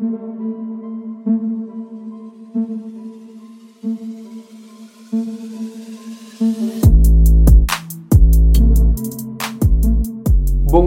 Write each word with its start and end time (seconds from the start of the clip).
Bom 0.00 0.06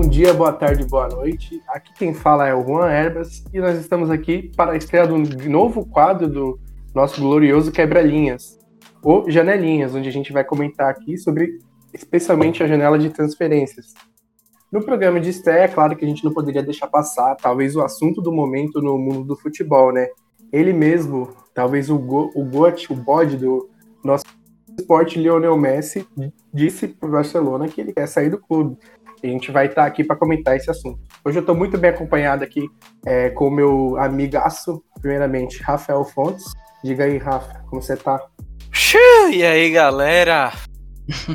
dia, 0.08 0.34
boa 0.34 0.54
tarde, 0.54 0.86
boa 0.86 1.10
noite. 1.10 1.62
Aqui 1.68 1.94
quem 1.96 2.14
fala 2.14 2.48
é 2.48 2.56
o 2.56 2.66
Juan 2.66 2.90
Herbas 2.90 3.44
e 3.54 3.60
nós 3.60 3.78
estamos 3.78 4.10
aqui 4.10 4.50
para 4.56 4.72
a 4.72 4.78
estreia 4.78 5.06
do 5.06 5.18
novo 5.50 5.86
quadro 5.86 6.30
do 6.30 6.58
nosso 6.96 7.20
glorioso 7.20 7.70
Quebra-Linhas, 7.70 8.58
ou 9.04 9.30
Janelinhas, 9.30 9.94
onde 9.94 10.08
a 10.08 10.12
gente 10.14 10.32
vai 10.32 10.46
comentar 10.46 10.90
aqui 10.90 11.18
sobre 11.18 11.60
especialmente 11.94 12.64
a 12.64 12.68
janela 12.68 12.98
de 12.98 13.10
transferências. 13.10 13.94
No 14.72 14.82
programa 14.82 15.20
de 15.20 15.30
estreia, 15.30 15.64
é 15.64 15.68
claro 15.68 15.98
que 15.98 16.06
a 16.06 16.08
gente 16.08 16.24
não 16.24 16.34
poderia 16.34 16.64
deixar 16.64 16.88
passar, 16.88 17.36
talvez, 17.36 17.76
o 17.76 17.82
assunto 17.82 18.22
do 18.22 18.32
momento 18.32 18.82
no 18.82 18.98
mundo 18.98 19.26
do 19.26 19.36
futebol, 19.36 19.92
né? 19.92 20.08
Ele 20.52 20.72
mesmo, 20.72 21.30
talvez 21.54 21.90
o, 21.90 22.00
go, 22.00 22.32
o 22.34 22.46
gote, 22.46 22.92
o 22.92 22.96
bode 22.96 23.36
do 23.36 23.70
nosso 24.02 24.24
esporte, 24.80 25.20
Lionel 25.20 25.58
Messi, 25.58 26.08
disse 26.54 26.88
para 26.88 27.10
o 27.10 27.12
Barcelona 27.12 27.68
que 27.68 27.82
ele 27.82 27.92
quer 27.92 28.08
sair 28.08 28.30
do 28.30 28.38
clube. 28.38 28.78
A 29.22 29.28
gente 29.28 29.52
vai 29.52 29.68
estar 29.68 29.86
aqui 29.86 30.06
para 30.06 30.16
comentar 30.16 30.56
esse 30.56 30.72
assunto. 30.72 31.00
Hoje 31.24 31.38
eu 31.38 31.42
estou 31.42 31.54
muito 31.54 31.78
bem 31.78 31.90
acompanhado 31.90 32.44
aqui 32.44 32.66
é, 33.06 33.30
com 33.30 33.50
o 33.50 33.52
meu 33.52 33.98
amigaço, 33.98 34.82
primeiramente, 35.02 35.62
Rafael 35.62 36.06
Fontes. 36.06 36.46
Diga 36.82 37.04
aí, 37.04 37.18
Rafa, 37.18 37.62
como 37.70 37.82
você 37.82 37.94
está? 37.94 38.20
E 39.32 39.44
aí, 39.44 39.70
galera? 39.70 40.54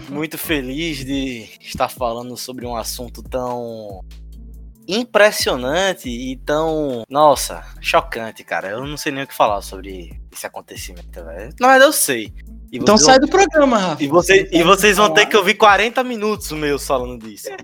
Muito 0.09 0.39
feliz 0.39 1.05
de 1.05 1.49
estar 1.61 1.89
falando 1.89 2.37
sobre 2.37 2.67
um 2.67 2.77
assunto 2.77 3.23
tão 3.23 4.05
impressionante 4.89 6.09
e 6.09 6.37
tão, 6.37 7.05
nossa, 7.09 7.63
chocante, 7.81 8.45
cara. 8.45 8.69
Eu 8.69 8.87
não 8.87 8.97
sei 8.97 9.13
nem 9.13 9.25
o 9.25 9.27
que 9.27 9.35
falar 9.35 9.61
sobre 9.61 10.21
esse 10.33 10.47
acontecimento, 10.47 11.25
velho. 11.25 11.51
Na 11.61 11.69
verdade, 11.69 11.85
eu 11.85 11.93
sei. 11.93 12.33
então 12.73 12.97
sai 12.97 13.19
do 13.19 13.29
programa, 13.29 13.79
Rafa. 13.79 14.03
E, 14.03 14.07
você, 14.07 14.49
e 14.53 14.63
vocês 14.63 14.97
vão 14.97 15.13
ter 15.13 15.27
que 15.27 15.37
ouvir 15.37 15.55
40 15.55 16.03
minutos 16.05 16.53
meus 16.53 16.87
falando 16.87 17.27
disso. 17.27 17.49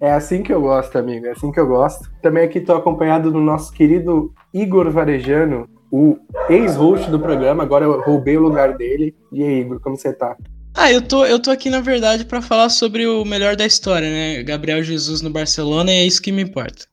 É 0.00 0.12
assim 0.12 0.42
que 0.42 0.52
eu 0.52 0.60
gosto, 0.60 0.98
amigo. 0.98 1.26
É 1.26 1.30
assim 1.30 1.50
que 1.50 1.58
eu 1.58 1.66
gosto. 1.66 2.10
Também 2.20 2.44
aqui 2.44 2.58
estou 2.58 2.76
acompanhado 2.76 3.30
do 3.30 3.40
nosso 3.40 3.72
querido 3.72 4.32
Igor 4.52 4.90
Varejano, 4.90 5.68
o 5.96 6.18
ex-host 6.50 7.10
do 7.10 7.18
programa, 7.18 7.62
agora 7.62 7.86
eu 7.86 8.02
roubei 8.02 8.36
o 8.36 8.42
lugar 8.42 8.76
dele. 8.76 9.16
E 9.32 9.42
aí, 9.42 9.60
Igor, 9.60 9.80
como 9.80 9.96
você 9.96 10.12
tá? 10.12 10.36
Ah, 10.74 10.92
eu 10.92 11.00
tô, 11.00 11.24
eu 11.24 11.40
tô 11.40 11.50
aqui, 11.50 11.70
na 11.70 11.80
verdade, 11.80 12.26
para 12.26 12.42
falar 12.42 12.68
sobre 12.68 13.06
o 13.06 13.24
melhor 13.24 13.56
da 13.56 13.64
história, 13.64 14.10
né? 14.10 14.42
Gabriel 14.42 14.82
Jesus 14.82 15.22
no 15.22 15.30
Barcelona, 15.30 15.90
e 15.90 15.96
é 15.96 16.04
isso 16.04 16.20
que 16.20 16.30
me 16.30 16.42
importa. 16.42 16.84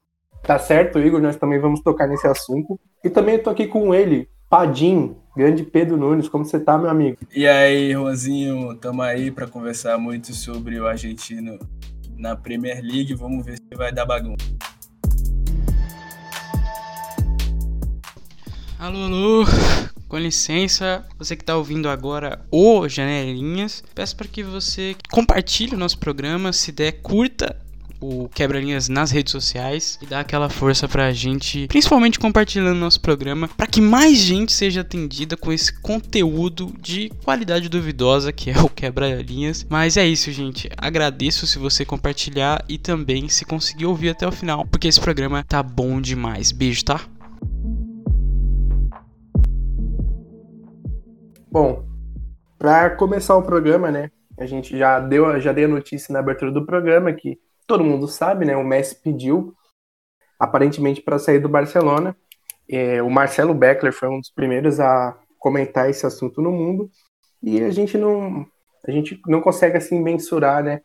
Tá 0.42 0.58
certo, 0.58 1.00
Igor, 1.00 1.22
nós 1.22 1.36
também 1.36 1.60
vamos 1.60 1.82
tocar 1.82 2.08
nesse 2.08 2.26
assunto. 2.26 2.80
E 3.04 3.10
também 3.10 3.36
eu 3.36 3.44
tô 3.44 3.50
aqui 3.50 3.68
com 3.68 3.94
ele, 3.94 4.30
Padim, 4.50 5.18
grande 5.36 5.64
Pedro 5.64 5.98
Nunes, 5.98 6.30
como 6.30 6.46
você 6.46 6.58
tá, 6.58 6.78
meu 6.78 6.90
amigo? 6.90 7.18
E 7.36 7.46
aí, 7.46 7.92
Rosinho, 7.92 8.74
tamo 8.76 9.02
aí 9.02 9.32
para 9.32 9.48
conversar 9.48 9.98
muito 9.98 10.34
sobre 10.34 10.80
o 10.80 10.88
argentino 10.88 11.60
na 12.18 12.38
Premier 12.38 12.82
League, 12.82 13.14
vamos 13.16 13.46
ver 13.46 13.58
se 13.58 13.76
vai 13.76 13.92
dar 13.92 14.06
bagunça. 14.06 14.46
Alô, 18.84 19.06
alô, 19.06 19.46
com 20.10 20.18
licença, 20.18 21.06
você 21.18 21.38
que 21.38 21.42
está 21.42 21.56
ouvindo 21.56 21.88
agora 21.88 22.42
o 22.52 22.86
Janelinhas, 22.86 23.82
peço 23.96 24.14
para 24.14 24.28
que 24.28 24.44
você 24.44 24.94
compartilhe 25.10 25.74
o 25.74 25.78
nosso 25.78 25.98
programa, 25.98 26.52
se 26.52 26.70
der, 26.70 26.92
curta 27.02 27.56
o 28.02 28.28
Quebra-Linhas 28.28 28.90
nas 28.90 29.12
redes 29.12 29.32
sociais 29.32 29.98
e 30.02 30.06
dá 30.06 30.20
aquela 30.20 30.50
força 30.50 30.88
pra 30.90 31.14
gente, 31.14 31.66
principalmente 31.68 32.20
compartilhando 32.20 32.78
nosso 32.78 33.00
programa, 33.00 33.48
para 33.48 33.66
que 33.66 33.80
mais 33.80 34.18
gente 34.18 34.52
seja 34.52 34.82
atendida 34.82 35.38
com 35.38 35.54
esse 35.54 35.80
conteúdo 35.80 36.74
de 36.82 37.10
qualidade 37.24 37.70
duvidosa 37.70 38.34
que 38.34 38.52
é 38.52 38.60
o 38.60 38.68
Quebra-Linhas. 38.68 39.66
Mas 39.70 39.96
é 39.96 40.06
isso, 40.06 40.30
gente. 40.34 40.70
Agradeço 40.78 41.48
se 41.48 41.58
você 41.58 41.86
compartilhar 41.86 42.66
e 42.68 42.78
também 42.78 43.30
se 43.30 43.46
conseguir 43.46 43.86
ouvir 43.86 44.10
até 44.10 44.28
o 44.28 44.32
final, 44.32 44.66
porque 44.66 44.90
esse 44.90 45.00
programa 45.00 45.46
tá 45.48 45.64
bom 45.64 46.02
demais. 46.02 46.52
Beijo, 46.52 46.84
tá? 46.84 47.00
Bom, 51.54 51.86
para 52.58 52.90
começar 52.96 53.38
o 53.38 53.44
programa, 53.44 53.92
né? 53.92 54.10
A 54.40 54.48
gente 54.48 54.76
já 54.76 55.00
deu, 55.00 55.40
já 55.40 55.54
dei 55.54 55.66
a 55.66 55.68
notícia 55.68 56.12
na 56.12 56.18
abertura 56.18 56.52
do 56.52 56.66
programa 56.66 57.14
que 57.14 57.40
todo 57.68 57.84
mundo 57.84 58.08
sabe, 58.08 58.44
né? 58.44 58.58
O 58.58 58.64
Messi 58.64 58.96
pediu 58.96 59.54
aparentemente 60.40 61.00
para 61.00 61.20
sair 61.20 61.38
do 61.38 61.48
Barcelona. 61.48 62.18
É, 62.68 63.04
o 63.04 63.10
Marcelo 63.12 63.54
Beckler 63.54 63.94
foi 63.94 64.10
um 64.10 64.20
dos 64.20 64.32
primeiros 64.32 64.80
a 64.80 65.16
comentar 65.38 65.92
esse 65.92 66.08
assunto 66.08 66.42
no 66.42 66.52
mundo 66.52 66.90
e 67.44 67.62
a 67.62 67.70
gente 67.70 68.00
não 68.00 68.48
a 68.84 68.90
gente 68.90 69.22
não 69.28 69.40
consegue 69.40 69.78
assim 69.78 70.02
mensurar, 70.02 70.64
né? 70.64 70.82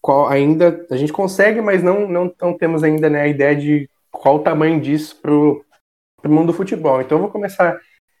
Qual 0.00 0.28
ainda 0.28 0.86
a 0.92 0.96
gente 0.96 1.12
consegue, 1.12 1.60
mas 1.60 1.82
não 1.82 2.08
não, 2.08 2.32
não 2.40 2.56
temos 2.56 2.84
ainda 2.84 3.10
né, 3.10 3.22
a 3.22 3.26
ideia 3.26 3.56
de 3.56 3.90
qual 4.12 4.36
o 4.36 4.44
tamanho 4.44 4.80
disso 4.80 5.20
pro, 5.20 5.64
pro 6.22 6.30
mundo 6.30 6.52
do 6.52 6.56
futebol. 6.56 7.00
Então 7.00 7.18
eu 7.18 7.22
vou 7.22 7.32
começar 7.32 7.76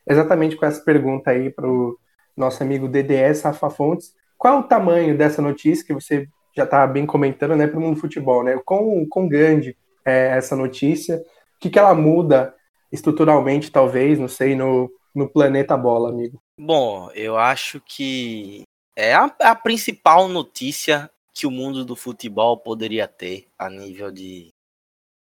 exatamente 0.06 0.56
com 0.56 0.66
essa 0.66 0.82
pergunta 0.82 1.30
aí 1.30 1.50
para 1.50 1.68
o 1.68 1.98
nosso 2.36 2.62
amigo 2.62 2.88
DDS 2.88 3.42
Rafa 3.42 3.70
Fontes. 3.70 4.14
Qual 4.36 4.60
o 4.60 4.64
tamanho 4.64 5.16
dessa 5.16 5.40
notícia 5.40 5.84
que 5.86 5.94
você 5.94 6.28
já 6.56 6.64
está 6.64 6.86
bem 6.86 7.06
comentando 7.06 7.56
né, 7.56 7.66
para 7.66 7.78
o 7.78 7.80
mundo 7.80 7.94
do 7.94 8.00
futebol? 8.00 8.44
Né? 8.44 8.60
Quão, 8.64 9.06
quão 9.08 9.28
grande 9.28 9.76
é 10.04 10.36
essa 10.36 10.54
notícia? 10.54 11.16
O 11.16 11.60
que, 11.60 11.70
que 11.70 11.78
ela 11.78 11.94
muda 11.94 12.54
estruturalmente, 12.92 13.72
talvez, 13.72 14.18
não 14.18 14.28
sei, 14.28 14.54
no, 14.54 14.90
no 15.14 15.28
planeta 15.28 15.76
bola, 15.76 16.10
amigo? 16.10 16.40
Bom, 16.58 17.10
eu 17.12 17.36
acho 17.36 17.80
que 17.80 18.62
é 18.96 19.14
a, 19.14 19.24
a 19.40 19.54
principal 19.54 20.28
notícia 20.28 21.10
que 21.32 21.46
o 21.46 21.50
mundo 21.50 21.84
do 21.84 21.96
futebol 21.96 22.56
poderia 22.56 23.08
ter 23.08 23.48
a 23.58 23.68
nível 23.68 24.12
de 24.12 24.50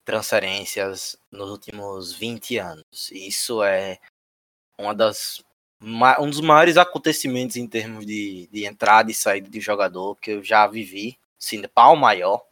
transferências 0.05 1.17
nos 1.31 1.51
últimos 1.51 2.13
20 2.13 2.59
anos. 2.59 3.11
Isso 3.13 3.63
é 3.63 3.99
uma 4.81 4.95
das 4.95 5.43
um 5.83 6.29
dos 6.29 6.41
maiores 6.41 6.77
acontecimentos 6.77 7.57
em 7.57 7.67
termos 7.67 8.05
de, 8.05 8.49
de 8.53 8.67
entrada 8.67 9.11
e 9.11 9.15
saída 9.15 9.49
de 9.49 9.61
jogador 9.61 10.15
que 10.17 10.33
eu 10.33 10.45
já 10.45 10.67
vivi, 10.67 11.19
assim, 11.41 11.63
pau 11.75 11.97
maior. 11.97 12.45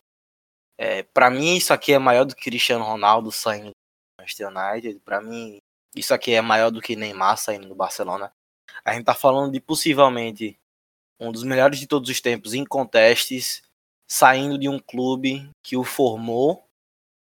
É, 0.78 1.02
para 1.02 1.28
mim, 1.28 1.56
isso 1.56 1.72
aqui 1.74 1.92
é 1.92 1.98
maior 1.98 2.24
do 2.24 2.34
que 2.34 2.44
Cristiano 2.44 2.84
Ronaldo 2.84 3.30
saindo 3.30 3.70
do 3.70 3.74
Manchester 4.18 4.48
United. 4.48 5.00
Para 5.04 5.20
mim, 5.20 5.60
isso 5.94 6.14
aqui 6.14 6.32
é 6.32 6.40
maior 6.40 6.70
do 6.70 6.80
que 6.80 6.96
Neymar 6.96 7.36
saindo 7.36 7.68
do 7.68 7.74
Barcelona. 7.74 8.32
A 8.84 8.94
gente 8.94 9.04
tá 9.04 9.14
falando 9.14 9.52
de 9.52 9.60
possivelmente 9.60 10.58
um 11.20 11.32
dos 11.32 11.42
melhores 11.42 11.78
de 11.78 11.86
todos 11.86 12.08
os 12.08 12.20
tempos 12.20 12.54
em 12.54 12.64
contestes, 12.64 13.62
saindo 14.06 14.56
de 14.56 14.68
um 14.68 14.78
clube 14.78 15.50
que 15.62 15.76
o 15.76 15.84
formou 15.84 16.64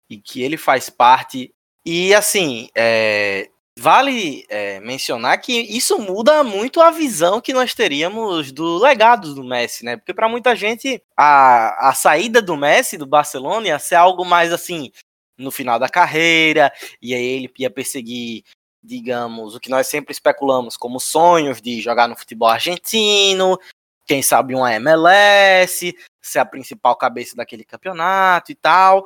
e 0.10 0.18
que 0.18 0.44
ele 0.44 0.58
faz 0.58 0.90
parte. 0.90 1.54
E 1.86 2.14
assim, 2.14 2.70
é, 2.76 3.50
Vale 3.80 4.44
é, 4.50 4.80
mencionar 4.80 5.40
que 5.40 5.54
isso 5.54 6.00
muda 6.00 6.44
muito 6.44 6.82
a 6.82 6.90
visão 6.90 7.40
que 7.40 7.54
nós 7.54 7.76
teríamos 7.76 8.52
do 8.52 8.80
legado 8.80 9.36
do 9.36 9.44
Messi, 9.44 9.86
né? 9.86 9.96
Porque 9.96 10.16
para 10.16 10.28
muita 10.28 10.56
gente 10.56 11.00
a, 11.16 11.90
a 11.90 11.94
saída 11.94 12.42
do 12.42 12.58
Messi 12.58 12.98
do 12.98 13.06
Barcelona 13.06 13.68
ia 13.68 13.78
ser 13.78 13.94
algo 13.94 14.26
mais 14.26 14.52
assim 14.52 14.92
no 15.38 15.52
final 15.52 15.78
da 15.78 15.88
carreira, 15.88 16.74
e 17.00 17.14
aí 17.14 17.24
ele 17.24 17.54
ia 17.60 17.70
perseguir, 17.70 18.44
digamos, 18.82 19.54
o 19.54 19.60
que 19.60 19.70
nós 19.70 19.86
sempre 19.86 20.12
especulamos 20.12 20.76
como 20.76 21.00
sonhos 21.00 21.62
de 21.62 21.80
jogar 21.80 22.08
no 22.08 22.18
futebol 22.18 22.50
argentino, 22.50 23.60
quem 24.08 24.24
sabe 24.24 24.56
uma 24.56 24.74
MLS, 24.74 25.96
ser 26.20 26.40
a 26.40 26.46
principal 26.46 26.96
cabeça 26.96 27.36
daquele 27.36 27.64
campeonato 27.64 28.52
e 28.52 28.56
tal. 28.56 29.06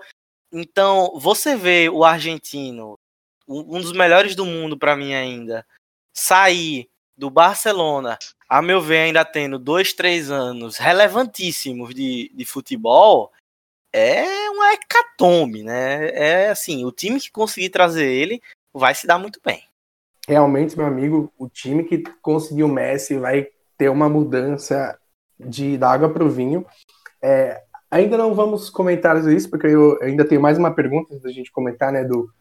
Então, 0.50 1.12
você 1.20 1.58
vê 1.58 1.90
o 1.90 2.06
argentino 2.06 2.98
um 3.60 3.82
dos 3.82 3.94
melhores 3.94 4.36
do 4.36 4.46
mundo 4.46 4.78
para 4.78 4.96
mim 4.96 5.14
ainda, 5.14 5.66
sair 6.14 6.90
do 7.18 7.30
Barcelona, 7.30 8.18
a 8.50 8.62
meu 8.62 8.82
ver, 8.82 8.98
ainda 8.98 9.24
tendo 9.24 9.60
dois, 9.60 9.94
três 9.94 10.32
anos 10.32 10.78
relevantíssimos 10.78 11.94
de, 11.94 12.32
de 12.34 12.46
futebol, 12.46 13.32
é 13.94 14.50
uma 14.50 14.74
hecatombe, 14.74 15.64
né? 15.64 16.10
É 16.10 16.50
assim, 16.50 16.86
o 16.86 16.92
time 16.92 17.20
que 17.20 17.32
conseguir 17.32 17.70
trazer 17.70 18.06
ele 18.06 18.42
vai 18.74 18.96
se 18.96 19.06
dar 19.06 19.20
muito 19.20 19.40
bem. 19.46 19.64
Realmente, 20.28 20.78
meu 20.78 20.86
amigo, 20.86 21.32
o 21.38 21.50
time 21.50 21.84
que 21.84 22.04
conseguiu 22.22 22.68
o 22.68 22.70
Messi 22.70 23.18
vai 23.18 23.48
ter 23.78 23.90
uma 23.90 24.08
mudança 24.08 24.98
de 25.40 25.78
da 25.78 25.92
água 25.92 26.10
para 26.10 26.24
o 26.24 26.30
vinho. 26.30 26.66
É, 27.22 27.62
ainda 27.90 28.18
não 28.18 28.34
vamos 28.34 28.70
comentar 28.70 29.18
isso, 29.28 29.50
porque 29.50 29.68
eu 29.68 30.02
ainda 30.02 30.26
tenho 30.26 30.42
mais 30.42 30.58
uma 30.58 30.74
pergunta 30.74 31.20
da 31.20 31.32
gente 31.32 31.52
comentar, 31.52 31.92
né, 31.92 32.04
do, 32.04 32.32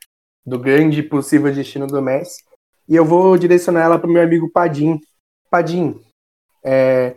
do 0.44 0.58
grande 0.58 1.02
possível 1.02 1.52
destino 1.52 1.86
do 1.86 2.00
Messi. 2.02 2.42
E 2.88 2.96
eu 2.96 3.04
vou 3.04 3.36
direcionar 3.36 3.82
ela 3.82 3.98
para 3.98 4.08
o 4.08 4.12
meu 4.12 4.22
amigo 4.22 4.50
Padim. 4.50 5.00
Padim, 5.50 6.00
é, 6.64 7.16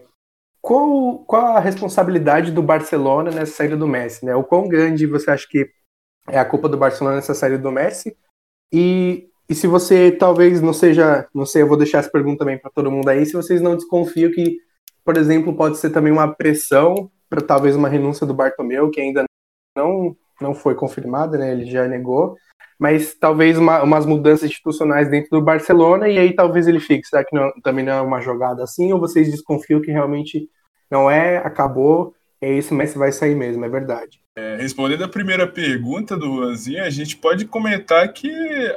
qual, 0.61 1.19
qual 1.25 1.57
a 1.57 1.59
responsabilidade 1.59 2.51
do 2.51 2.61
Barcelona 2.61 3.31
nessa 3.31 3.53
saída 3.53 3.75
do 3.75 3.87
Messi? 3.87 4.25
Né? 4.25 4.35
O 4.35 4.43
quão 4.43 4.67
grande 4.67 5.05
você 5.05 5.31
acha 5.31 5.47
que 5.49 5.69
é 6.29 6.39
a 6.39 6.45
culpa 6.45 6.69
do 6.69 6.77
Barcelona 6.77 7.17
nessa 7.17 7.33
saída 7.33 7.57
do 7.57 7.71
Messi. 7.71 8.15
E, 8.71 9.27
e 9.49 9.53
se 9.53 9.67
você 9.67 10.11
talvez 10.11 10.61
não 10.61 10.73
seja, 10.73 11.27
não 11.33 11.45
sei, 11.45 11.61
eu 11.61 11.67
vou 11.67 11.77
deixar 11.77 11.99
essa 11.99 12.09
pergunta 12.09 12.39
também 12.39 12.57
para 12.57 12.71
todo 12.71 12.91
mundo 12.91 13.09
aí, 13.09 13.25
se 13.25 13.33
vocês 13.33 13.61
não 13.61 13.75
desconfiam 13.75 14.31
que, 14.31 14.57
por 15.03 15.17
exemplo, 15.17 15.55
pode 15.55 15.77
ser 15.77 15.89
também 15.89 16.13
uma 16.13 16.33
pressão 16.33 17.11
para 17.29 17.41
talvez 17.41 17.75
uma 17.75 17.89
renúncia 17.89 18.25
do 18.25 18.33
Bartomeu, 18.33 18.89
que 18.89 19.01
ainda 19.01 19.25
não 19.75 20.15
não 20.41 20.53
foi 20.53 20.75
confirmada, 20.75 21.37
né? 21.37 21.51
Ele 21.51 21.65
já 21.65 21.87
negou, 21.87 22.35
mas 22.79 23.13
talvez 23.13 23.57
uma, 23.57 23.83
umas 23.83 24.05
mudanças 24.05 24.49
institucionais 24.49 25.09
dentro 25.09 25.29
do 25.31 25.41
Barcelona 25.41 26.07
e 26.07 26.17
aí 26.17 26.33
talvez 26.33 26.67
ele 26.67 26.79
fique. 26.79 27.07
Será 27.07 27.23
que 27.23 27.35
não, 27.35 27.51
também 27.61 27.83
não 27.85 27.93
é 27.93 28.01
uma 28.01 28.21
jogada 28.21 28.63
assim 28.63 28.91
ou 28.91 28.99
vocês 28.99 29.29
desconfiam 29.29 29.81
que 29.81 29.91
realmente 29.91 30.49
não 30.89 31.09
é, 31.09 31.37
acabou, 31.37 32.13
é 32.41 32.51
isso, 32.51 32.75
Messi 32.75 32.97
vai 32.97 33.11
sair 33.11 33.35
mesmo, 33.35 33.63
é 33.63 33.69
verdade? 33.69 34.19
É, 34.35 34.57
respondendo 34.57 35.03
a 35.03 35.07
primeira 35.07 35.47
pergunta 35.47 36.17
do 36.17 36.25
Juanzinho, 36.25 36.83
a 36.83 36.89
gente 36.89 37.15
pode 37.15 37.45
comentar 37.45 38.11
que 38.11 38.29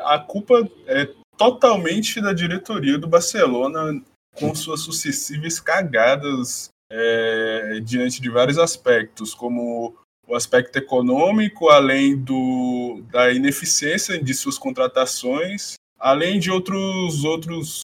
a 0.05 0.19
culpa 0.19 0.69
é 0.87 1.09
totalmente 1.37 2.21
da 2.21 2.33
diretoria 2.33 2.97
do 2.97 3.09
Barcelona 3.09 4.01
com 4.35 4.55
suas 4.55 4.81
sucessivas 4.81 5.59
cagadas 5.59 6.69
é, 6.91 7.81
diante 7.83 8.21
de 8.21 8.31
vários 8.31 8.59
aspectos, 8.59 9.35
como 9.35 9.97
o 10.27 10.35
aspecto 10.35 10.77
econômico, 10.77 11.69
além 11.69 12.17
do, 12.17 13.03
da 13.11 13.33
ineficiência 13.33 14.23
de 14.23 14.35
suas 14.35 14.59
contratações, 14.59 15.75
além 15.99 16.39
de 16.39 16.51
outros, 16.51 17.25
outros 17.25 17.81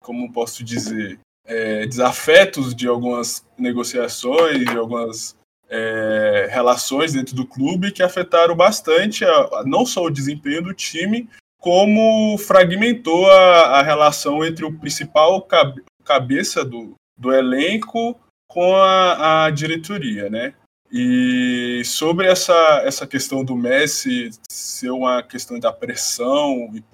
como 0.00 0.32
posso 0.32 0.64
dizer, 0.64 1.18
é, 1.46 1.86
desafetos 1.86 2.74
de 2.74 2.88
algumas 2.88 3.44
negociações, 3.58 4.64
de 4.64 4.76
algumas 4.76 5.36
é, 5.68 6.48
relações 6.50 7.12
dentro 7.12 7.34
do 7.34 7.46
clube 7.46 7.92
que 7.92 8.02
afetaram 8.02 8.54
bastante 8.54 9.24
a, 9.24 9.62
não 9.64 9.86
só 9.86 10.04
o 10.04 10.10
desempenho 10.10 10.62
do 10.62 10.74
time, 10.74 11.28
como 11.58 12.36
fragmentou 12.38 13.30
a, 13.30 13.78
a 13.78 13.82
relação 13.82 14.44
entre 14.44 14.64
o 14.64 14.78
principal 14.78 15.40
cabe, 15.42 15.82
cabeça 16.04 16.64
do, 16.64 16.94
do 17.16 17.32
elenco 17.32 18.18
com 18.48 18.74
a, 18.76 19.44
a 19.44 19.50
diretoria, 19.50 20.28
né? 20.28 20.54
E 20.92 21.82
sobre 21.86 22.26
essa, 22.26 22.82
essa 22.84 23.06
questão 23.06 23.42
do 23.42 23.56
Messi 23.56 24.28
ser 24.46 24.90
uma 24.90 25.22
questão 25.22 25.58
da 25.58 25.72
pressão 25.72 26.70
e 26.74 26.84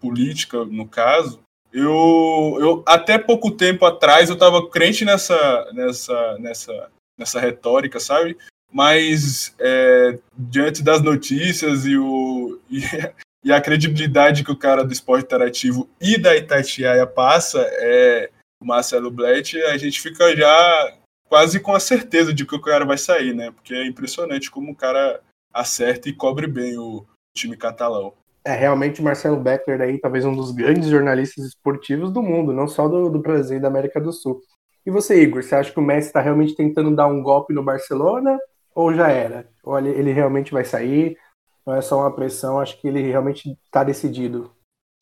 política, 0.00 0.64
no 0.64 0.86
caso, 0.86 1.40
eu, 1.72 2.56
eu 2.60 2.84
até 2.86 3.18
pouco 3.18 3.50
tempo 3.50 3.84
atrás 3.84 4.28
eu 4.28 4.34
estava 4.34 4.68
crente 4.68 5.04
nessa, 5.04 5.68
nessa, 5.72 6.38
nessa, 6.38 6.90
nessa 7.18 7.40
retórica, 7.40 7.98
sabe? 7.98 8.38
Mas 8.72 9.52
é, 9.58 10.16
diante 10.38 10.80
das 10.80 11.02
notícias 11.02 11.86
e, 11.86 11.96
o, 11.96 12.60
e, 12.70 12.82
e, 13.44 13.52
a 13.52 13.60
credibilidade 13.60 14.44
que 14.44 14.52
o 14.52 14.56
cara 14.56 14.84
do 14.84 14.92
esporte 14.92 15.24
interativo 15.24 15.88
e 16.00 16.16
da 16.16 16.36
Itatiaia 16.36 17.04
passa, 17.04 17.60
é, 17.62 18.30
o 18.62 18.64
Marcelo 18.64 19.10
Blatt, 19.10 19.60
a 19.64 19.76
gente 19.76 20.00
fica 20.00 20.36
já 20.36 20.94
quase 21.30 21.60
com 21.60 21.72
a 21.72 21.80
certeza 21.80 22.34
de 22.34 22.44
que 22.44 22.56
o 22.56 22.60
cara 22.60 22.84
vai 22.84 22.98
sair, 22.98 23.32
né? 23.32 23.52
Porque 23.52 23.72
é 23.72 23.86
impressionante 23.86 24.50
como 24.50 24.72
o 24.72 24.76
cara 24.76 25.20
acerta 25.54 26.08
e 26.08 26.12
cobre 26.12 26.48
bem 26.48 26.76
o 26.76 27.06
time 27.34 27.56
catalão. 27.56 28.12
É 28.44 28.52
realmente 28.52 29.00
Marcelo 29.00 29.36
Beckler 29.36 29.80
aí, 29.80 29.98
talvez 29.98 30.24
um 30.24 30.34
dos 30.34 30.50
grandes 30.50 30.88
jornalistas 30.88 31.46
esportivos 31.46 32.12
do 32.12 32.20
mundo, 32.20 32.52
não 32.52 32.66
só 32.66 32.88
do, 32.88 33.08
do 33.08 33.20
Brasil 33.20 33.58
e 33.58 33.60
da 33.60 33.68
América 33.68 34.00
do 34.00 34.12
Sul. 34.12 34.40
E 34.84 34.90
você, 34.90 35.22
Igor, 35.22 35.42
você 35.42 35.54
acha 35.54 35.70
que 35.70 35.78
o 35.78 35.82
Messi 35.82 36.08
está 36.08 36.20
realmente 36.20 36.56
tentando 36.56 36.94
dar 36.96 37.06
um 37.06 37.22
golpe 37.22 37.54
no 37.54 37.62
Barcelona 37.62 38.36
ou 38.74 38.92
já 38.92 39.08
era? 39.08 39.48
Ou 39.62 39.78
ele, 39.78 39.90
ele 39.90 40.12
realmente 40.12 40.52
vai 40.52 40.64
sair? 40.64 41.16
Não 41.64 41.76
é 41.76 41.80
só 41.80 41.98
uma 42.00 42.14
pressão, 42.14 42.58
acho 42.58 42.80
que 42.80 42.88
ele 42.88 43.02
realmente 43.02 43.56
está 43.66 43.84
decidido. 43.84 44.50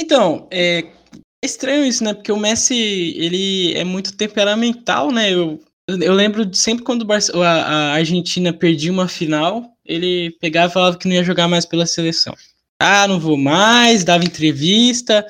Então, 0.01 0.47
é, 0.51 0.81
é 0.81 1.47
estranho 1.47 1.85
isso, 1.85 2.05
né? 2.05 2.13
Porque 2.13 2.33
o 2.33 2.37
Messi, 2.37 2.75
ele 3.17 3.73
é 3.79 3.85
muito 3.85 4.17
temperamental, 4.17 5.11
né? 5.11 5.33
Eu 5.33 5.61
eu 5.88 6.12
lembro 6.12 6.44
de 6.44 6.58
sempre 6.58 6.85
quando 6.85 7.06
a 7.43 7.93
Argentina 7.93 8.52
perdia 8.52 8.93
uma 8.93 9.08
final, 9.08 9.64
ele 9.87 10.37
pegava 10.38 10.70
e 10.70 10.75
falava 10.75 10.99
que 10.99 11.08
não 11.08 11.14
ia 11.14 11.25
jogar 11.25 11.49
mais 11.49 11.64
pela 11.64 11.87
seleção. 11.87 12.35
Ah, 12.79 13.08
não 13.08 13.19
vou 13.19 13.38
mais, 13.38 14.05
dava 14.05 14.23
entrevista, 14.23 15.26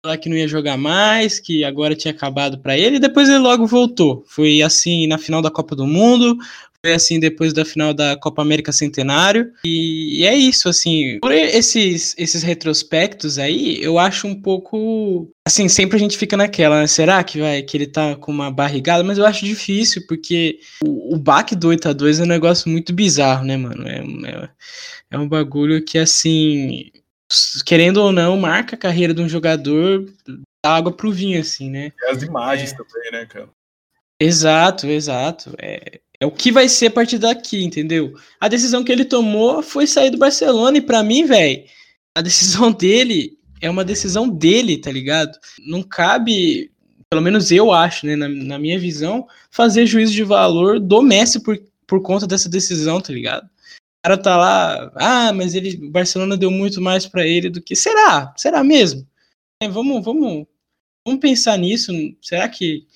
falava 0.00 0.20
que 0.20 0.28
não 0.28 0.36
ia 0.36 0.46
jogar 0.46 0.76
mais, 0.76 1.40
que 1.40 1.64
agora 1.64 1.96
tinha 1.96 2.12
acabado 2.14 2.58
para 2.60 2.78
ele, 2.78 2.96
e 2.96 3.00
depois 3.00 3.28
ele 3.28 3.38
logo 3.38 3.66
voltou. 3.66 4.24
Foi 4.28 4.62
assim 4.62 5.08
na 5.08 5.18
final 5.18 5.42
da 5.42 5.50
Copa 5.50 5.74
do 5.74 5.86
Mundo, 5.86 6.38
foi 6.84 6.94
assim 6.94 7.18
depois 7.18 7.52
da 7.52 7.64
final 7.64 7.92
da 7.92 8.16
Copa 8.16 8.42
América 8.42 8.72
Centenário. 8.72 9.52
E, 9.64 10.20
e, 10.20 10.26
é 10.26 10.34
isso, 10.34 10.68
assim, 10.68 11.18
por 11.20 11.32
esses, 11.32 12.14
esses 12.18 12.42
retrospectos 12.42 13.38
aí, 13.38 13.82
eu 13.82 13.98
acho 13.98 14.26
um 14.26 14.40
pouco. 14.40 15.30
Assim, 15.46 15.68
sempre 15.68 15.96
a 15.96 16.00
gente 16.00 16.18
fica 16.18 16.36
naquela, 16.36 16.80
né? 16.80 16.86
Será 16.86 17.22
que 17.22 17.40
vai 17.40 17.62
que 17.62 17.76
ele 17.76 17.86
tá 17.86 18.16
com 18.16 18.32
uma 18.32 18.50
barrigada? 18.50 19.04
Mas 19.04 19.18
eu 19.18 19.26
acho 19.26 19.44
difícil, 19.44 20.04
porque 20.06 20.58
o, 20.82 21.14
o 21.14 21.18
baque 21.18 21.54
do 21.54 21.68
8x2 21.68 22.20
é 22.20 22.22
um 22.22 22.26
negócio 22.26 22.70
muito 22.70 22.92
bizarro, 22.92 23.44
né, 23.44 23.56
mano? 23.56 23.86
É, 23.86 23.98
é, 23.98 24.48
é 25.12 25.18
um 25.18 25.28
bagulho 25.28 25.84
que, 25.84 25.98
assim, 25.98 26.90
querendo 27.64 27.98
ou 27.98 28.12
não, 28.12 28.36
marca 28.36 28.76
a 28.76 28.78
carreira 28.78 29.14
de 29.14 29.22
um 29.22 29.28
jogador 29.28 30.04
da 30.64 30.74
água 30.74 30.92
pro 30.92 31.12
vinho, 31.12 31.40
assim, 31.40 31.70
né? 31.70 31.92
E 32.00 32.06
as 32.06 32.22
imagens 32.22 32.72
é. 32.72 32.76
também, 32.76 33.12
né, 33.12 33.26
cara? 33.26 33.48
Exato, 34.20 34.86
exato. 34.86 35.54
É, 35.58 36.00
é 36.20 36.26
o 36.26 36.30
que 36.30 36.50
vai 36.50 36.68
ser 36.68 36.86
a 36.86 36.90
partir 36.90 37.18
daqui, 37.18 37.62
entendeu? 37.62 38.14
A 38.40 38.48
decisão 38.48 38.82
que 38.82 38.90
ele 38.90 39.04
tomou 39.04 39.62
foi 39.62 39.86
sair 39.86 40.10
do 40.10 40.18
Barcelona 40.18 40.78
e 40.78 40.80
para 40.80 41.02
mim, 41.02 41.24
velho, 41.24 41.64
a 42.14 42.22
decisão 42.22 42.72
dele 42.72 43.38
é 43.60 43.68
uma 43.68 43.84
decisão 43.84 44.28
dele, 44.28 44.78
tá 44.78 44.90
ligado? 44.90 45.38
Não 45.66 45.82
cabe, 45.82 46.70
pelo 47.10 47.22
menos 47.22 47.50
eu 47.50 47.72
acho, 47.72 48.06
né, 48.06 48.16
na, 48.16 48.28
na 48.28 48.58
minha 48.58 48.78
visão, 48.78 49.26
fazer 49.50 49.86
juízo 49.86 50.12
de 50.12 50.24
valor 50.24 50.80
do 50.80 51.02
Messi 51.02 51.42
por, 51.42 51.58
por 51.86 52.02
conta 52.02 52.26
dessa 52.26 52.48
decisão, 52.48 53.00
tá 53.00 53.12
ligado? 53.12 53.44
O 53.44 54.08
cara 54.08 54.18
tá 54.18 54.36
lá, 54.36 54.92
ah, 54.94 55.32
mas 55.32 55.54
ele, 55.54 55.86
o 55.86 55.90
Barcelona 55.90 56.36
deu 56.36 56.50
muito 56.50 56.80
mais 56.80 57.06
para 57.06 57.26
ele 57.26 57.50
do 57.50 57.60
que 57.60 57.74
será? 57.74 58.32
Será 58.36 58.62
mesmo? 58.62 59.06
É, 59.62 59.68
vamos, 59.68 60.04
vamos, 60.04 60.46
vamos 61.04 61.20
pensar 61.20 61.56
nisso. 61.58 61.92
Será 62.22 62.48
que 62.48 62.86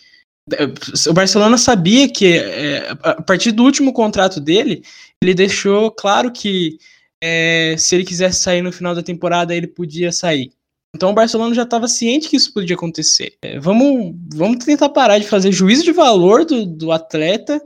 o 1.08 1.12
Barcelona 1.12 1.56
sabia 1.58 2.08
que 2.08 2.38
é, 2.38 2.91
a 3.02 3.23
partir 3.23 3.52
do 3.52 3.64
último 3.64 3.93
contrato 3.93 4.41
dele, 4.41 4.82
ele 5.23 5.35
deixou 5.35 5.91
claro 5.91 6.31
que 6.31 6.79
é, 7.23 7.75
se 7.79 7.94
ele 7.94 8.05
quisesse 8.05 8.41
sair 8.41 8.62
no 8.62 8.73
final 8.73 8.94
da 8.94 9.02
temporada, 9.02 9.55
ele 9.55 9.67
podia 9.67 10.11
sair. 10.11 10.52
Então 10.94 11.11
o 11.11 11.14
Barcelona 11.14 11.54
já 11.54 11.62
estava 11.62 11.87
ciente 11.87 12.28
que 12.28 12.37
isso 12.37 12.52
podia 12.52 12.75
acontecer. 12.75 13.35
É, 13.42 13.59
vamos, 13.59 14.14
vamos 14.35 14.64
tentar 14.64 14.88
parar 14.88 15.19
de 15.19 15.28
fazer 15.28 15.52
juízo 15.52 15.85
de 15.85 15.92
valor 15.92 16.45
do, 16.45 16.66
do 16.66 16.90
atleta 16.90 17.61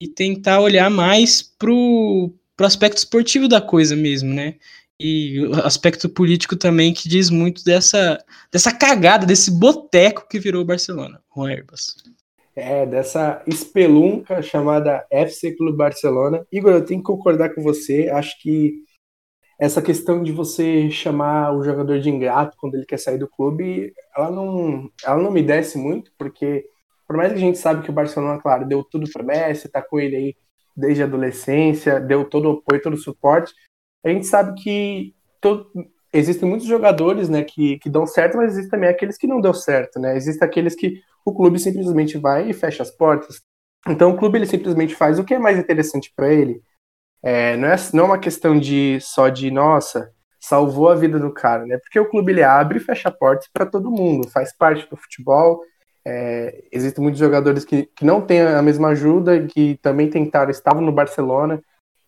e 0.00 0.08
tentar 0.08 0.60
olhar 0.60 0.90
mais 0.90 1.42
pro, 1.42 2.32
pro 2.56 2.66
aspecto 2.66 2.98
esportivo 2.98 3.46
da 3.46 3.60
coisa 3.60 3.94
mesmo, 3.94 4.32
né? 4.32 4.54
E 4.98 5.40
o 5.46 5.54
aspecto 5.66 6.08
político 6.08 6.56
também 6.56 6.94
que 6.94 7.08
diz 7.08 7.28
muito 7.28 7.64
dessa, 7.64 8.24
dessa 8.50 8.72
cagada, 8.72 9.26
desse 9.26 9.50
boteco 9.50 10.28
que 10.28 10.38
virou 10.38 10.62
o 10.62 10.64
Barcelona, 10.64 11.20
Juan 11.34 11.50
Herbas. 11.50 11.96
É, 12.54 12.84
dessa 12.84 13.42
espelunca 13.46 14.42
chamada 14.42 15.06
FC 15.10 15.56
Clube 15.56 15.76
Barcelona. 15.76 16.46
Igor, 16.52 16.72
eu 16.72 16.84
tenho 16.84 17.00
que 17.00 17.06
concordar 17.06 17.54
com 17.54 17.62
você. 17.62 18.10
Acho 18.10 18.38
que 18.42 18.74
essa 19.58 19.80
questão 19.80 20.22
de 20.22 20.32
você 20.32 20.90
chamar 20.90 21.56
o 21.56 21.62
jogador 21.62 22.00
de 22.00 22.10
ingrato 22.10 22.56
quando 22.58 22.74
ele 22.74 22.84
quer 22.84 22.98
sair 22.98 23.16
do 23.16 23.28
clube, 23.28 23.94
ela 24.16 24.30
não, 24.30 24.90
ela 25.04 25.22
não 25.22 25.30
me 25.30 25.42
desce 25.42 25.78
muito, 25.78 26.10
porque 26.18 26.64
por 27.06 27.16
mais 27.16 27.32
que 27.32 27.38
a 27.38 27.40
gente 27.40 27.58
sabe 27.58 27.82
que 27.82 27.90
o 27.90 27.92
Barcelona, 27.92 28.40
claro, 28.40 28.66
deu 28.66 28.82
tudo 28.82 29.08
para 29.12 29.22
Messi, 29.22 29.70
tá 29.70 29.80
com 29.80 30.00
ele 30.00 30.16
aí 30.16 30.36
desde 30.76 31.02
a 31.02 31.06
adolescência, 31.06 32.00
deu 32.00 32.28
todo 32.28 32.48
o 32.48 32.52
apoio, 32.58 32.82
todo 32.82 32.94
o 32.94 32.98
suporte, 32.98 33.52
a 34.04 34.08
gente 34.08 34.26
sabe 34.26 34.60
que 34.60 35.14
todo, 35.40 35.70
existem 36.12 36.48
muitos 36.48 36.66
jogadores, 36.66 37.28
né, 37.28 37.42
que, 37.42 37.78
que 37.78 37.90
dão 37.90 38.06
certo, 38.06 38.36
mas 38.36 38.52
existem 38.52 38.70
também 38.70 38.88
aqueles 38.90 39.16
que 39.16 39.26
não 39.26 39.40
deu 39.40 39.54
certo, 39.54 39.98
né? 39.98 40.16
Existem 40.16 40.46
aqueles 40.46 40.74
que 40.74 41.00
o 41.24 41.34
clube 41.34 41.58
simplesmente 41.58 42.18
vai 42.18 42.50
e 42.50 42.52
fecha 42.52 42.82
as 42.82 42.90
portas. 42.90 43.40
Então 43.88 44.10
o 44.10 44.16
clube 44.16 44.38
ele 44.38 44.46
simplesmente 44.46 44.94
faz 44.94 45.18
o 45.18 45.24
que 45.24 45.34
é 45.34 45.38
mais 45.38 45.58
interessante 45.58 46.12
para 46.14 46.32
ele. 46.32 46.62
É, 47.22 47.56
não, 47.56 47.68
é, 47.68 47.76
não 47.94 48.04
é 48.04 48.06
uma 48.08 48.18
questão 48.18 48.58
de 48.58 48.98
só 49.00 49.28
de 49.28 49.50
nossa 49.50 50.12
salvou 50.42 50.88
a 50.88 50.94
vida 50.96 51.20
do 51.20 51.32
cara, 51.32 51.64
né? 51.64 51.78
Porque 51.78 51.98
o 52.00 52.10
clube 52.10 52.32
ele 52.32 52.42
abre 52.42 52.78
e 52.78 52.80
fecha 52.80 53.10
portas 53.12 53.48
para 53.52 53.64
todo 53.64 53.92
mundo, 53.92 54.28
faz 54.28 54.52
parte 54.52 54.88
do 54.90 54.96
futebol. 54.96 55.60
É, 56.04 56.64
existem 56.72 57.00
muitos 57.00 57.20
jogadores 57.20 57.64
que, 57.64 57.86
que 57.94 58.04
não 58.04 58.20
têm 58.20 58.40
a 58.42 58.60
mesma 58.60 58.88
ajuda, 58.88 59.46
que 59.46 59.78
também 59.80 60.10
tentaram, 60.10 60.50
estavam 60.50 60.82
no 60.82 60.90
Barcelona 60.90 61.62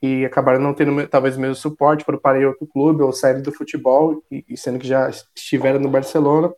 e 0.05 0.25
acabaram 0.25 0.61
não 0.61 0.75
tendo 0.75 1.07
talvez 1.09 1.37
o 1.37 1.41
mesmo 1.41 1.55
suporte 1.55 2.05
para 2.05 2.19
parar 2.19 2.43
em 2.43 2.45
outro 2.45 2.67
clube 2.67 3.03
ou 3.03 3.13
sair 3.13 3.41
do 3.41 3.53
futebol, 3.53 4.23
e, 4.31 4.57
sendo 4.57 4.79
que 4.79 4.87
já 4.87 5.09
estiveram 5.09 5.81
no 5.81 5.89
Barcelona. 5.89 6.53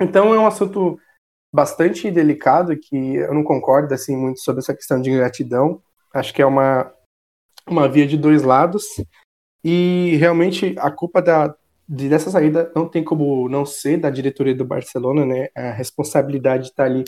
Então 0.00 0.32
é 0.32 0.38
um 0.38 0.46
assunto 0.46 0.98
bastante 1.52 2.10
delicado 2.10 2.76
que 2.76 3.16
eu 3.16 3.34
não 3.34 3.42
concordo 3.42 3.92
assim 3.92 4.16
muito 4.16 4.40
sobre 4.40 4.60
essa 4.60 4.74
questão 4.74 5.00
de 5.00 5.10
ingratidão. 5.10 5.82
Acho 6.12 6.32
que 6.32 6.42
é 6.42 6.46
uma 6.46 6.92
uma 7.66 7.88
via 7.88 8.06
de 8.06 8.16
dois 8.16 8.42
lados. 8.42 8.84
E 9.64 10.16
realmente 10.16 10.74
a 10.78 10.90
culpa 10.90 11.22
da, 11.22 11.54
dessa 11.88 12.30
saída 12.30 12.70
não 12.76 12.88
tem 12.88 13.02
como 13.02 13.48
não 13.48 13.64
ser 13.64 13.98
da 13.98 14.10
diretoria 14.10 14.54
do 14.54 14.64
Barcelona, 14.64 15.24
né? 15.24 15.48
A 15.56 15.70
responsabilidade 15.70 16.68
está 16.68 16.84
ali 16.84 17.04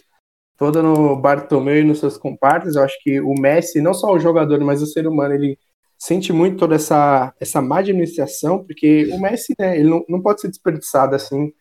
toda 0.57 0.83
no 0.83 1.14
Bartomeu 1.16 1.78
e 1.78 1.85
nos 1.85 2.00
seus 2.00 2.16
compartes. 2.16 2.75
Eu 2.75 2.83
acho 2.83 2.97
que 3.02 3.21
o 3.21 3.35
Messi, 3.35 3.81
não 3.81 3.93
só 3.95 4.12
o 4.12 4.19
jogador, 4.19 4.59
mas 4.61 4.83
o 4.83 4.87
ser 4.87 5.07
humano, 5.07 5.35
ele 5.35 5.59
sente 5.99 6.33
muito 6.33 6.59
toda 6.59 6.75
essa, 6.75 7.33
essa 7.41 7.61
má 7.61 7.79
administração, 7.79 8.65
porque 8.65 9.09
o 9.12 9.21
Messi, 9.21 9.55
né, 9.59 9.79
ele 9.79 9.88
não, 9.88 10.05
não 10.09 10.21
pode 10.21 10.41
ser 10.41 10.49
desperdiçado 10.49 11.15
assim. 11.15 11.53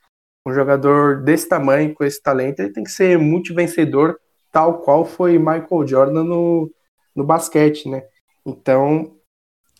Um 0.48 0.54
jogador 0.54 1.24
desse 1.24 1.50
tamanho, 1.50 1.94
com 1.94 2.04
esse 2.04 2.22
talento, 2.22 2.60
ele 2.60 2.74
tem 2.74 2.84
que 2.84 2.92
ser 2.92 3.18
multivencedor, 3.18 4.18
tal 4.52 4.80
qual 4.82 5.04
foi 5.04 5.40
Michael 5.40 5.88
Jordan 5.88 6.24
no, 6.24 6.72
no 7.16 7.24
basquete, 7.24 7.90
né? 7.90 8.04
Então, 8.46 9.16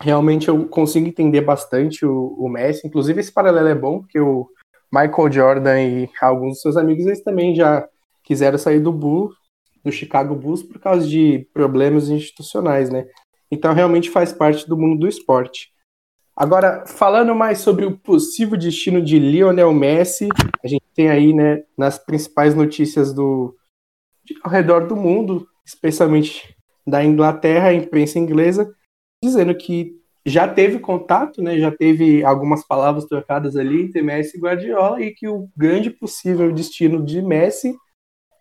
realmente 0.02 0.48
eu 0.48 0.68
consigo 0.68 1.08
entender 1.08 1.42
bastante 1.42 2.06
o, 2.06 2.36
o 2.40 2.50
Messi. 2.50 2.88
Inclusive, 2.88 3.20
esse 3.20 3.32
paralelo 3.32 3.68
é 3.68 3.76
bom, 3.76 4.00
porque 4.00 4.20
o 4.20 4.48
Michael 4.92 5.32
Jordan 5.32 5.82
e 5.82 6.10
alguns 6.22 6.54
dos 6.54 6.62
seus 6.62 6.78
amigos, 6.78 7.06
eles 7.06 7.24
também 7.24 7.54
já 7.54 7.88
quiseram 8.24 8.58
sair 8.58 8.80
do 8.80 8.92
Bulls, 8.92 9.36
do 9.84 9.92
Chicago 9.92 10.36
Bulls, 10.36 10.64
por 10.64 10.80
causa 10.80 11.08
de 11.08 11.48
problemas 11.54 12.10
institucionais, 12.10 12.90
né? 12.90 13.06
Então 13.52 13.74
realmente 13.74 14.10
faz 14.10 14.34
parte 14.34 14.68
do 14.68 14.78
mundo 14.78 15.00
do 15.00 15.08
esporte. 15.08 15.70
Agora, 16.36 16.86
falando 16.86 17.34
mais 17.34 17.60
sobre 17.60 17.86
o 17.86 17.98
possível 17.98 18.58
destino 18.58 19.02
de 19.02 19.18
Lionel 19.18 19.74
Messi, 19.74 20.28
a 20.62 20.68
gente 20.68 20.84
tem 20.94 21.10
aí, 21.10 21.34
né, 21.34 21.64
nas 21.78 21.98
principais 21.98 22.54
notícias 22.54 23.14
do 23.14 23.56
ao 24.44 24.52
redor 24.52 24.88
do 24.88 24.96
mundo, 24.96 25.48
especialmente 25.66 26.56
da 26.86 27.04
Inglaterra, 27.04 27.70
a 27.70 27.74
imprensa 27.74 28.20
inglesa, 28.20 28.74
dizendo 29.24 29.56
que 29.56 29.94
já 30.26 30.48
teve 30.48 30.80
contato, 30.80 31.42
né, 31.42 31.58
já 31.58 31.72
teve 31.72 32.24
algumas 32.24 32.66
palavras 32.68 33.06
trocadas 33.06 33.56
ali 33.56 33.84
entre 33.84 34.02
Messi 34.02 34.38
e 34.38 34.42
Guardiola 34.42 35.02
e 35.02 35.12
que 35.12 35.28
o 35.28 35.48
grande 35.56 35.90
possível 35.90 36.52
destino 36.52 37.06
de 37.06 37.22
Messi, 37.22 37.76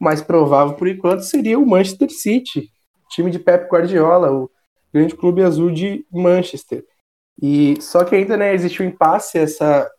mais 0.00 0.20
provável 0.22 0.74
por 0.74 0.88
enquanto, 0.88 1.20
seria 1.20 1.58
o 1.58 1.66
Manchester 1.66 2.10
City, 2.10 2.70
time 3.10 3.30
de 3.30 3.38
Pep 3.38 3.68
Guardiola, 3.70 4.32
o 4.32 4.50
Grande 4.94 5.16
Clube 5.16 5.42
Azul 5.42 5.72
de 5.72 6.06
Manchester. 6.12 6.84
E 7.42 7.80
só 7.82 8.04
que 8.04 8.14
ainda 8.14 8.36
né, 8.36 8.54
existe 8.54 8.80
um 8.80 8.86
impasse, 8.86 9.36
essa 9.38 9.90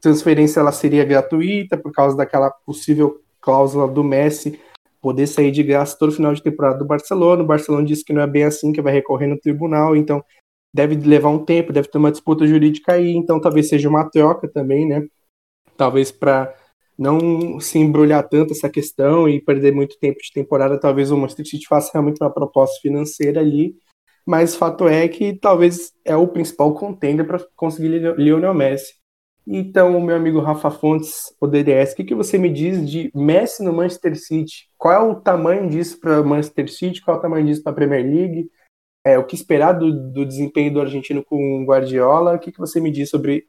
transferência 0.00 0.58
ela 0.58 0.72
seria 0.72 1.04
gratuita 1.04 1.76
por 1.76 1.92
causa 1.92 2.16
daquela 2.16 2.50
possível 2.50 3.20
cláusula 3.40 3.86
do 3.86 4.02
Messi 4.02 4.60
poder 5.00 5.28
sair 5.28 5.52
de 5.52 5.62
graça 5.62 5.96
todo 5.96 6.10
final 6.10 6.34
de 6.34 6.42
temporada 6.42 6.78
do 6.78 6.84
Barcelona. 6.84 7.44
O 7.44 7.46
Barcelona 7.46 7.86
disse 7.86 8.04
que 8.04 8.12
não 8.12 8.20
é 8.20 8.26
bem 8.26 8.42
assim, 8.42 8.72
que 8.72 8.82
vai 8.82 8.92
recorrer 8.92 9.28
no 9.28 9.38
tribunal, 9.38 9.94
então 9.94 10.20
deve 10.74 10.96
levar 10.96 11.28
um 11.28 11.44
tempo, 11.44 11.72
deve 11.72 11.88
ter 11.88 11.98
uma 11.98 12.10
disputa 12.10 12.44
jurídica 12.44 12.94
aí, 12.94 13.14
então 13.14 13.40
talvez 13.40 13.68
seja 13.68 13.88
uma 13.88 14.10
troca 14.10 14.48
também, 14.48 14.88
né? 14.88 15.06
Talvez 15.76 16.10
para 16.10 16.52
não 16.98 17.60
se 17.60 17.78
embrulhar 17.78 18.28
tanto 18.28 18.52
essa 18.52 18.68
questão 18.68 19.28
e 19.28 19.40
perder 19.40 19.72
muito 19.72 19.96
tempo 20.00 20.18
de 20.20 20.32
temporada, 20.32 20.80
talvez 20.80 21.12
o 21.12 21.16
Manchester 21.16 21.46
City 21.46 21.68
faça 21.68 21.92
realmente 21.92 22.20
uma 22.20 22.32
proposta 22.32 22.80
financeira 22.82 23.40
ali 23.40 23.76
mas 24.26 24.56
fato 24.56 24.88
é 24.88 25.06
que 25.06 25.34
talvez 25.38 25.92
é 26.04 26.16
o 26.16 26.26
principal 26.26 26.74
contender 26.74 27.24
para 27.24 27.38
conseguir 27.54 27.88
Lionel 28.18 28.52
Messi. 28.52 28.94
Então, 29.46 30.00
meu 30.00 30.16
amigo 30.16 30.40
Rafa 30.40 30.72
Fontes, 30.72 31.32
o 31.40 31.46
DDS, 31.46 31.92
o 31.92 31.96
que, 31.96 32.04
que 32.04 32.14
você 32.16 32.36
me 32.36 32.50
diz 32.50 32.90
de 32.90 33.12
Messi 33.14 33.62
no 33.62 33.72
Manchester 33.72 34.16
City? 34.18 34.68
Qual 34.76 34.92
é 34.92 34.98
o 34.98 35.20
tamanho 35.20 35.70
disso 35.70 36.00
para 36.00 36.20
Manchester 36.24 36.68
City? 36.68 37.00
Qual 37.00 37.16
é 37.16 37.20
o 37.20 37.22
tamanho 37.22 37.46
disso 37.46 37.62
para 37.62 37.70
a 37.70 37.74
Premier 37.76 38.04
League? 38.04 38.50
É, 39.04 39.16
o 39.16 39.24
que 39.24 39.36
esperar 39.36 39.74
do, 39.74 39.92
do 40.12 40.26
desempenho 40.26 40.72
do 40.72 40.80
argentino 40.80 41.24
com 41.24 41.62
o 41.62 41.64
Guardiola? 41.64 42.34
O 42.34 42.40
que, 42.40 42.50
que 42.50 42.58
você 42.58 42.80
me 42.80 42.90
diz 42.90 43.08
sobre 43.08 43.46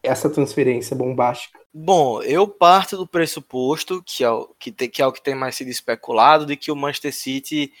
essa 0.00 0.30
transferência 0.30 0.94
bombástica? 0.94 1.58
Bom, 1.74 2.22
eu 2.22 2.46
parto 2.46 2.96
do 2.96 3.06
pressuposto, 3.06 4.00
que 4.06 4.22
é 4.22 4.30
o 4.30 4.54
que, 4.56 4.70
que, 4.70 5.02
é 5.02 5.06
o 5.06 5.12
que 5.12 5.22
tem 5.22 5.34
mais 5.34 5.56
sido 5.56 5.68
especulado, 5.68 6.46
de 6.46 6.56
que 6.56 6.70
o 6.70 6.76
Manchester 6.76 7.12
City 7.12 7.72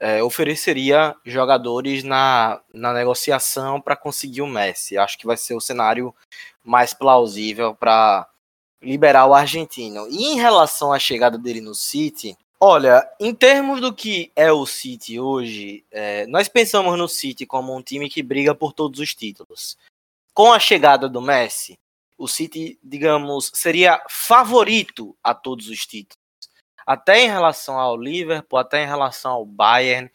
é, 0.00 0.22
ofereceria 0.22 1.14
jogadores 1.26 2.02
na, 2.02 2.60
na 2.72 2.92
negociação 2.94 3.78
para 3.78 3.94
conseguir 3.94 4.40
o 4.40 4.46
Messi. 4.46 4.96
Acho 4.96 5.18
que 5.18 5.26
vai 5.26 5.36
ser 5.36 5.54
o 5.54 5.60
cenário 5.60 6.14
mais 6.64 6.94
plausível 6.94 7.74
para 7.74 8.26
liberar 8.82 9.26
o 9.26 9.34
argentino. 9.34 10.08
E 10.08 10.24
em 10.24 10.36
relação 10.36 10.90
à 10.90 10.98
chegada 10.98 11.36
dele 11.36 11.60
no 11.60 11.74
City, 11.74 12.34
olha, 12.58 13.06
em 13.20 13.34
termos 13.34 13.78
do 13.82 13.92
que 13.92 14.32
é 14.34 14.50
o 14.50 14.64
City 14.64 15.20
hoje, 15.20 15.84
é, 15.90 16.26
nós 16.26 16.48
pensamos 16.48 16.98
no 16.98 17.06
City 17.06 17.44
como 17.44 17.76
um 17.76 17.82
time 17.82 18.08
que 18.08 18.22
briga 18.22 18.54
por 18.54 18.72
todos 18.72 18.98
os 19.00 19.14
títulos. 19.14 19.76
Com 20.32 20.50
a 20.50 20.58
chegada 20.58 21.10
do 21.10 21.20
Messi, 21.20 21.78
o 22.16 22.26
City, 22.26 22.78
digamos, 22.82 23.50
seria 23.54 24.02
favorito 24.08 25.14
a 25.22 25.34
todos 25.34 25.68
os 25.68 25.86
títulos 25.86 26.19
até 26.90 27.20
em 27.20 27.28
relação 27.28 27.78
ao 27.78 27.96
Liverpool, 27.96 28.58
até 28.58 28.82
em 28.82 28.86
relação 28.86 29.30
ao 29.30 29.46
Bayern. 29.46 30.10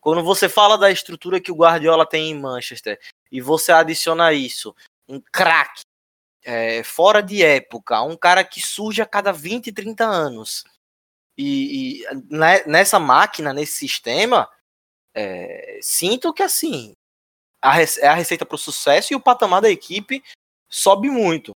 Quando 0.00 0.22
você 0.22 0.48
fala 0.48 0.78
da 0.78 0.88
estrutura 0.88 1.40
que 1.40 1.50
o 1.50 1.56
Guardiola 1.56 2.06
tem 2.06 2.30
em 2.30 2.38
Manchester 2.38 3.00
e 3.32 3.40
você 3.40 3.72
adiciona 3.72 4.32
isso, 4.32 4.72
um 5.08 5.20
craque 5.20 5.82
é, 6.44 6.84
fora 6.84 7.20
de 7.20 7.42
época, 7.42 8.00
um 8.02 8.16
cara 8.16 8.44
que 8.44 8.64
surge 8.64 9.02
a 9.02 9.06
cada 9.06 9.32
20, 9.32 9.72
30 9.72 10.04
anos. 10.04 10.62
E, 11.36 11.98
e 12.00 12.14
né, 12.30 12.62
nessa 12.64 13.00
máquina, 13.00 13.52
nesse 13.52 13.72
sistema, 13.72 14.48
é, 15.12 15.80
sinto 15.82 16.32
que 16.32 16.44
assim 16.44 16.94
é 17.60 18.06
a 18.06 18.14
receita 18.14 18.46
para 18.46 18.54
o 18.54 18.58
sucesso 18.58 19.12
e 19.12 19.16
o 19.16 19.20
patamar 19.20 19.60
da 19.60 19.68
equipe 19.68 20.22
sobe 20.68 21.10
muito. 21.10 21.50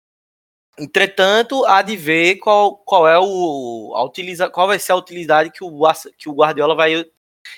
Entretanto, 0.78 1.64
há 1.66 1.82
de 1.82 1.96
ver 1.96 2.36
qual, 2.36 2.76
qual 2.78 3.06
é 3.06 3.18
o 3.18 3.92
a 3.94 4.02
utiliza, 4.02 4.50
qual 4.50 4.66
vai 4.66 4.78
ser 4.78 4.92
a 4.92 4.96
utilidade 4.96 5.50
que 5.50 5.62
o, 5.62 5.92
que 6.18 6.28
o 6.28 6.34
Guardiola 6.34 6.74
vai 6.74 7.04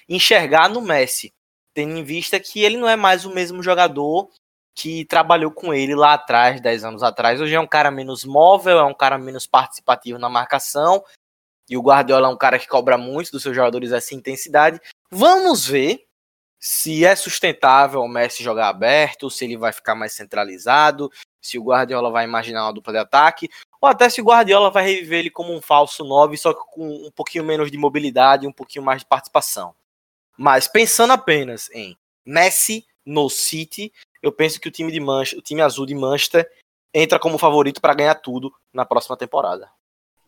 enxergar 0.09 0.69
no 0.69 0.83
Messi, 0.83 1.33
tendo 1.73 1.97
em 1.97 2.05
vista 2.05 2.39
que 2.39 2.63
ele 2.63 2.77
não 2.77 2.89
é 2.89 2.97
mais 2.97 3.25
o 3.25 3.31
mesmo 3.31 3.63
jogador 3.63 4.29
que 4.75 5.07
trabalhou 5.07 5.51
com 5.51 5.73
ele 5.73 5.95
lá 5.95 6.13
atrás, 6.13 6.61
10 6.61 6.85
anos 6.85 7.03
atrás. 7.03 7.41
Hoje 7.41 7.55
é 7.55 7.61
um 7.61 7.67
cara 7.67 7.91
menos 7.91 8.25
móvel, 8.25 8.79
é 8.79 8.85
um 8.85 8.93
cara 8.93 9.17
menos 9.17 9.47
participativo 9.47 10.19
na 10.19 10.29
marcação, 10.29 11.03
e 11.69 11.77
o 11.77 11.83
Guardiola 11.83 12.29
é 12.29 12.31
um 12.31 12.37
cara 12.37 12.59
que 12.59 12.69
cobra 12.69 12.99
muito 12.99 13.33
dos 13.33 13.43
seus 13.43 13.57
jogadores 13.57 13.91
essa 13.93 14.15
intensidade. 14.15 14.79
Vamos 15.11 15.67
ver 15.67 16.05
se 16.61 17.05
é 17.05 17.17
sustentável 17.17 18.03
o 18.03 18.09
Messi 18.09 18.43
jogar 18.43 18.69
aberto, 18.69 19.31
se 19.31 19.45
ele 19.45 19.57
vai 19.57 19.73
ficar 19.73 19.95
mais 19.95 20.13
centralizado, 20.13 21.11
se 21.47 21.59
o 21.59 21.65
Guardiola 21.65 22.11
vai 22.11 22.25
imaginar 22.25 22.65
uma 22.65 22.73
dupla 22.73 22.93
de 22.93 22.99
ataque, 22.99 23.49
ou 23.81 23.89
até 23.89 24.09
se 24.09 24.21
o 24.21 24.25
Guardiola 24.25 24.71
vai 24.71 24.85
reviver 24.85 25.21
ele 25.21 25.31
como 25.31 25.55
um 25.55 25.61
falso 25.61 26.05
9, 26.05 26.37
só 26.37 26.53
que 26.53 26.61
com 26.73 27.07
um 27.07 27.11
pouquinho 27.11 27.45
menos 27.45 27.71
de 27.71 27.79
mobilidade, 27.79 28.47
um 28.47 28.53
pouquinho 28.53 28.85
mais 28.85 29.01
de 29.01 29.07
participação. 29.07 29.75
Mas 30.37 30.69
pensando 30.69 31.13
apenas 31.13 31.71
em 31.73 31.97
Messi 32.25 32.85
no 33.05 33.31
City, 33.31 33.93
eu 34.23 34.33
penso 34.33 34.61
que 34.61 34.69
o 34.69 34.73
time 34.73 34.91
de 34.91 35.01
Manchester, 35.01 35.39
o 35.39 35.43
time 35.43 35.63
azul 35.63 35.87
de 35.87 35.95
Manchester 35.95 36.51
entra 36.93 37.19
como 37.19 37.39
favorito 37.39 37.81
para 37.81 37.95
ganhar 37.95 38.15
tudo 38.17 38.53
na 38.73 38.85
próxima 38.85 39.17
temporada. 39.17 39.71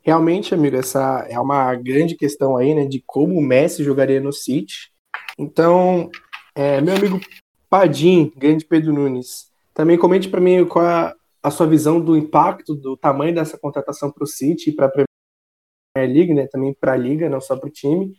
Realmente, 0.02 0.54
amigo, 0.54 0.76
essa 0.76 1.26
é 1.28 1.38
uma 1.38 1.74
grande 1.74 2.14
questão 2.14 2.56
aí, 2.56 2.74
né, 2.74 2.86
de 2.86 3.02
como 3.04 3.34
o 3.34 3.42
Messi 3.42 3.82
jogaria 3.82 4.20
no 4.20 4.32
City. 4.32 4.92
Então, 5.36 6.10
é, 6.54 6.80
meu 6.80 6.94
amigo 6.94 7.20
Padim, 7.68 8.32
grande 8.36 8.64
Pedro 8.64 8.92
Nunes, 8.92 9.47
também 9.78 9.96
comente 9.96 10.28
para 10.28 10.40
mim 10.40 10.64
qual 10.64 10.84
é 10.84 11.14
a 11.40 11.50
sua 11.52 11.64
visão 11.64 12.00
do 12.00 12.16
impacto, 12.16 12.74
do 12.74 12.96
tamanho 12.96 13.32
dessa 13.32 13.56
contratação 13.56 14.10
para 14.10 14.24
o 14.24 14.26
City 14.26 14.70
e 14.70 14.72
para 14.74 14.86
a 14.86 14.90
Premier 14.90 16.16
League, 16.16 16.34
né? 16.34 16.48
Também 16.48 16.74
para 16.74 16.94
a 16.94 16.96
Liga, 16.96 17.30
não 17.30 17.40
só 17.40 17.56
para 17.56 17.68
o 17.68 17.72
time. 17.72 18.12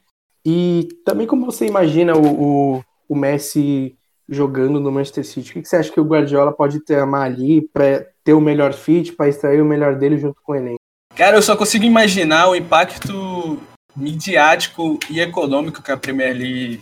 E 0.46 0.88
também 1.04 1.28
como 1.28 1.46
você 1.46 1.68
imagina 1.68 2.16
o, 2.16 2.78
o, 2.78 2.84
o, 3.10 3.14
Messi 3.14 3.98
jogando 4.30 4.80
no 4.80 4.90
Manchester 4.90 5.26
City? 5.26 5.52
O 5.52 5.62
que 5.62 5.68
você 5.68 5.76
acha 5.76 5.92
que 5.92 6.00
o 6.00 6.06
Guardiola 6.06 6.54
pode 6.54 6.80
ter 6.80 6.98
ali 7.02 7.62
para 7.74 8.08
ter 8.24 8.32
o 8.32 8.40
melhor 8.40 8.72
fit, 8.72 9.12
para 9.12 9.28
extrair 9.28 9.62
o 9.62 9.66
melhor 9.66 9.98
dele 9.98 10.18
junto 10.18 10.42
com 10.42 10.54
o 10.54 10.56
elenco? 10.56 10.80
Cara, 11.14 11.36
eu 11.36 11.42
só 11.42 11.58
consigo 11.58 11.84
imaginar 11.84 12.48
o 12.48 12.56
impacto 12.56 13.60
midiático 13.94 14.98
e 15.10 15.20
econômico 15.20 15.84
que 15.84 15.92
a 15.92 15.98
Premier 15.98 16.34
League 16.38 16.82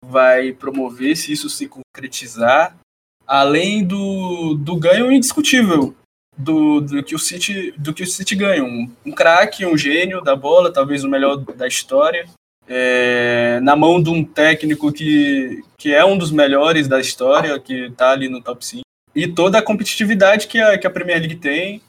vai 0.00 0.52
promover 0.52 1.16
se 1.16 1.32
isso 1.32 1.50
se 1.50 1.68
concretizar 1.68 2.78
além 3.26 3.84
do, 3.84 4.54
do 4.54 4.76
ganho 4.76 5.10
indiscutível 5.10 5.94
do, 6.36 6.80
do, 6.80 7.02
que 7.02 7.14
o 7.14 7.18
City, 7.18 7.72
do 7.78 7.94
que 7.94 8.02
o 8.02 8.06
City 8.06 8.34
ganha. 8.34 8.64
Um, 8.64 8.90
um 9.06 9.12
craque, 9.12 9.66
um 9.66 9.76
gênio 9.76 10.20
da 10.20 10.34
bola, 10.34 10.72
talvez 10.72 11.04
o 11.04 11.08
melhor 11.08 11.36
da 11.36 11.66
história, 11.66 12.26
é, 12.66 13.60
na 13.60 13.76
mão 13.76 14.02
de 14.02 14.10
um 14.10 14.24
técnico 14.24 14.92
que, 14.92 15.62
que 15.78 15.94
é 15.94 16.04
um 16.04 16.18
dos 16.18 16.30
melhores 16.30 16.88
da 16.88 17.00
história, 17.00 17.58
que 17.58 17.86
está 17.86 18.10
ali 18.10 18.28
no 18.28 18.42
top 18.42 18.64
5. 18.64 18.82
E 19.14 19.28
toda 19.28 19.58
a 19.58 19.62
competitividade 19.62 20.48
que 20.48 20.60
a, 20.60 20.76
que 20.76 20.86
a 20.86 20.90
Premier 20.90 21.20
League 21.20 21.36
tem 21.36 21.80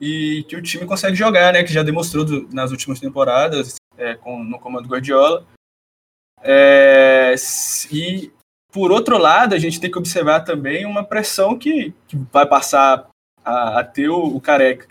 e 0.00 0.44
que 0.48 0.56
o 0.56 0.62
time 0.62 0.86
consegue 0.86 1.14
jogar, 1.14 1.52
né? 1.52 1.62
Que 1.62 1.72
já 1.72 1.82
demonstrou 1.82 2.24
do, 2.24 2.48
nas 2.52 2.72
últimas 2.72 2.98
temporadas 2.98 3.76
é, 3.96 4.14
com, 4.14 4.42
no 4.42 4.58
comando 4.58 4.88
Guardiola. 4.88 5.46
É, 6.42 7.34
e 7.92 8.32
por 8.74 8.90
outro 8.90 9.16
lado, 9.16 9.54
a 9.54 9.58
gente 9.58 9.80
tem 9.80 9.88
que 9.88 9.96
observar 9.96 10.40
também 10.40 10.84
uma 10.84 11.04
pressão 11.04 11.56
que, 11.56 11.94
que 12.08 12.18
vai 12.32 12.44
passar 12.44 13.06
a, 13.44 13.78
a 13.78 13.84
ter 13.84 14.08
o, 14.08 14.18
o, 14.18 14.42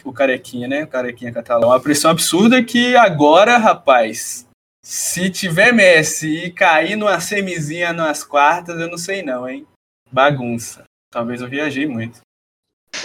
o 0.06 0.14
carequinha, 0.14 0.70
né? 0.70 0.86
O 0.86 0.88
carequinha 0.88 1.34
catalão. 1.34 1.68
Uma 1.68 1.82
pressão 1.82 2.10
absurda 2.10 2.64
que 2.64 2.96
agora, 2.96 3.58
rapaz, 3.58 4.48
se 4.82 5.30
tiver 5.30 5.74
Messi 5.74 6.46
e 6.46 6.52
cair 6.52 6.96
numa 6.96 7.20
semizinha 7.20 7.92
nas 7.92 8.24
quartas, 8.24 8.80
eu 8.80 8.90
não 8.90 8.98
sei 8.98 9.22
não, 9.22 9.50
hein? 9.50 9.68
Bagunça. 10.10 10.86
Talvez 11.12 11.42
eu 11.42 11.50
viajei 11.50 11.86
muito. 11.86 12.22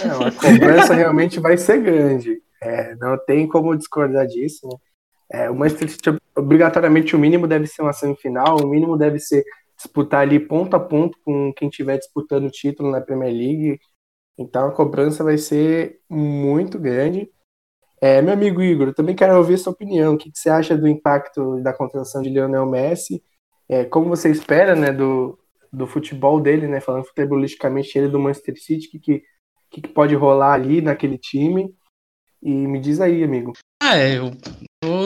Não, 0.05 0.27
a 0.27 0.31
cobrança 0.31 0.93
realmente 0.93 1.41
vai 1.41 1.57
ser 1.57 1.81
grande. 1.81 2.41
É, 2.61 2.95
não 2.95 3.17
tem 3.17 3.45
como 3.45 3.75
discordar 3.75 4.25
disso, 4.25 4.65
né? 4.65 4.77
É, 5.31 5.49
o 5.49 5.55
Manchester 5.55 5.89
City, 5.89 6.09
obrigatoriamente, 6.35 7.15
o 7.15 7.19
mínimo 7.19 7.47
deve 7.47 7.67
ser 7.67 7.81
uma 7.81 7.93
semifinal, 7.93 8.57
o 8.57 8.67
mínimo 8.67 8.97
deve 8.97 9.19
ser 9.19 9.43
disputar 9.79 10.21
ali 10.21 10.39
ponto 10.39 10.75
a 10.75 10.79
ponto 10.79 11.17
com 11.23 11.53
quem 11.53 11.69
estiver 11.69 11.97
disputando 11.97 12.45
o 12.45 12.51
título 12.51 12.91
na 12.91 12.99
Premier 12.99 13.33
League. 13.33 13.79
Então 14.37 14.67
a 14.67 14.71
cobrança 14.71 15.23
vai 15.23 15.37
ser 15.37 16.01
muito 16.09 16.77
grande. 16.77 17.29
É, 18.01 18.21
meu 18.21 18.33
amigo 18.33 18.61
Igor, 18.61 18.93
também 18.93 19.15
quero 19.15 19.37
ouvir 19.37 19.57
sua 19.57 19.73
opinião. 19.73 20.13
O 20.13 20.17
que, 20.17 20.31
que 20.31 20.37
você 20.37 20.49
acha 20.49 20.77
do 20.77 20.87
impacto 20.87 21.61
da 21.61 21.73
contratação 21.73 22.21
de 22.21 22.29
Lionel 22.29 22.65
Messi? 22.65 23.23
É, 23.67 23.85
como 23.85 24.09
você 24.09 24.29
espera 24.29 24.75
né, 24.75 24.91
do, 24.91 25.37
do 25.71 25.87
futebol 25.87 26.41
dele, 26.41 26.67
né, 26.67 26.79
falando 26.79 27.05
futebolisticamente, 27.05 27.97
ele 27.97 28.07
do 28.07 28.19
Manchester 28.19 28.61
City, 28.61 28.87
o 28.87 28.91
que, 28.91 28.99
que, 29.69 29.81
que 29.81 29.87
pode 29.87 30.15
rolar 30.15 30.53
ali 30.53 30.81
naquele 30.81 31.17
time? 31.17 31.73
E 32.41 32.49
me 32.49 32.79
diz 32.79 33.01
aí, 33.01 33.23
amigo. 33.23 33.53
Ah, 33.81 33.97
é, 33.97 34.17
eu 34.17 34.31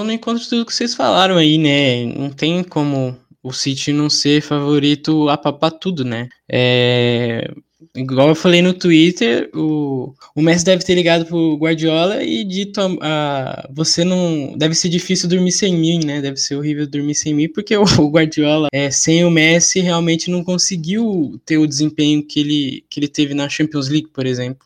no 0.04 0.12
encontro 0.12 0.48
tudo 0.48 0.66
que 0.66 0.74
vocês 0.74 0.94
falaram 0.94 1.38
aí, 1.38 1.58
né? 1.58 2.06
Não 2.06 2.30
tem 2.30 2.64
como 2.64 3.18
o 3.44 3.52
City 3.52 3.92
não 3.92 4.10
ser 4.10 4.42
favorito 4.42 5.28
a 5.28 5.38
papar 5.38 5.72
tudo, 5.72 6.06
né? 6.06 6.30
É, 6.50 7.52
igual 7.94 8.30
eu 8.30 8.36
falei 8.36 8.62
no 8.62 8.74
Twitter, 8.74 9.50
o, 9.54 10.16
o 10.34 10.42
Messi 10.42 10.64
deve 10.64 10.84
ter 10.84 10.96
ligado 10.96 11.26
pro 11.26 11.58
Guardiola 11.58 12.24
e 12.24 12.44
dito 12.46 12.80
a, 12.80 12.88
a, 13.02 13.70
você 13.72 14.06
não 14.06 14.58
deve 14.58 14.74
ser 14.74 14.88
difícil 14.88 15.28
dormir 15.28 15.52
sem 15.52 15.76
mim, 15.76 16.04
né? 16.06 16.22
Deve 16.22 16.38
ser 16.38 16.56
horrível 16.56 16.88
dormir 16.88 17.16
sem 17.16 17.34
mim, 17.34 17.50
porque 17.50 17.76
o, 17.76 17.84
o 18.00 18.10
Guardiola 18.10 18.70
é, 18.72 18.90
sem 18.90 19.26
o 19.26 19.30
Messi 19.30 19.82
realmente 19.82 20.32
não 20.32 20.44
conseguiu 20.44 21.40
ter 21.46 21.58
o 21.58 21.68
desempenho 21.68 22.26
que 22.26 22.40
ele, 22.40 22.86
que 22.90 23.00
ele 23.00 23.08
teve 23.10 23.34
na 23.34 23.50
Champions 23.50 23.90
League, 23.90 24.08
por 24.14 24.26
exemplo. 24.26 24.66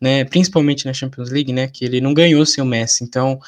Né, 0.00 0.24
principalmente 0.24 0.84
na 0.84 0.92
Champions 0.92 1.30
League, 1.30 1.52
né, 1.52 1.68
que 1.68 1.84
ele 1.84 2.00
não 2.00 2.12
ganhou 2.12 2.44
sem 2.44 2.60
o 2.62 2.66
Messi. 2.66 3.04
Então, 3.04 3.38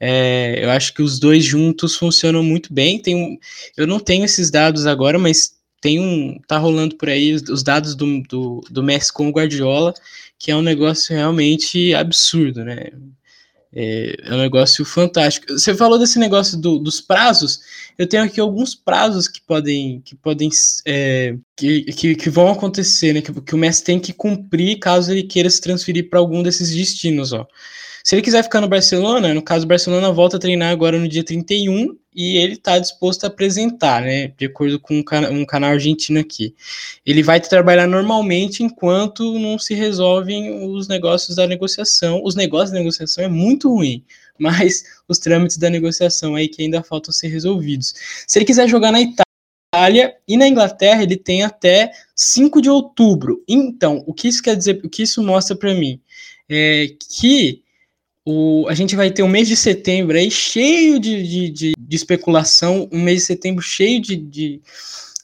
é, 0.00 0.64
eu 0.64 0.70
acho 0.70 0.92
que 0.92 1.02
os 1.02 1.18
dois 1.18 1.44
juntos 1.44 1.96
funcionam 1.96 2.42
muito 2.42 2.72
bem. 2.72 2.98
Tem 2.98 3.14
um, 3.14 3.38
eu 3.76 3.86
não 3.86 4.00
tenho 4.00 4.24
esses 4.24 4.50
dados 4.50 4.86
agora, 4.86 5.18
mas 5.18 5.54
tem 5.80 6.00
um. 6.00 6.38
tá 6.46 6.58
rolando 6.58 6.96
por 6.96 7.08
aí 7.08 7.32
os, 7.32 7.42
os 7.48 7.62
dados 7.62 7.94
do, 7.94 8.22
do, 8.22 8.60
do 8.70 8.82
Messi 8.82 9.12
com 9.12 9.28
o 9.28 9.32
Guardiola, 9.32 9.94
que 10.38 10.50
é 10.50 10.56
um 10.56 10.62
negócio 10.62 11.14
realmente 11.14 11.94
absurdo, 11.94 12.64
né? 12.64 12.90
É, 13.76 14.16
é 14.22 14.34
um 14.34 14.38
negócio 14.38 14.84
fantástico. 14.84 15.52
Você 15.52 15.74
falou 15.74 15.98
desse 15.98 16.18
negócio 16.18 16.56
do, 16.56 16.78
dos 16.78 17.00
prazos. 17.00 17.60
Eu 17.98 18.06
tenho 18.06 18.22
aqui 18.22 18.40
alguns 18.40 18.74
prazos 18.74 19.26
que 19.26 19.40
podem 19.40 20.00
que 20.04 20.14
podem 20.14 20.48
é, 20.86 21.36
que, 21.56 21.82
que, 21.92 22.14
que, 22.14 22.30
vão 22.30 22.50
acontecer, 22.50 23.12
né? 23.12 23.20
Que, 23.20 23.32
que 23.40 23.54
o 23.54 23.58
Messi 23.58 23.82
tem 23.82 23.98
que 23.98 24.12
cumprir 24.12 24.78
caso 24.78 25.10
ele 25.10 25.24
queira 25.24 25.50
se 25.50 25.60
transferir 25.60 26.08
para 26.08 26.18
algum 26.18 26.42
desses 26.42 26.70
destinos, 26.74 27.32
ó. 27.32 27.46
Se 28.04 28.14
ele 28.14 28.20
quiser 28.20 28.42
ficar 28.42 28.60
no 28.60 28.68
Barcelona, 28.68 29.32
no 29.32 29.40
caso, 29.40 29.64
o 29.64 29.68
Barcelona 29.68 30.12
volta 30.12 30.36
a 30.36 30.38
treinar 30.38 30.70
agora 30.70 30.98
no 30.98 31.08
dia 31.08 31.24
31 31.24 31.96
e 32.14 32.36
ele 32.36 32.52
está 32.52 32.78
disposto 32.78 33.24
a 33.24 33.28
apresentar, 33.28 34.02
né? 34.02 34.28
De 34.36 34.44
acordo 34.44 34.78
com 34.78 34.96
um, 34.96 35.04
um 35.40 35.46
canal 35.46 35.70
argentino 35.70 36.20
aqui. 36.20 36.54
Ele 37.06 37.22
vai 37.22 37.40
trabalhar 37.40 37.86
normalmente 37.86 38.62
enquanto 38.62 39.38
não 39.38 39.58
se 39.58 39.72
resolvem 39.72 40.68
os 40.70 40.86
negócios 40.86 41.34
da 41.34 41.46
negociação. 41.46 42.22
Os 42.22 42.34
negócios 42.34 42.72
da 42.72 42.78
negociação 42.78 43.24
é 43.24 43.28
muito 43.28 43.70
ruim, 43.70 44.04
mas 44.38 44.84
os 45.08 45.18
trâmites 45.18 45.56
da 45.56 45.70
negociação 45.70 46.34
aí 46.34 46.46
que 46.46 46.60
ainda 46.60 46.82
faltam 46.82 47.10
ser 47.10 47.28
resolvidos. 47.28 47.94
Se 48.28 48.38
ele 48.38 48.44
quiser 48.44 48.68
jogar 48.68 48.92
na 48.92 49.00
Itália, 49.00 50.14
e 50.28 50.36
na 50.36 50.46
Inglaterra 50.46 51.02
ele 51.02 51.16
tem 51.16 51.42
até 51.42 51.90
5 52.14 52.60
de 52.60 52.68
outubro. 52.68 53.42
Então, 53.48 54.04
o 54.06 54.12
que 54.12 54.28
isso 54.28 54.42
quer 54.42 54.54
dizer, 54.54 54.80
o 54.84 54.90
que 54.90 55.02
isso 55.02 55.22
mostra 55.22 55.56
para 55.56 55.74
mim? 55.74 56.00
É 56.48 56.88
que 57.10 57.63
o, 58.26 58.66
a 58.68 58.74
gente 58.74 58.96
vai 58.96 59.10
ter 59.10 59.22
um 59.22 59.28
mês 59.28 59.46
de 59.46 59.56
setembro 59.56 60.16
aí 60.16 60.30
cheio 60.30 60.98
de, 60.98 61.22
de, 61.22 61.50
de, 61.50 61.72
de 61.78 61.96
especulação, 61.96 62.88
um 62.90 63.02
mês 63.02 63.20
de 63.20 63.26
setembro 63.26 63.62
cheio 63.62 64.00
de, 64.00 64.16
de, 64.16 64.62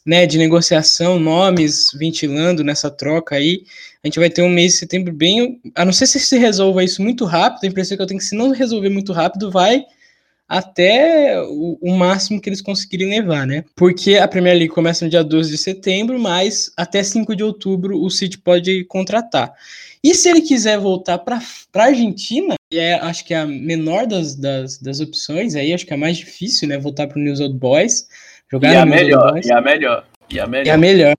né, 0.04 0.26
de 0.26 0.36
negociação, 0.36 1.18
nomes 1.18 1.90
ventilando 1.94 2.62
nessa 2.62 2.90
troca 2.90 3.36
aí. 3.36 3.64
A 4.04 4.06
gente 4.06 4.18
vai 4.18 4.28
ter 4.28 4.42
um 4.42 4.50
mês 4.50 4.72
de 4.72 4.78
setembro 4.78 5.12
bem. 5.12 5.60
A 5.74 5.84
não 5.84 5.92
ser 5.92 6.06
se 6.06 6.20
se 6.20 6.38
resolva 6.38 6.84
isso 6.84 7.02
muito 7.02 7.24
rápido, 7.24 7.64
a 7.64 7.68
impressão 7.68 7.96
que 7.96 8.02
eu 8.02 8.06
tenho 8.06 8.20
que 8.20 8.26
se 8.26 8.36
não 8.36 8.50
resolver 8.50 8.90
muito 8.90 9.12
rápido, 9.12 9.50
vai 9.50 9.84
até 10.46 11.40
o, 11.42 11.78
o, 11.80 11.96
máximo 11.96 12.40
que 12.40 12.48
eles 12.48 12.60
conseguirem 12.60 13.08
levar, 13.08 13.46
né? 13.46 13.64
Porque 13.76 14.16
a 14.16 14.26
Premier 14.26 14.56
League 14.56 14.74
começa 14.74 15.04
no 15.04 15.10
dia 15.10 15.22
12 15.22 15.48
de 15.48 15.56
setembro, 15.56 16.18
mas 16.18 16.72
até 16.76 17.04
5 17.04 17.36
de 17.36 17.44
outubro 17.44 18.02
o 18.02 18.10
City 18.10 18.36
pode 18.36 18.84
contratar. 18.86 19.52
E 20.02 20.12
se 20.12 20.28
ele 20.28 20.40
quiser 20.40 20.76
voltar 20.76 21.18
para 21.18 21.40
a 21.74 21.82
Argentina, 21.84 22.56
é, 22.78 22.94
acho 22.94 23.24
que 23.24 23.34
é 23.34 23.38
a 23.38 23.46
menor 23.46 24.06
das, 24.06 24.34
das, 24.36 24.78
das 24.78 25.00
opções, 25.00 25.54
aí 25.54 25.72
acho 25.72 25.84
que 25.84 25.92
é 25.92 25.96
a 25.96 26.00
mais 26.00 26.16
difícil, 26.16 26.68
né? 26.68 26.78
Voltar 26.78 27.06
para 27.08 27.18
o 27.18 27.22
News 27.22 27.40
Old 27.40 27.58
Boys. 27.58 28.08
Jogar 28.50 28.72
e 28.72 28.76
a 28.76 28.86
melhor, 28.86 29.40
e 29.44 29.52
a 29.52 29.60
melhor, 29.60 30.06
e 30.30 30.40
a 30.40 30.46
melhor. 30.46 30.66
E 30.66 30.70
a 30.70 30.78
melhor. 30.78 31.14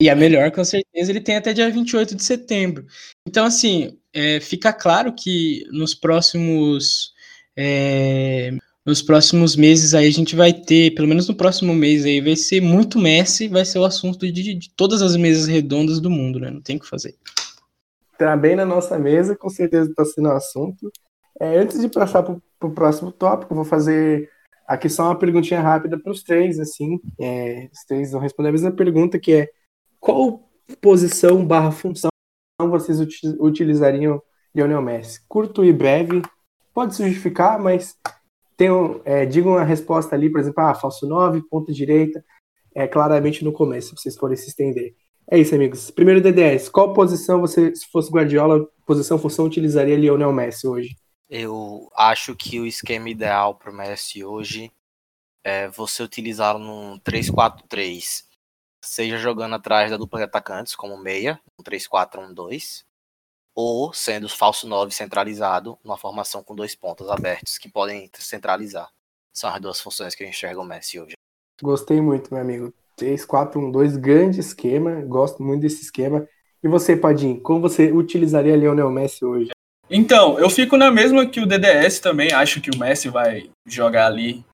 E 0.00 0.10
a 0.10 0.16
melhor, 0.16 0.50
com 0.50 0.64
certeza, 0.64 1.12
ele 1.12 1.20
tem 1.20 1.36
até 1.36 1.52
dia 1.52 1.70
28 1.70 2.16
de 2.16 2.22
setembro. 2.22 2.84
Então, 3.26 3.46
assim, 3.46 3.96
é, 4.12 4.40
fica 4.40 4.72
claro 4.72 5.12
que 5.12 5.64
nos 5.70 5.94
próximos. 5.94 7.12
É, 7.56 8.52
nos 8.84 9.00
próximos 9.00 9.56
meses 9.56 9.94
aí 9.94 10.06
a 10.06 10.12
gente 10.12 10.36
vai 10.36 10.52
ter, 10.52 10.90
pelo 10.94 11.08
menos 11.08 11.26
no 11.26 11.34
próximo 11.34 11.72
mês 11.72 12.04
aí, 12.04 12.20
vai 12.20 12.36
ser 12.36 12.60
muito 12.60 12.98
Messi, 12.98 13.48
vai 13.48 13.64
ser 13.64 13.78
o 13.78 13.84
assunto 13.84 14.30
de, 14.30 14.54
de 14.54 14.70
todas 14.70 15.00
as 15.00 15.16
mesas 15.16 15.46
redondas 15.46 16.00
do 16.00 16.10
mundo, 16.10 16.38
né? 16.38 16.50
Não 16.50 16.60
tem 16.60 16.76
o 16.76 16.80
que 16.80 16.88
fazer 16.88 17.14
tá 18.18 18.36
bem 18.36 18.56
na 18.56 18.64
nossa 18.64 18.98
mesa, 18.98 19.36
com 19.36 19.48
certeza 19.48 19.90
está 19.90 20.04
sendo 20.04 20.28
um 20.28 20.32
assunto. 20.32 20.90
É, 21.40 21.58
antes 21.58 21.80
de 21.80 21.88
passar 21.88 22.22
para 22.22 22.38
o 22.62 22.70
próximo 22.70 23.10
tópico, 23.10 23.54
vou 23.54 23.64
fazer 23.64 24.30
aqui 24.66 24.88
só 24.88 25.04
uma 25.04 25.18
perguntinha 25.18 25.60
rápida 25.60 25.98
para 25.98 26.12
os 26.12 26.22
três, 26.22 26.58
assim. 26.58 27.00
É, 27.20 27.68
os 27.72 27.84
três 27.86 28.12
vão 28.12 28.20
responder 28.20 28.48
a 28.48 28.52
mesma 28.52 28.72
pergunta, 28.72 29.18
que 29.18 29.32
é 29.32 29.48
qual 30.00 30.48
posição 30.80 31.44
barra 31.44 31.70
função 31.70 32.10
vocês 32.60 32.98
utilizariam 33.40 34.22
Lionel 34.54 34.82
Messi? 34.82 35.20
Curto 35.28 35.64
e 35.64 35.72
breve, 35.72 36.22
pode 36.72 36.94
se 36.94 37.04
justificar, 37.04 37.58
mas 37.58 37.96
tenham, 38.56 39.00
é, 39.04 39.26
digam 39.26 39.56
a 39.56 39.64
resposta 39.64 40.14
ali, 40.14 40.30
por 40.30 40.40
exemplo, 40.40 40.62
ah, 40.62 40.74
falso 40.74 41.06
9, 41.06 41.42
ponta 41.48 41.72
direita, 41.72 42.24
é 42.74 42.86
claramente 42.86 43.44
no 43.44 43.52
começo, 43.52 43.88
se 43.96 44.02
vocês 44.02 44.16
forem 44.16 44.36
se 44.36 44.48
estender. 44.48 44.94
É 45.30 45.38
isso, 45.38 45.54
amigos. 45.54 45.90
Primeiro 45.90 46.20
DDS, 46.20 46.68
qual 46.68 46.92
posição 46.92 47.40
você, 47.40 47.74
se 47.74 47.86
fosse 47.86 48.10
Guardiola, 48.10 48.66
posição, 48.86 49.18
função, 49.18 49.46
utilizaria 49.46 49.96
Lionel 49.96 50.32
Messi 50.32 50.66
hoje? 50.66 50.96
Eu 51.28 51.88
acho 51.96 52.36
que 52.36 52.60
o 52.60 52.66
esquema 52.66 53.08
ideal 53.08 53.54
para 53.54 53.70
o 53.70 53.74
Messi 53.74 54.22
hoje 54.22 54.70
é 55.42 55.68
você 55.68 56.02
utilizá-lo 56.02 56.58
num 56.58 56.98
3-4-3, 57.00 58.24
seja 58.84 59.16
jogando 59.16 59.54
atrás 59.54 59.90
da 59.90 59.96
dupla 59.96 60.18
de 60.18 60.24
atacantes, 60.24 60.74
como 60.74 60.96
meia, 60.96 61.40
um 61.58 61.62
3-4-1-2, 61.62 62.84
ou 63.54 63.92
sendo 63.92 64.28
falso 64.28 64.68
9 64.68 64.92
centralizado, 64.92 65.78
numa 65.82 65.96
formação 65.96 66.42
com 66.42 66.54
dois 66.54 66.74
pontos 66.74 67.08
abertos 67.08 67.56
que 67.56 67.68
podem 67.68 68.10
centralizar. 68.18 68.90
São 69.32 69.50
as 69.50 69.60
duas 69.60 69.80
funções 69.80 70.14
que 70.14 70.22
eu 70.22 70.28
enxergo 70.28 70.60
o 70.60 70.64
Messi 70.64 71.00
hoje. 71.00 71.14
Gostei 71.62 72.00
muito, 72.00 72.32
meu 72.32 72.42
amigo. 72.42 72.74
3-4-1-2, 72.98 73.96
grande 73.98 74.40
esquema, 74.40 75.02
gosto 75.02 75.42
muito 75.42 75.62
desse 75.62 75.82
esquema. 75.82 76.26
E 76.62 76.68
você, 76.68 76.96
Padim, 76.96 77.38
como 77.38 77.60
você 77.60 77.92
utilizaria 77.92 78.56
Lionel 78.56 78.90
Messi 78.90 79.24
hoje? 79.24 79.50
Então, 79.90 80.38
eu 80.38 80.48
fico 80.48 80.76
na 80.76 80.90
mesma 80.90 81.26
que 81.26 81.40
o 81.40 81.46
DDS 81.46 82.00
também, 82.00 82.32
acho 82.32 82.60
que 82.60 82.70
o 82.70 82.78
Messi 82.78 83.08
vai 83.08 83.50
jogar 83.66 84.06
ali 84.06 84.44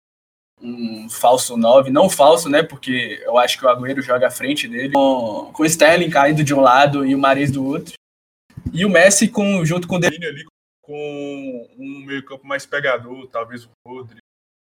um 0.60 1.08
falso 1.08 1.56
9, 1.56 1.90
não 1.90 2.10
falso, 2.10 2.48
né, 2.48 2.62
porque 2.62 3.22
eu 3.24 3.38
acho 3.38 3.58
que 3.58 3.64
o 3.64 3.68
Agüero 3.68 4.02
joga 4.02 4.26
à 4.26 4.30
frente 4.30 4.68
dele, 4.68 4.92
com, 4.92 5.50
com 5.52 5.62
o 5.62 5.66
Sterling 5.66 6.10
caindo 6.10 6.44
de 6.44 6.52
um 6.52 6.60
lado 6.60 7.06
e 7.06 7.14
o 7.14 7.18
Maris 7.18 7.50
do 7.50 7.64
outro. 7.64 7.94
E 8.72 8.84
o 8.84 8.90
Messi 8.90 9.28
com, 9.28 9.64
junto 9.64 9.88
com 9.88 9.96
o 9.96 9.98
Delini 9.98 10.26
ali, 10.26 10.44
com 10.82 11.68
um 11.78 12.04
meio 12.04 12.24
campo 12.24 12.46
mais 12.46 12.66
pegador, 12.66 13.26
talvez 13.28 13.64
o 13.64 13.70
Rodri, 13.86 14.18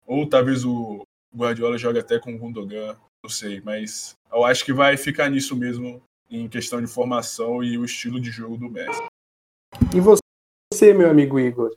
ou 0.08 0.28
talvez 0.28 0.66
o 0.66 1.04
Guardiola 1.36 1.78
joga 1.78 2.00
até 2.00 2.18
com 2.18 2.34
o 2.34 2.38
Gundogan 2.38 2.96
não 3.24 3.30
sei, 3.30 3.62
mas 3.64 4.18
eu 4.32 4.44
acho 4.44 4.66
que 4.66 4.74
vai 4.74 4.98
ficar 4.98 5.30
nisso 5.30 5.56
mesmo 5.56 6.02
em 6.30 6.50
questão 6.50 6.82
de 6.82 6.88
formação 6.88 7.64
e 7.64 7.78
o 7.78 7.86
estilo 7.86 8.20
de 8.20 8.30
jogo 8.30 8.58
do 8.58 8.70
Messi. 8.70 9.02
E 9.96 10.00
você, 10.02 10.94
meu 10.94 11.10
amigo 11.10 11.40
Igor? 11.40 11.74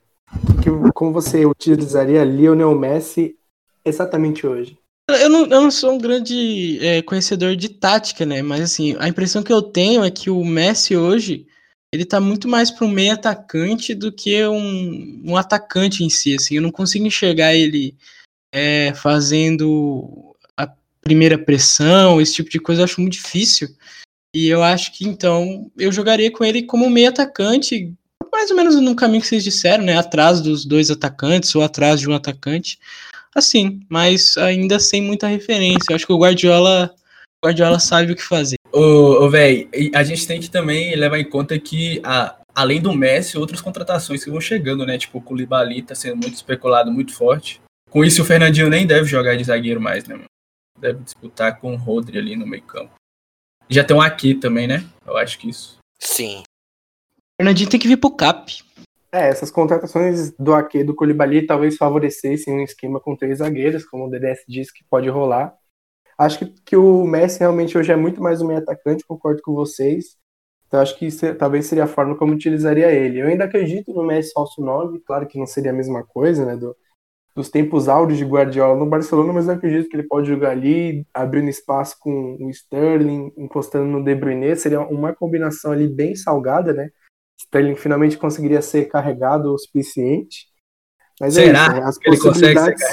Que, 0.61 0.69
como 0.93 1.13
você 1.13 1.45
utilizaria 1.45 2.25
Lionel 2.25 2.75
Messi 2.75 3.37
exatamente 3.85 4.45
hoje? 4.45 4.77
Eu 5.09 5.29
não, 5.29 5.41
eu 5.43 5.61
não 5.61 5.71
sou 5.71 5.93
um 5.93 5.97
grande 5.97 6.85
é, 6.85 7.01
conhecedor 7.01 7.55
de 7.55 7.69
tática, 7.69 8.25
né? 8.25 8.41
Mas 8.41 8.59
assim, 8.59 8.97
a 8.99 9.07
impressão 9.07 9.41
que 9.41 9.53
eu 9.53 9.61
tenho 9.61 10.03
é 10.03 10.11
que 10.11 10.29
o 10.29 10.43
Messi 10.43 10.97
hoje 10.97 11.47
ele 11.93 12.03
tá 12.03 12.19
muito 12.19 12.49
mais 12.49 12.69
para 12.69 12.85
um 12.85 12.91
meio 12.91 13.13
atacante 13.13 13.95
do 13.95 14.11
que 14.11 14.45
um, 14.45 15.21
um 15.23 15.37
atacante 15.37 16.03
em 16.03 16.09
si. 16.09 16.35
Assim, 16.35 16.55
eu 16.57 16.61
não 16.61 16.71
consigo 16.71 17.05
enxergar 17.05 17.55
ele 17.55 17.95
é, 18.51 18.93
fazendo 18.95 20.26
primeira 21.01 21.37
pressão, 21.37 22.19
esse 22.19 22.33
tipo 22.33 22.49
de 22.49 22.59
coisa, 22.59 22.81
eu 22.81 22.85
acho 22.85 23.01
muito 23.01 23.13
difícil. 23.13 23.69
E 24.35 24.47
eu 24.47 24.61
acho 24.61 24.91
que 24.95 25.07
então 25.07 25.71
eu 25.77 25.91
jogaria 25.91 26.31
com 26.31 26.43
ele 26.43 26.63
como 26.63 26.89
meio 26.89 27.09
atacante, 27.09 27.93
mais 28.31 28.51
ou 28.51 28.57
menos 28.57 28.75
no 28.75 28.95
caminho 28.95 29.21
que 29.21 29.27
vocês 29.27 29.43
disseram, 29.43 29.83
né? 29.83 29.97
Atrás 29.97 30.41
dos 30.41 30.65
dois 30.65 30.91
atacantes 30.91 31.55
ou 31.55 31.63
atrás 31.63 31.99
de 31.99 32.09
um 32.09 32.13
atacante. 32.13 32.77
Assim, 33.33 33.79
mas 33.89 34.37
ainda 34.37 34.79
sem 34.79 35.01
muita 35.01 35.27
referência. 35.27 35.87
Eu 35.89 35.95
acho 35.95 36.05
que 36.05 36.13
o 36.13 36.19
Guardiola, 36.19 36.93
o 37.43 37.47
Guardiola 37.47 37.79
sabe 37.79 38.11
o 38.11 38.15
que 38.15 38.23
fazer. 38.23 38.57
Ô, 38.71 39.23
ô 39.23 39.29
velho, 39.29 39.69
a 39.93 40.03
gente 40.03 40.27
tem 40.27 40.39
que 40.39 40.49
também 40.49 40.95
levar 40.95 41.19
em 41.19 41.29
conta 41.29 41.57
que, 41.57 42.01
a, 42.03 42.35
além 42.53 42.81
do 42.81 42.93
Messi, 42.93 43.37
outras 43.37 43.61
contratações 43.61 44.23
que 44.23 44.29
vão 44.29 44.41
chegando, 44.41 44.85
né? 44.85 44.97
Tipo, 44.97 45.19
o 45.19 45.21
Koulibaly 45.21 45.81
tá 45.81 45.95
sendo 45.95 46.17
muito 46.17 46.33
especulado, 46.33 46.91
muito 46.91 47.13
forte. 47.13 47.61
Com 47.89 48.03
isso, 48.03 48.21
o 48.21 48.25
Fernandinho 48.25 48.69
nem 48.69 48.85
deve 48.85 49.05
jogar 49.05 49.35
de 49.35 49.43
zagueiro 49.43 49.79
mais, 49.79 50.05
né, 50.05 50.15
mano? 50.15 50.25
Deve 50.77 51.03
disputar 51.03 51.59
com 51.59 51.73
o 51.73 51.77
Rodri 51.77 52.17
ali 52.17 52.35
no 52.35 52.45
meio 52.45 52.63
campo. 52.63 52.93
Já 53.69 53.83
tem 53.83 53.95
um 53.95 54.01
aqui 54.01 54.35
também, 54.35 54.67
né? 54.67 54.85
Eu 55.05 55.17
acho 55.17 55.37
que 55.37 55.49
isso. 55.49 55.77
Sim. 55.99 56.43
O 57.17 57.41
Fernandinho 57.41 57.69
tem 57.69 57.79
que 57.79 57.87
vir 57.87 57.97
pro 57.97 58.15
CAP. 58.15 58.63
É, 59.11 59.29
essas 59.29 59.49
contratações 59.49 60.31
do 60.33 60.53
Ake 60.53 60.83
do 60.83 60.93
Colibali 60.93 61.45
talvez 61.45 61.77
favorecessem 61.77 62.53
um 62.53 62.61
esquema 62.61 62.99
com 62.99 63.15
três 63.15 63.39
zagueiros, 63.39 63.85
como 63.85 64.05
o 64.05 64.09
DDS 64.09 64.43
diz 64.47 64.71
que 64.71 64.83
pode 64.83 65.09
rolar. 65.09 65.55
Acho 66.17 66.39
que, 66.39 66.45
que 66.65 66.75
o 66.75 67.05
Messi 67.05 67.39
realmente 67.39 67.77
hoje 67.77 67.91
é 67.91 67.95
muito 67.95 68.21
mais 68.21 68.41
um 68.41 68.47
meio 68.47 68.59
atacante, 68.59 69.05
concordo 69.05 69.41
com 69.41 69.53
vocês. 69.53 70.17
Então 70.67 70.81
acho 70.81 70.97
que 70.97 71.05
isso, 71.05 71.33
talvez 71.35 71.65
seria 71.67 71.85
a 71.85 71.87
forma 71.87 72.17
como 72.17 72.33
utilizaria 72.33 72.91
ele. 72.91 73.21
Eu 73.21 73.27
ainda 73.27 73.45
acredito 73.45 73.93
no 73.93 74.03
Messi 74.03 74.33
falso 74.33 74.61
9, 74.61 74.99
claro 74.99 75.27
que 75.27 75.39
não 75.39 75.45
seria 75.47 75.71
a 75.71 75.75
mesma 75.75 76.03
coisa, 76.03 76.45
né, 76.45 76.57
do, 76.57 76.75
dos 77.37 77.51
tempos 77.51 77.87
áureos 77.87 78.17
de 78.17 78.25
Guardiola 78.25 78.75
no 78.75 78.87
Barcelona, 78.87 79.31
mas 79.31 79.47
eu 79.47 79.53
acredito 79.53 79.87
que 79.87 79.95
ele 79.95 80.07
pode 80.07 80.27
jogar 80.27 80.49
ali, 80.49 81.05
abrindo 81.13 81.47
espaço 81.49 81.95
com 81.99 82.35
o 82.41 82.49
Sterling, 82.49 83.31
encostando 83.37 83.85
no 83.85 84.03
De 84.03 84.15
Bruyne, 84.15 84.55
seria 84.55 84.81
uma 84.81 85.13
combinação 85.13 85.71
ali 85.71 85.87
bem 85.87 86.15
salgada, 86.15 86.73
né? 86.73 86.89
Sterling 87.39 87.75
finalmente 87.75 88.17
conseguiria 88.17 88.59
ser 88.59 88.85
carregado 88.85 89.53
o 89.53 89.57
suficiente. 89.59 90.47
Mas 91.21 91.37
é 91.37 91.45
Será 91.45 91.59
é 91.59 91.77
isso, 91.77 91.87
as 91.87 91.97
que 91.99 92.09
possibilidades... 92.09 92.83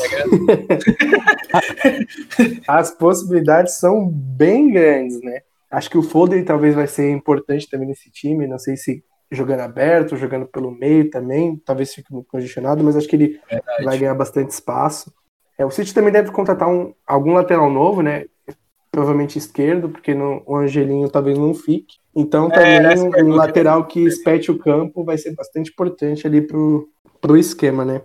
as 2.69 2.91
possibilidades 2.91 3.75
são 3.79 4.07
bem 4.07 4.71
grandes, 4.71 5.23
né? 5.23 5.41
Acho 5.71 5.89
que 5.89 5.97
o 5.97 6.03
Foden 6.03 6.45
talvez 6.45 6.75
vai 6.75 6.87
ser 6.87 7.11
importante 7.11 7.67
também 7.71 7.89
nesse 7.89 8.11
time, 8.11 8.47
não 8.47 8.59
sei 8.59 8.77
se 8.77 9.03
jogando 9.35 9.61
aberto, 9.61 10.17
jogando 10.17 10.47
pelo 10.47 10.71
meio 10.71 11.11
também, 11.11 11.57
talvez 11.65 11.93
fique 11.93 12.13
muito 12.13 12.29
congestionado, 12.29 12.83
mas 12.83 12.97
acho 12.97 13.09
que 13.09 13.17
ele 13.17 13.41
Verdade. 13.51 13.85
vai 13.85 13.99
ganhar 13.99 14.15
bastante 14.15 14.51
espaço. 14.51 15.13
É, 15.59 15.65
o 15.65 15.71
City 15.71 15.95
também 15.95 16.13
deve 16.13 16.31
contratar 16.31 16.69
um, 16.69 16.93
algum 17.07 17.33
lateral 17.35 17.71
novo, 17.71 18.03
né? 18.03 18.27
Provavelmente 18.91 19.39
esquerdo, 19.39 19.89
porque 19.89 20.15
no, 20.15 20.43
o 20.47 20.57
Angelinho 20.57 21.09
talvez 21.09 21.39
não 21.39 21.55
fique. 21.55 21.97
Então 22.15 22.47
é, 22.47 22.51
também 22.51 23.13
é, 23.17 23.23
um, 23.23 23.31
um 23.31 23.35
lateral 23.35 23.87
que 23.87 24.05
espete 24.05 24.51
o 24.51 24.59
campo 24.59 25.05
vai 25.05 25.19
ser 25.19 25.35
bastante 25.35 25.71
importante 25.71 26.27
ali 26.27 26.41
pro, 26.41 26.89
pro 27.21 27.37
esquema, 27.37 27.85
né? 27.85 28.03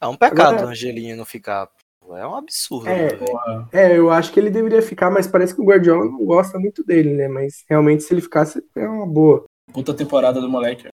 É 0.00 0.06
um 0.06 0.16
pecado 0.16 0.54
Agora, 0.54 0.66
o 0.66 0.70
Angelinho 0.70 1.16
não 1.16 1.24
ficar. 1.24 1.68
É 2.12 2.26
um 2.26 2.34
absurdo. 2.34 2.88
É, 2.88 3.16
né, 3.16 3.66
é, 3.72 3.98
eu 3.98 4.10
acho 4.10 4.30
que 4.30 4.38
ele 4.38 4.50
deveria 4.50 4.82
ficar, 4.82 5.10
mas 5.10 5.26
parece 5.26 5.54
que 5.54 5.62
o 5.62 5.64
Guardiola 5.64 6.04
não 6.04 6.22
gosta 6.24 6.58
muito 6.58 6.84
dele, 6.84 7.14
né? 7.14 7.28
Mas 7.28 7.64
realmente 7.68 8.02
se 8.02 8.12
ele 8.12 8.20
ficasse 8.20 8.62
é 8.76 8.86
uma 8.86 9.06
boa. 9.06 9.46
Puta 9.72 9.94
temporada 9.94 10.40
do 10.40 10.48
moleque. 10.48 10.88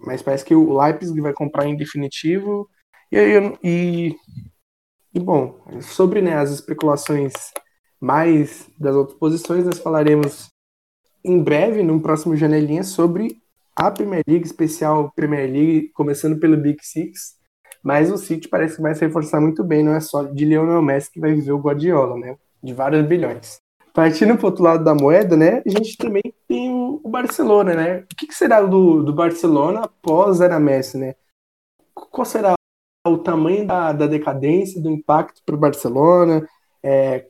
Mas 0.00 0.22
parece 0.22 0.44
que 0.44 0.54
o 0.54 0.78
Leipzig 0.78 1.20
vai 1.20 1.32
comprar 1.32 1.66
em 1.66 1.76
definitivo. 1.76 2.68
E 3.10 3.18
aí, 3.18 3.58
e, 3.62 4.16
e 5.14 5.20
bom, 5.20 5.60
sobre 5.80 6.20
né, 6.20 6.34
as 6.36 6.50
especulações 6.50 7.32
mais 8.00 8.68
das 8.78 8.94
outras 8.94 9.18
posições, 9.18 9.64
nós 9.64 9.78
falaremos 9.78 10.48
em 11.24 11.42
breve, 11.42 11.82
no 11.82 12.00
próximo 12.00 12.36
janelinha, 12.36 12.84
sobre 12.84 13.40
a 13.74 13.90
Premier 13.90 14.22
League, 14.26 14.46
especial 14.46 15.12
Premier 15.14 15.50
League, 15.50 15.88
começando 15.88 16.38
pelo 16.38 16.56
Big 16.56 16.78
Six. 16.82 17.36
Mas 17.82 18.10
o 18.10 18.18
City 18.18 18.48
parece 18.48 18.76
que 18.76 18.82
vai 18.82 18.94
se 18.94 19.04
reforçar 19.04 19.40
muito 19.40 19.62
bem, 19.62 19.84
não 19.84 19.94
é 19.94 20.00
só 20.00 20.24
de 20.24 20.44
Lionel 20.44 20.82
Messi 20.82 21.12
que 21.12 21.20
vai 21.20 21.34
viver 21.34 21.52
o 21.52 21.58
Guardiola, 21.58 22.16
né? 22.16 22.36
De 22.62 22.72
vários 22.72 23.06
bilhões. 23.06 23.60
Partindo 23.96 24.36
para 24.36 24.46
outro 24.48 24.62
lado 24.62 24.84
da 24.84 24.94
moeda, 24.94 25.38
né? 25.38 25.62
A 25.64 25.70
gente 25.70 25.96
também 25.96 26.22
tem 26.46 26.70
o, 26.70 27.08
Barcelona, 27.08 27.72
né? 27.74 28.00
O 28.00 28.06
que, 28.14 28.26
que 28.26 28.34
será 28.34 28.60
do, 28.60 29.02
do 29.02 29.10
Barcelona 29.10 29.84
após 29.84 30.42
era 30.42 30.60
Messi, 30.60 30.98
né? 30.98 31.14
Qual 31.94 32.26
será 32.26 32.52
o 33.06 33.16
tamanho 33.16 33.66
da, 33.66 33.94
da 33.94 34.06
decadência, 34.06 34.82
do 34.82 34.90
impacto 34.90 35.40
para 35.46 35.54
o 35.54 35.58
Barcelona? 35.58 36.46
É, 36.82 37.24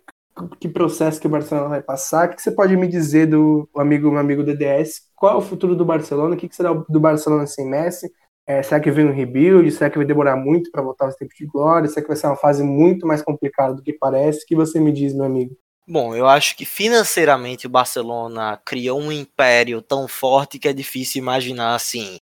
que 0.59 0.69
processo 0.69 1.21
que 1.21 1.29
o 1.29 1.31
Barcelona 1.31 1.69
vai 1.69 1.81
passar? 1.81 2.27
O 2.27 2.35
que, 2.35 2.43
você 2.43 2.51
pode 2.51 2.77
me 2.77 2.89
dizer 2.89 3.29
do 3.29 3.69
amigo, 3.77 4.11
meu 4.11 4.19
amigo 4.19 4.43
DDS? 4.43 5.03
Qual 5.15 5.35
é 5.35 5.37
o 5.37 5.43
futuro 5.43 5.77
do 5.77 5.85
Barcelona? 5.85 6.35
O 6.35 6.37
que, 6.37 6.49
que 6.49 6.57
será 6.57 6.73
do 6.73 6.99
Barcelona 6.99 7.47
sem 7.47 7.65
Messi? 7.65 8.11
É, 8.45 8.61
será 8.65 8.81
que 8.81 8.91
vem 8.91 9.07
um 9.07 9.13
rebuild? 9.13 9.71
Será 9.71 9.89
que 9.89 9.99
vai 9.99 10.07
demorar 10.07 10.35
muito 10.35 10.73
para 10.73 10.83
voltar 10.83 11.05
aos 11.05 11.15
tempos 11.15 11.37
de 11.37 11.47
glória? 11.47 11.89
Será 11.89 12.03
que 12.03 12.09
vai 12.09 12.17
ser 12.17 12.27
uma 12.27 12.35
fase 12.35 12.65
muito 12.65 13.07
mais 13.07 13.23
complicada 13.23 13.73
do 13.73 13.83
que 13.85 13.93
parece? 13.93 14.43
O 14.43 14.47
que 14.49 14.57
você 14.57 14.81
me 14.81 14.91
diz, 14.91 15.15
meu 15.15 15.27
amigo? 15.27 15.57
Bom, 15.89 16.17
eu 16.17 16.27
acho 16.27 16.57
que 16.57 16.65
financeiramente 16.65 17.67
o 17.67 17.71
Barcelona 17.71 18.61
criou 18.65 19.01
um 19.01 19.13
império 19.13 19.81
tão 19.81 20.09
forte 20.09 20.59
que 20.59 20.67
é 20.67 20.73
difícil 20.73 21.21
imaginar 21.23 21.77
assim 21.77 22.19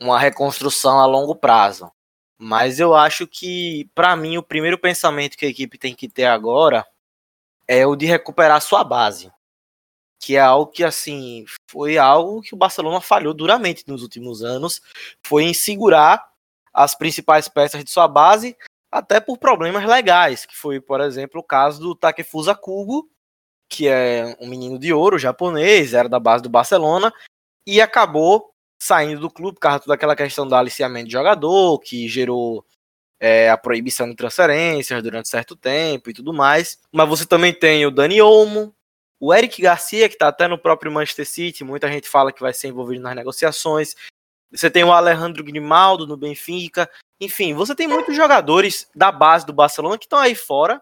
uma 0.00 0.18
reconstrução 0.18 1.00
a 1.00 1.06
longo 1.06 1.36
prazo. 1.36 1.90
Mas 2.38 2.80
eu 2.80 2.94
acho 2.94 3.26
que, 3.26 3.90
para 3.94 4.16
mim, 4.16 4.38
o 4.38 4.42
primeiro 4.42 4.78
pensamento 4.78 5.36
que 5.36 5.46
a 5.46 5.48
equipe 5.48 5.78
tem 5.78 5.94
que 5.94 6.08
ter 6.08 6.26
agora 6.26 6.86
é 7.68 7.86
o 7.86 7.96
de 7.96 8.06
recuperar 8.06 8.62
sua 8.62 8.84
base. 8.84 9.32
Que 10.20 10.36
é 10.36 10.40
algo 10.40 10.70
que, 10.72 10.84
assim, 10.84 11.44
foi 11.70 11.98
algo 11.98 12.42
que 12.42 12.54
o 12.54 12.58
Barcelona 12.58 13.00
falhou 13.00 13.34
duramente 13.34 13.84
nos 13.88 14.02
últimos 14.02 14.42
anos. 14.44 14.80
Foi 15.26 15.44
em 15.44 15.54
segurar 15.54 16.28
as 16.74 16.94
principais 16.94 17.48
peças 17.48 17.84
de 17.84 17.90
sua 17.90 18.08
base 18.08 18.56
até 18.90 19.20
por 19.20 19.38
problemas 19.38 19.84
legais, 19.84 20.46
que 20.46 20.56
foi, 20.56 20.80
por 20.80 21.00
exemplo, 21.00 21.40
o 21.40 21.44
caso 21.44 21.80
do 21.80 21.94
Takefusa 21.94 22.54
Kubo, 22.54 23.08
que 23.68 23.86
é 23.86 24.36
um 24.40 24.48
menino 24.48 24.78
de 24.78 24.92
ouro 24.92 25.18
japonês, 25.18 25.92
era 25.92 26.08
da 26.08 26.18
base 26.18 26.42
do 26.42 26.48
Barcelona, 26.48 27.12
e 27.66 27.80
acabou 27.80 28.52
saindo 28.80 29.20
do 29.20 29.30
clube 29.30 29.54
por 29.54 29.60
causa 29.60 29.80
toda 29.80 29.94
aquela 29.94 30.16
questão 30.16 30.46
do 30.46 30.54
aliciamento 30.54 31.06
de 31.06 31.12
jogador, 31.12 31.78
que 31.80 32.08
gerou 32.08 32.64
é, 33.20 33.50
a 33.50 33.56
proibição 33.58 34.08
de 34.08 34.14
transferências 34.14 35.02
durante 35.02 35.28
certo 35.28 35.56
tempo 35.56 36.08
e 36.08 36.14
tudo 36.14 36.32
mais. 36.32 36.78
Mas 36.92 37.08
você 37.08 37.26
também 37.26 37.52
tem 37.52 37.84
o 37.84 37.90
Dani 37.90 38.22
Olmo, 38.22 38.74
o 39.20 39.34
Eric 39.34 39.60
Garcia, 39.60 40.08
que 40.08 40.14
está 40.14 40.28
até 40.28 40.46
no 40.46 40.58
próprio 40.58 40.92
Manchester 40.92 41.26
City, 41.26 41.64
muita 41.64 41.90
gente 41.90 42.08
fala 42.08 42.32
que 42.32 42.40
vai 42.40 42.52
ser 42.52 42.68
envolvido 42.68 43.02
nas 43.02 43.16
negociações. 43.16 43.94
Você 44.50 44.70
tem 44.70 44.84
o 44.84 44.92
Alejandro 44.92 45.42
Grimaldo 45.42 46.06
no 46.06 46.16
Benfica. 46.16 46.88
Enfim, 47.20 47.54
você 47.54 47.74
tem 47.74 47.88
muitos 47.88 48.14
jogadores 48.14 48.88
da 48.94 49.10
base 49.10 49.44
do 49.44 49.52
Barcelona 49.52 49.98
que 49.98 50.04
estão 50.04 50.18
aí 50.18 50.34
fora, 50.34 50.80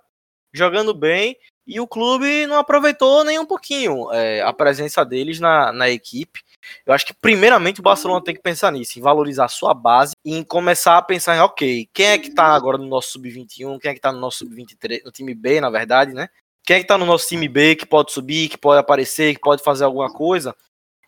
jogando 0.53 0.93
bem, 0.93 1.37
e 1.67 1.81
o 1.81 1.87
clube 1.87 2.47
não 2.47 2.59
aproveitou 2.59 3.25
nem 3.25 3.39
um 3.39 3.47
pouquinho 3.47 4.13
é, 4.13 4.41
a 4.41 4.53
presença 4.53 5.05
deles 5.05 5.41
na, 5.41 5.73
na 5.73 5.91
equipe. 5.91 6.41
Eu 6.85 6.95
acho 6.95 7.07
que, 7.07 7.15
primeiramente, 7.15 7.81
o 7.81 7.83
Barcelona 7.83 8.23
tem 8.23 8.35
que 8.35 8.43
pensar 8.43 8.71
nisso, 8.71 8.99
em 8.99 9.03
valorizar 9.03 9.49
sua 9.49 9.75
base 9.75 10.15
e 10.25 10.35
em 10.35 10.45
começar 10.45 10.97
a 10.99 11.03
pensar 11.03 11.37
em, 11.37 11.41
ok, 11.41 11.89
quem 11.93 12.07
é 12.07 12.19
que 12.19 12.31
tá 12.31 12.45
agora 12.45 12.79
no 12.79 12.87
nosso 12.87 13.13
sub-21, 13.13 13.79
quem 13.81 13.91
é 13.91 13.95
que 13.95 14.01
tá 14.01 14.13
no 14.13 14.21
nosso 14.21 14.39
sub-23, 14.39 15.03
no 15.05 15.11
time 15.11 15.35
B, 15.35 15.61
na 15.61 15.71
verdade, 15.71 16.13
né? 16.13 16.29
Quem 16.65 16.77
é 16.77 16.81
que 16.81 16.87
tá 16.87 16.99
no 16.99 17.07
nosso 17.07 17.29
time 17.29 17.49
B 17.49 17.77
que 17.77 17.87
pode 17.87 18.13
subir, 18.13 18.49
que 18.49 18.59
pode 18.59 18.81
aparecer, 18.81 19.35
que 19.35 19.41
pode 19.41 19.63
fazer 19.63 19.85
alguma 19.85 20.13
coisa? 20.13 20.55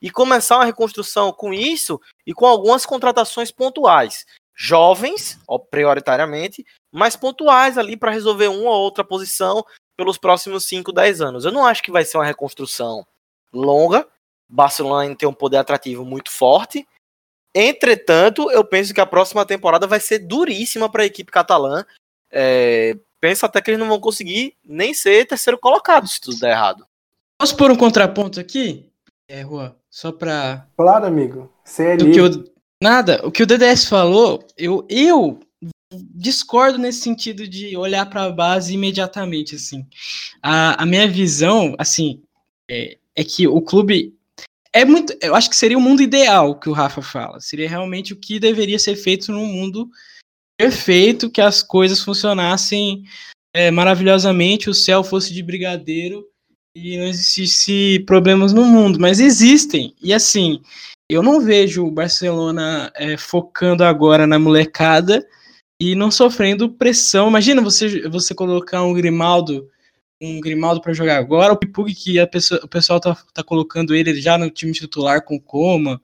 E 0.00 0.10
começar 0.10 0.56
uma 0.56 0.64
reconstrução 0.64 1.32
com 1.32 1.52
isso 1.52 2.00
e 2.24 2.32
com 2.32 2.46
algumas 2.46 2.86
contratações 2.86 3.50
pontuais 3.50 4.24
jovens, 4.58 5.38
prioritariamente, 5.70 6.66
mas 6.92 7.14
pontuais 7.14 7.78
ali 7.78 7.96
para 7.96 8.10
resolver 8.10 8.48
uma 8.48 8.70
ou 8.70 8.82
outra 8.82 9.04
posição 9.04 9.64
pelos 9.96 10.18
próximos 10.18 10.64
5, 10.64 10.92
10 10.92 11.20
anos. 11.20 11.44
Eu 11.44 11.52
não 11.52 11.64
acho 11.64 11.80
que 11.80 11.92
vai 11.92 12.04
ser 12.04 12.18
uma 12.18 12.24
reconstrução 12.24 13.06
longa. 13.52 14.04
Barcelona 14.48 15.02
ainda 15.02 15.14
tem 15.14 15.28
um 15.28 15.32
poder 15.32 15.58
atrativo 15.58 16.04
muito 16.04 16.32
forte. 16.32 16.86
Entretanto, 17.54 18.50
eu 18.50 18.64
penso 18.64 18.92
que 18.92 19.00
a 19.00 19.06
próxima 19.06 19.46
temporada 19.46 19.86
vai 19.86 20.00
ser 20.00 20.18
duríssima 20.18 20.90
para 20.90 21.04
a 21.04 21.06
equipe 21.06 21.30
catalã. 21.30 21.84
É, 22.30 22.96
penso 23.20 23.46
até 23.46 23.60
que 23.60 23.70
eles 23.70 23.80
não 23.80 23.88
vão 23.88 24.00
conseguir 24.00 24.56
nem 24.64 24.92
ser 24.92 25.26
terceiro 25.26 25.58
colocado 25.58 26.08
se 26.08 26.20
tudo 26.20 26.40
der 26.40 26.50
errado. 26.50 26.84
Posso 27.40 27.56
pôr 27.56 27.70
um 27.70 27.76
contraponto 27.76 28.40
aqui? 28.40 28.90
É, 29.28 29.42
Juan, 29.42 29.74
só 29.88 30.10
para. 30.10 30.66
Claro, 30.76 31.06
amigo. 31.06 31.52
Você 31.64 31.90
é 31.90 31.96
do 31.96 32.10
que 32.10 32.18
eu, 32.18 32.44
Nada, 32.82 33.20
o 33.26 33.32
que 33.32 33.42
o 33.42 33.46
DDS 33.46 33.86
falou, 33.86 34.46
eu, 34.56 34.86
eu 34.88 35.40
discordo 36.14 36.78
nesse 36.78 37.00
sentido 37.00 37.46
de 37.46 37.76
olhar 37.76 38.06
para 38.06 38.24
a 38.24 38.30
base 38.30 38.74
imediatamente, 38.74 39.56
assim. 39.56 39.86
A, 40.42 40.82
a 40.82 40.86
minha 40.86 41.08
visão, 41.08 41.74
assim, 41.78 42.22
é, 42.70 42.98
é, 43.16 43.24
que 43.24 43.48
o 43.48 43.60
clube 43.60 44.14
é 44.72 44.84
muito, 44.84 45.16
eu 45.20 45.34
acho 45.34 45.50
que 45.50 45.56
seria 45.56 45.78
o 45.78 45.80
mundo 45.80 46.02
ideal 46.02 46.58
que 46.58 46.68
o 46.68 46.72
Rafa 46.72 47.02
fala. 47.02 47.40
Seria 47.40 47.68
realmente 47.68 48.12
o 48.12 48.16
que 48.16 48.38
deveria 48.38 48.78
ser 48.78 48.94
feito 48.94 49.32
num 49.32 49.46
mundo 49.46 49.90
perfeito, 50.56 51.30
que 51.30 51.40
as 51.40 51.62
coisas 51.62 52.00
funcionassem 52.00 53.04
é, 53.54 53.70
maravilhosamente, 53.70 54.70
o 54.70 54.74
céu 54.74 55.02
fosse 55.02 55.32
de 55.32 55.42
brigadeiro 55.42 56.24
e 56.76 56.96
não 56.98 57.06
existisse 57.06 58.04
problemas 58.06 58.52
no 58.52 58.64
mundo, 58.64 59.00
mas 59.00 59.18
existem. 59.18 59.94
E 60.02 60.12
assim, 60.12 60.60
eu 61.10 61.22
não 61.22 61.40
vejo 61.40 61.86
o 61.86 61.90
Barcelona 61.90 62.92
é, 62.94 63.16
focando 63.16 63.82
agora 63.82 64.26
na 64.26 64.38
molecada 64.38 65.26
e 65.80 65.94
não 65.94 66.10
sofrendo 66.10 66.70
pressão. 66.70 67.28
Imagina 67.28 67.62
você, 67.62 68.06
você 68.08 68.34
colocar 68.34 68.82
um 68.82 68.92
Grimaldo, 68.92 69.70
um 70.20 70.40
Grimaldo 70.40 70.82
para 70.82 70.92
jogar 70.92 71.16
agora, 71.16 71.52
o 71.52 71.56
Pipug 71.56 71.94
que 71.94 72.24
pessoa, 72.26 72.60
o 72.62 72.68
pessoal 72.68 73.00
tá, 73.00 73.16
tá 73.32 73.42
colocando 73.42 73.94
ele 73.94 74.20
já 74.20 74.36
no 74.36 74.50
time 74.50 74.72
titular 74.72 75.24
com 75.24 75.40
Coma. 75.40 76.00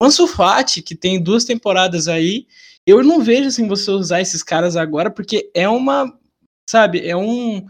O 0.00 0.04
Ansu 0.04 0.26
Fati, 0.26 0.82
que 0.82 0.94
tem 0.94 1.20
duas 1.20 1.44
temporadas 1.44 2.06
aí, 2.06 2.46
eu 2.86 3.02
não 3.02 3.22
vejo 3.22 3.48
assim 3.48 3.66
você 3.66 3.90
usar 3.90 4.20
esses 4.20 4.42
caras 4.42 4.76
agora 4.76 5.10
porque 5.10 5.50
é 5.54 5.68
uma, 5.68 6.16
sabe, 6.68 7.06
é 7.06 7.16
um 7.16 7.66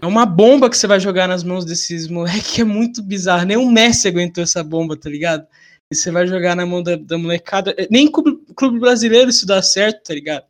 é 0.00 0.06
uma 0.06 0.26
bomba 0.26 0.68
que 0.68 0.76
você 0.76 0.86
vai 0.86 0.98
jogar 0.98 1.28
nas 1.28 1.44
mãos 1.44 1.64
desses 1.64 2.08
moleques 2.08 2.50
que 2.54 2.60
é 2.62 2.64
muito 2.64 3.02
bizarro. 3.02 3.44
Nem 3.44 3.56
o 3.56 3.70
Messi 3.70 4.08
aguentou 4.08 4.42
essa 4.42 4.64
bomba, 4.64 4.96
tá 4.96 5.08
ligado? 5.08 5.46
E 5.92 5.94
você 5.94 6.10
vai 6.10 6.26
jogar 6.26 6.56
na 6.56 6.66
mão 6.66 6.82
da, 6.82 6.96
da 6.96 7.16
molecada. 7.16 7.74
Nem 7.90 8.10
clube, 8.10 8.40
clube 8.56 8.80
brasileiro 8.80 9.30
isso 9.30 9.46
dá 9.46 9.62
certo, 9.62 10.02
tá 10.04 10.14
ligado? 10.14 10.44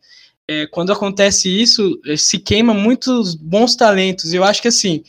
é, 0.47 0.67
quando 0.67 0.91
acontece 0.91 1.49
isso, 1.49 1.99
é, 2.05 2.17
se 2.17 2.37
queima 2.39 2.73
muitos 2.73 3.35
bons 3.35 3.75
talentos. 3.75 4.33
Eu 4.33 4.43
acho 4.43 4.61
que 4.61 4.67
assim, 4.67 5.03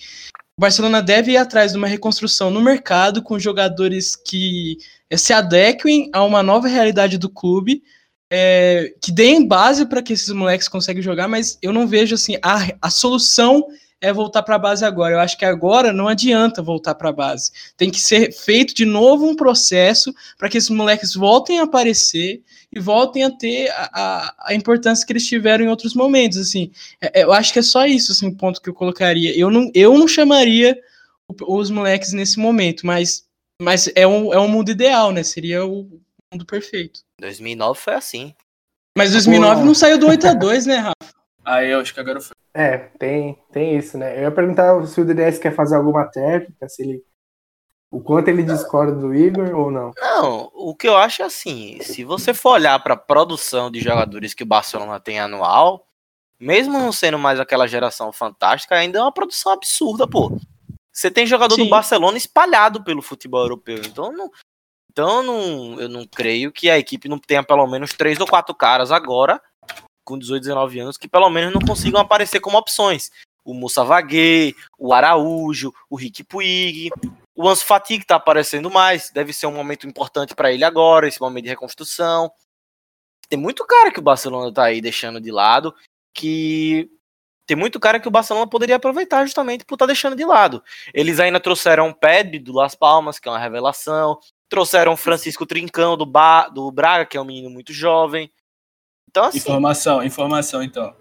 o 0.56 0.60
Barcelona 0.60 1.02
deve 1.02 1.32
ir 1.32 1.36
atrás 1.36 1.72
de 1.72 1.78
uma 1.78 1.86
reconstrução 1.86 2.50
no 2.50 2.60
mercado 2.60 3.22
com 3.22 3.38
jogadores 3.38 4.14
que 4.14 4.78
é, 5.10 5.16
se 5.16 5.32
adequem 5.32 6.08
a 6.12 6.22
uma 6.24 6.42
nova 6.42 6.68
realidade 6.68 7.18
do 7.18 7.28
clube, 7.28 7.82
é, 8.30 8.94
que 9.02 9.12
deem 9.12 9.46
base 9.46 9.86
para 9.86 10.02
que 10.02 10.12
esses 10.12 10.30
moleques 10.30 10.68
consigam 10.68 11.02
jogar, 11.02 11.28
mas 11.28 11.58
eu 11.60 11.72
não 11.72 11.86
vejo 11.86 12.14
assim 12.14 12.36
a, 12.42 12.68
a 12.80 12.90
solução 12.90 13.66
é 14.04 14.12
voltar 14.12 14.42
para 14.42 14.56
a 14.56 14.58
base 14.58 14.84
agora. 14.84 15.14
Eu 15.14 15.20
acho 15.20 15.38
que 15.38 15.46
agora 15.46 15.92
não 15.92 16.06
adianta 16.06 16.60
voltar 16.60 16.94
para 16.94 17.08
a 17.08 17.12
base. 17.12 17.50
Tem 17.74 17.90
que 17.90 17.98
ser 17.98 18.32
feito 18.32 18.74
de 18.74 18.84
novo 18.84 19.26
um 19.26 19.34
processo 19.34 20.14
para 20.36 20.48
que 20.50 20.58
esses 20.58 20.68
moleques 20.68 21.14
voltem 21.14 21.58
a 21.58 21.62
aparecer 21.62 22.42
e 22.70 22.78
voltem 22.78 23.24
a 23.24 23.30
ter 23.30 23.70
a, 23.70 23.90
a, 23.92 24.34
a, 24.48 24.54
importância 24.54 25.06
que 25.06 25.12
eles 25.12 25.26
tiveram 25.26 25.64
em 25.64 25.68
outros 25.68 25.94
momentos, 25.94 26.36
assim. 26.36 26.70
É, 27.00 27.20
é 27.20 27.24
eu 27.24 27.32
acho 27.32 27.50
que 27.50 27.58
é 27.58 27.62
só 27.62 27.86
isso, 27.86 28.12
assim, 28.12 28.28
o 28.28 28.36
ponto 28.36 28.60
que 28.60 28.68
eu 28.68 28.74
colocaria. 28.74 29.36
Eu 29.38 29.50
não, 29.50 29.70
eu 29.74 29.96
não 29.96 30.06
chamaria 30.06 30.78
os 31.48 31.70
moleques 31.70 32.12
nesse 32.12 32.38
momento, 32.38 32.86
mas, 32.86 33.24
mas 33.60 33.90
é, 33.94 34.06
um, 34.06 34.34
é 34.34 34.38
um 34.38 34.48
mundo 34.48 34.70
ideal, 34.70 35.12
né? 35.12 35.22
Seria 35.22 35.64
o 35.64 35.88
mundo 36.30 36.44
perfeito. 36.44 37.00
2009 37.20 37.80
foi 37.80 37.94
assim. 37.94 38.34
Mas 38.96 39.12
2009 39.12 39.60
Pô. 39.60 39.66
não 39.66 39.74
saiu 39.74 39.98
do 39.98 40.08
8 40.08 40.26
a 40.26 40.34
2 40.34 40.66
né, 40.66 40.76
Rafa? 40.76 41.13
Aí 41.44 41.70
eu 41.70 41.80
acho 41.80 41.92
que 41.92 42.00
agora 42.00 42.20
foi. 42.20 42.34
É, 42.52 42.78
tem, 42.78 43.38
tem 43.52 43.76
isso, 43.76 43.98
né? 43.98 44.16
Eu 44.16 44.22
ia 44.22 44.30
perguntar 44.30 44.86
se 44.86 45.00
o 45.00 45.04
DDS 45.04 45.38
quer 45.38 45.54
fazer 45.54 45.76
alguma 45.76 46.06
técnica, 46.06 46.68
se 46.68 46.82
ele 46.82 47.04
o 47.94 48.00
quanto 48.00 48.26
ele 48.26 48.42
discorda 48.42 48.92
do 48.92 49.14
Igor 49.14 49.54
ou 49.54 49.70
não? 49.70 49.92
Não, 49.96 50.50
o 50.52 50.74
que 50.74 50.88
eu 50.88 50.96
acho 50.96 51.22
é 51.22 51.26
assim: 51.26 51.80
se 51.80 52.02
você 52.02 52.34
for 52.34 52.54
olhar 52.54 52.76
para 52.82 52.94
a 52.94 52.96
produção 52.96 53.70
de 53.70 53.80
jogadores 53.80 54.34
que 54.34 54.42
o 54.42 54.46
Barcelona 54.46 54.98
tem 54.98 55.20
anual, 55.20 55.86
mesmo 56.40 56.72
não 56.72 56.90
sendo 56.90 57.20
mais 57.20 57.38
aquela 57.38 57.68
geração 57.68 58.12
fantástica, 58.12 58.74
ainda 58.74 58.98
é 58.98 59.02
uma 59.02 59.12
produção 59.12 59.52
absurda, 59.52 60.08
pô. 60.08 60.36
Você 60.92 61.08
tem 61.08 61.24
jogador 61.24 61.54
Sim. 61.54 61.64
do 61.64 61.70
Barcelona 61.70 62.18
espalhado 62.18 62.82
pelo 62.82 63.00
futebol 63.00 63.42
europeu, 63.42 63.78
então 63.78 64.12
não, 64.12 64.28
então 64.90 65.22
não, 65.22 65.80
eu 65.80 65.88
não 65.88 66.04
creio 66.04 66.50
que 66.50 66.68
a 66.68 66.78
equipe 66.78 67.08
não 67.08 67.18
tenha 67.18 67.44
pelo 67.44 67.66
menos 67.68 67.92
três 67.92 68.18
ou 68.18 68.26
quatro 68.26 68.54
caras 68.56 68.90
agora, 68.90 69.40
com 70.04 70.18
18, 70.18 70.42
19 70.42 70.80
anos, 70.80 70.96
que 70.96 71.08
pelo 71.08 71.28
menos 71.30 71.52
não 71.52 71.60
consigam 71.60 72.00
aparecer 72.00 72.40
como 72.40 72.58
opções. 72.58 73.10
O 73.44 73.52
Moussa 73.52 73.84
Vaguet, 73.84 74.54
o 74.78 74.92
Araújo, 74.92 75.72
o 75.90 75.96
Rick 75.96 76.24
Puig, 76.24 76.90
o 77.34 77.48
Ansu 77.48 77.64
Fati 77.64 77.98
que 77.98 78.06
tá 78.06 78.16
aparecendo 78.16 78.70
mais, 78.70 79.10
deve 79.10 79.32
ser 79.32 79.46
um 79.46 79.52
momento 79.52 79.86
importante 79.86 80.34
para 80.34 80.52
ele 80.52 80.64
agora, 80.64 81.08
esse 81.08 81.20
momento 81.20 81.44
de 81.44 81.50
reconstrução. 81.50 82.30
Tem 83.28 83.38
muito 83.38 83.66
cara 83.66 83.90
que 83.90 83.98
o 83.98 84.02
Barcelona 84.02 84.52
tá 84.52 84.64
aí 84.64 84.80
deixando 84.80 85.20
de 85.20 85.30
lado, 85.30 85.74
que 86.14 86.88
tem 87.46 87.56
muito 87.56 87.78
cara 87.78 88.00
que 88.00 88.08
o 88.08 88.10
Barcelona 88.10 88.46
poderia 88.46 88.76
aproveitar 88.76 89.24
justamente 89.24 89.64
por 89.64 89.74
estar 89.74 89.84
tá 89.84 89.92
deixando 89.92 90.16
de 90.16 90.24
lado. 90.24 90.62
Eles 90.92 91.20
ainda 91.20 91.40
trouxeram 91.40 91.88
o 91.88 91.94
Pedri 91.94 92.38
do 92.38 92.52
Las 92.52 92.74
Palmas, 92.74 93.18
que 93.18 93.28
é 93.28 93.32
uma 93.32 93.38
revelação, 93.38 94.18
trouxeram 94.48 94.96
Francisco 94.96 95.44
Trincão 95.44 95.96
do, 95.96 96.06
ba 96.06 96.48
do 96.48 96.70
Braga, 96.70 97.04
que 97.04 97.16
é 97.16 97.20
um 97.20 97.24
menino 97.24 97.50
muito 97.50 97.72
jovem. 97.72 98.30
Então 99.14 99.26
assim, 99.26 99.38
informação, 99.38 100.02
informação 100.02 100.60
então. 100.60 100.92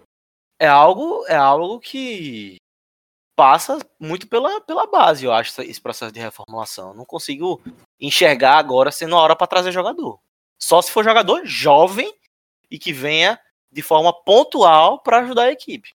É 0.60 0.68
algo, 0.68 1.24
é 1.26 1.34
algo 1.34 1.80
que 1.80 2.58
passa 3.34 3.76
muito 3.98 4.28
pela, 4.28 4.60
pela 4.60 4.86
base, 4.86 5.24
eu 5.24 5.32
acho, 5.32 5.60
esse 5.62 5.80
processo 5.80 6.12
de 6.12 6.20
reformulação. 6.20 6.94
não 6.94 7.04
consigo 7.04 7.60
enxergar 8.00 8.56
agora 8.56 8.92
sendo 8.92 9.16
a 9.16 9.20
hora 9.20 9.34
para 9.34 9.48
trazer 9.48 9.72
jogador. 9.72 10.20
Só 10.62 10.80
se 10.80 10.92
for 10.92 11.02
jogador 11.02 11.44
jovem 11.44 12.14
e 12.70 12.78
que 12.78 12.92
venha 12.92 13.36
de 13.72 13.82
forma 13.82 14.12
pontual 14.12 15.00
para 15.00 15.18
ajudar 15.18 15.46
a 15.46 15.52
equipe. 15.52 15.92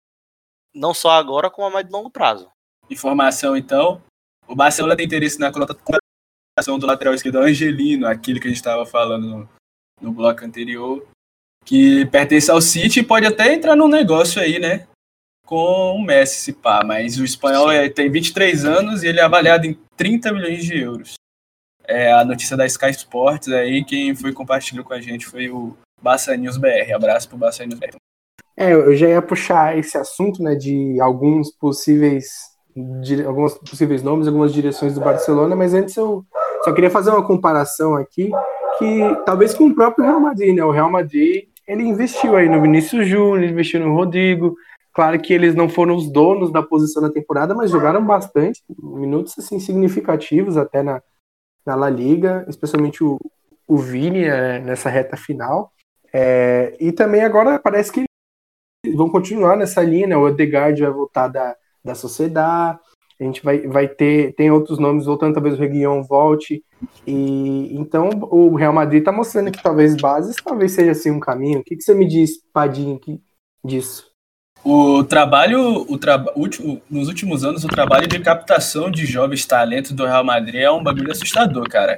Não 0.75 0.93
só 0.93 1.11
agora, 1.11 1.49
como 1.49 1.67
a 1.67 1.71
mais 1.71 1.85
de 1.85 1.91
longo 1.93 2.11
prazo. 2.11 2.51
Informação, 2.89 3.55
então. 3.55 4.03
O 4.45 4.55
Barcelona 4.55 4.97
tem 4.97 5.05
interesse 5.05 5.39
na 5.39 5.53
contratação 5.53 6.77
do 6.77 6.85
lateral 6.85 7.13
esquerdo 7.13 7.37
Angelino, 7.37 8.05
aquele 8.05 8.41
que 8.41 8.47
a 8.47 8.49
gente 8.49 8.57
estava 8.57 8.85
falando 8.85 9.25
no, 9.25 9.49
no 10.01 10.11
bloco 10.11 10.43
anterior, 10.43 11.07
que 11.69 12.03
pertence 12.07 12.49
ao 12.49 12.59
City 12.59 13.01
e 13.01 13.03
pode 13.03 13.27
até 13.27 13.53
entrar 13.53 13.75
no 13.75 13.87
negócio 13.87 14.41
aí, 14.41 14.57
né? 14.57 14.87
com 15.45 15.95
o 15.95 16.03
Messi, 16.03 16.41
se 16.41 16.53
pá, 16.53 16.83
mas 16.85 17.17
o 17.19 17.25
espanhol 17.25 17.71
é, 17.71 17.89
tem 17.89 18.07
23 18.07 18.65
anos 18.65 19.01
e 19.01 19.07
ele 19.07 19.19
é 19.19 19.23
avaliado 19.23 19.65
em 19.65 19.75
30 19.97 20.31
milhões 20.31 20.63
de 20.63 20.79
euros. 20.79 21.15
É 21.87 22.13
a 22.13 22.23
notícia 22.23 22.55
da 22.55 22.67
Sky 22.67 22.91
Sports 22.91 23.47
aí, 23.47 23.83
quem 23.83 24.13
foi 24.13 24.31
compartilhando 24.31 24.85
com 24.85 24.93
a 24.93 25.01
gente 25.01 25.25
foi 25.25 25.49
o 25.49 25.75
Bassa 25.99 26.37
News 26.37 26.55
BR. 26.57 26.93
Abraço 26.93 27.27
pro 27.27 27.37
Bassa 27.37 27.65
News 27.65 27.79
BR. 27.79 27.95
É, 28.55 28.73
eu 28.73 28.95
já 28.95 29.07
ia 29.07 29.23
puxar 29.23 29.75
esse 29.75 29.97
assunto, 29.97 30.43
né, 30.43 30.53
de 30.53 31.01
alguns 31.01 31.51
possíveis 31.51 32.27
de, 33.01 33.23
alguns 33.23 33.57
possíveis 33.57 34.03
nomes, 34.03 34.27
algumas 34.27 34.53
direções 34.53 34.93
do 34.93 35.01
Barcelona, 35.01 35.55
mas 35.55 35.73
antes 35.73 35.95
eu 35.97 36.23
só 36.63 36.71
queria 36.73 36.91
fazer 36.91 37.09
uma 37.09 37.25
comparação 37.25 37.95
aqui 37.95 38.29
que 38.77 38.99
talvez 39.25 39.53
com 39.53 39.65
o 39.65 39.75
próprio 39.75 40.05
Real 40.05 40.19
Madrid, 40.19 40.55
né? 40.55 40.63
O 40.63 40.71
Real 40.71 40.89
Madrid, 40.89 41.48
ele 41.69 41.83
investiu 41.83 42.35
aí 42.35 42.49
no 42.49 42.61
Vinícius 42.61 43.07
Júnior, 43.07 43.43
investiu 43.43 43.79
no 43.79 43.93
Rodrigo, 43.93 44.57
Claro 44.99 45.17
que 45.21 45.33
eles 45.33 45.55
não 45.55 45.69
foram 45.69 45.95
os 45.95 46.11
donos 46.11 46.51
da 46.51 46.61
posição 46.61 47.01
da 47.01 47.09
temporada, 47.09 47.53
mas 47.53 47.71
jogaram 47.71 48.05
bastante, 48.05 48.61
minutos 48.77 49.33
assim, 49.37 49.57
significativos 49.57 50.57
até 50.57 50.81
na, 50.81 51.01
na 51.65 51.73
La 51.73 51.89
Liga, 51.89 52.45
especialmente 52.49 53.01
o, 53.01 53.17
o 53.65 53.77
Vini 53.77 54.23
é, 54.25 54.59
nessa 54.59 54.89
reta 54.89 55.15
final. 55.15 55.71
É, 56.11 56.75
e 56.79 56.91
também 56.91 57.23
agora 57.23 57.59
parece 57.59 57.91
que 57.91 58.03
vão 58.95 59.09
continuar 59.09 59.55
nessa 59.55 59.81
linha, 59.81 60.07
né? 60.07 60.17
O 60.17 60.25
Odegaard 60.25 60.81
vai 60.81 60.91
voltar 60.91 61.29
da, 61.29 61.55
da 61.81 61.93
Sociedade, 61.95 62.79
a 63.19 63.23
gente 63.23 63.43
vai, 63.43 63.67
vai 63.67 63.87
ter 63.87 64.33
tem 64.33 64.49
outros 64.49 64.79
nomes 64.79 65.05
voltando, 65.05 65.33
talvez 65.33 65.55
o 65.55 65.59
Reguion 65.59 66.01
volte. 66.03 66.63
E 67.05 67.75
então 67.75 68.09
o 68.31 68.55
Real 68.55 68.71
Madrid 68.71 68.99
está 68.99 69.11
mostrando 69.11 69.51
que 69.51 69.61
talvez 69.61 69.95
bases 69.97 70.37
talvez 70.43 70.71
seja 70.71 70.91
assim 70.91 71.11
um 71.11 71.19
caminho. 71.19 71.59
O 71.59 71.63
que, 71.63 71.75
que 71.75 71.83
você 71.83 71.93
me 71.93 72.07
diz, 72.07 72.41
Padinho, 72.53 72.99
disso? 73.63 74.09
O 74.63 75.03
trabalho, 75.03 75.85
o 75.89 75.97
tra... 75.97 76.23
nos 76.89 77.07
últimos 77.07 77.43
anos, 77.43 77.63
o 77.63 77.67
trabalho 77.67 78.07
de 78.07 78.19
captação 78.19 78.91
de 78.91 79.05
jovens 79.05 79.45
talentos 79.45 79.91
do 79.91 80.05
Real 80.05 80.23
Madrid 80.23 80.61
é 80.61 80.71
um 80.71 80.83
bagulho 80.83 81.11
assustador, 81.11 81.67
cara. 81.69 81.95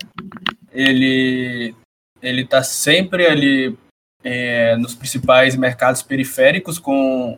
Ele, 0.72 1.74
ele 2.22 2.46
tá 2.46 2.62
sempre 2.62 3.26
ali 3.26 3.76
é, 4.24 4.76
nos 4.78 4.94
principais 4.94 5.56
mercados 5.56 6.04
periféricos 6.04 6.78
com, 6.78 7.38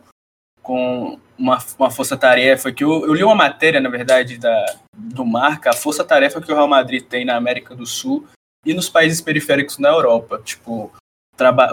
com 0.62 1.18
uma, 1.38 1.58
uma 1.78 1.90
força-tarefa 1.90 2.72
que 2.72 2.84
eu, 2.84 3.06
eu 3.06 3.14
li 3.14 3.24
uma 3.24 3.34
matéria, 3.34 3.80
na 3.80 3.88
verdade, 3.88 4.38
da, 4.38 4.76
do 4.96 5.24
Marca, 5.24 5.70
a 5.70 5.74
força-tarefa 5.74 6.40
que 6.40 6.50
o 6.52 6.54
Real 6.54 6.68
Madrid 6.68 7.02
tem 7.02 7.24
na 7.24 7.36
América 7.36 7.74
do 7.74 7.86
Sul 7.86 8.26
e 8.64 8.72
nos 8.72 8.88
países 8.88 9.20
periféricos 9.20 9.78
na 9.78 9.88
Europa. 9.88 10.40
Tipo, 10.44 10.92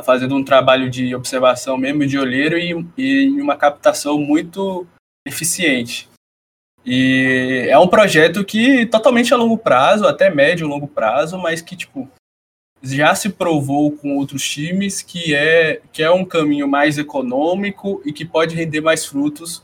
fazendo 0.03 0.35
um 0.35 0.43
trabalho 0.43 0.89
de 0.89 1.13
observação 1.15 1.77
mesmo 1.77 2.05
de 2.05 2.17
olheiro 2.17 2.57
e, 2.57 2.85
e 2.97 3.41
uma 3.41 3.55
captação 3.55 4.17
muito 4.17 4.87
eficiente. 5.25 6.09
E 6.83 7.67
é 7.69 7.77
um 7.77 7.87
projeto 7.87 8.43
que 8.43 8.87
totalmente 8.87 9.33
a 9.33 9.37
longo 9.37 9.57
prazo, 9.57 10.07
até 10.07 10.29
médio 10.29 10.65
e 10.65 10.69
longo 10.69 10.87
prazo, 10.87 11.37
mas 11.37 11.61
que 11.61 11.75
tipo 11.75 12.09
já 12.81 13.13
se 13.13 13.29
provou 13.29 13.91
com 13.91 14.17
outros 14.17 14.43
times 14.43 15.01
que 15.01 15.35
é, 15.35 15.81
que 15.93 16.01
é 16.01 16.09
um 16.09 16.25
caminho 16.25 16.67
mais 16.67 16.97
econômico 16.97 18.01
e 18.03 18.11
que 18.11 18.25
pode 18.25 18.55
render 18.55 18.81
mais 18.81 19.05
frutos 19.05 19.63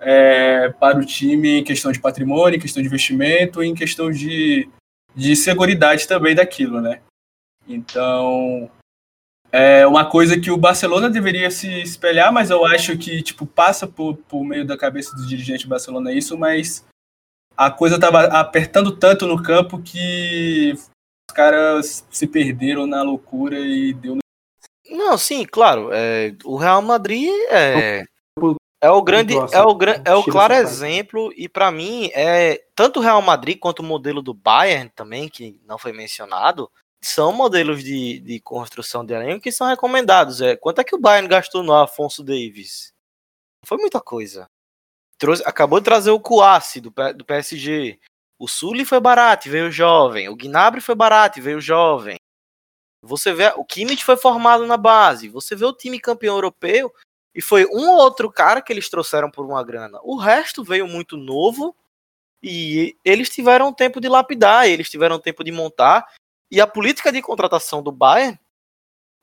é, 0.00 0.68
para 0.70 0.98
o 0.98 1.04
time 1.04 1.58
em 1.58 1.64
questão 1.64 1.92
de 1.92 2.00
patrimônio, 2.00 2.56
em 2.56 2.60
questão 2.60 2.82
de 2.82 2.88
investimento, 2.88 3.62
em 3.62 3.74
questão 3.74 4.10
de, 4.10 4.68
de 5.14 5.36
segurança 5.36 6.08
também 6.08 6.34
daquilo, 6.34 6.80
né? 6.80 7.00
Então, 7.66 8.70
é 9.52 9.86
uma 9.86 10.04
coisa 10.04 10.38
que 10.38 10.50
o 10.50 10.56
Barcelona 10.56 11.08
deveria 11.08 11.50
se 11.50 11.68
espelhar, 11.82 12.32
mas 12.32 12.50
eu 12.50 12.64
acho 12.64 12.96
que 12.98 13.22
tipo 13.22 13.46
passa 13.46 13.86
por, 13.86 14.16
por 14.16 14.44
meio 14.44 14.66
da 14.66 14.76
cabeça 14.76 15.14
dos 15.14 15.28
dirigentes 15.28 15.64
do 15.64 15.70
Barcelona 15.70 16.12
isso, 16.12 16.36
mas 16.36 16.84
a 17.56 17.70
coisa 17.70 17.96
estava 17.96 18.24
apertando 18.24 18.92
tanto 18.92 19.26
no 19.26 19.42
campo 19.42 19.80
que 19.82 20.74
os 21.28 21.34
caras 21.34 22.06
se 22.10 22.26
perderam 22.26 22.86
na 22.86 23.02
loucura 23.02 23.58
e 23.58 23.92
deu. 23.92 24.18
Não, 24.88 25.18
sim, 25.18 25.44
claro. 25.44 25.90
É, 25.92 26.34
o 26.44 26.56
Real 26.56 26.80
Madrid 26.80 27.28
é, 27.50 28.04
é 28.80 28.90
o 28.90 29.02
grande, 29.02 29.34
é 29.34 29.62
o, 29.62 29.78
é 30.04 30.14
o 30.14 30.24
claro 30.24 30.54
exemplo 30.54 31.32
e 31.36 31.48
para 31.48 31.70
mim 31.70 32.10
é 32.14 32.64
tanto 32.74 33.00
o 33.00 33.02
Real 33.02 33.20
Madrid 33.20 33.58
quanto 33.58 33.80
o 33.80 33.84
modelo 33.84 34.22
do 34.22 34.32
Bayern 34.32 34.88
também 34.94 35.28
que 35.28 35.60
não 35.66 35.76
foi 35.76 35.92
mencionado 35.92 36.70
são 37.02 37.32
modelos 37.32 37.82
de, 37.82 38.18
de 38.20 38.40
construção 38.40 39.04
de 39.04 39.14
elenco 39.14 39.42
que 39.42 39.52
são 39.52 39.68
recomendados. 39.68 40.40
É, 40.40 40.56
quanto 40.56 40.80
é 40.80 40.84
que 40.84 40.94
o 40.94 41.00
Bayern 41.00 41.28
gastou 41.28 41.62
no 41.62 41.74
Afonso 41.74 42.24
Davis? 42.24 42.92
Não 43.62 43.68
foi 43.68 43.78
muita 43.78 44.00
coisa. 44.00 44.48
Trouxe, 45.18 45.42
acabou 45.44 45.80
de 45.80 45.84
trazer 45.84 46.10
o 46.10 46.20
Kouassi 46.20 46.80
do, 46.80 46.92
do 47.16 47.24
PSG. 47.24 47.98
O 48.38 48.46
Sully 48.46 48.84
foi 48.84 49.00
barato 49.00 49.48
e 49.48 49.50
veio 49.50 49.70
jovem. 49.70 50.28
O 50.28 50.36
Gnabry 50.36 50.80
foi 50.80 50.94
barato 50.94 51.38
e 51.38 51.42
veio 51.42 51.60
jovem. 51.60 52.16
Você 53.02 53.32
vê, 53.32 53.52
o 53.56 53.64
Kimmich 53.64 54.04
foi 54.04 54.16
formado 54.16 54.66
na 54.66 54.76
base. 54.76 55.28
Você 55.28 55.56
vê 55.56 55.64
o 55.64 55.72
time 55.72 56.00
campeão 56.00 56.36
europeu 56.36 56.92
e 57.34 57.40
foi 57.40 57.66
um 57.66 57.90
ou 57.90 57.98
outro 57.98 58.30
cara 58.30 58.60
que 58.62 58.72
eles 58.72 58.88
trouxeram 58.88 59.30
por 59.30 59.44
uma 59.44 59.62
grana. 59.64 59.98
O 60.02 60.16
resto 60.16 60.62
veio 60.64 60.86
muito 60.86 61.16
novo 61.16 61.74
e 62.42 62.96
eles 63.04 63.28
tiveram 63.28 63.72
tempo 63.72 64.00
de 64.00 64.08
lapidar, 64.08 64.68
eles 64.68 64.88
tiveram 64.88 65.18
tempo 65.18 65.42
de 65.42 65.50
montar 65.50 66.06
e 66.50 66.60
a 66.60 66.66
política 66.66 67.12
de 67.12 67.20
contratação 67.20 67.82
do 67.82 67.92
Bayern 67.92 68.38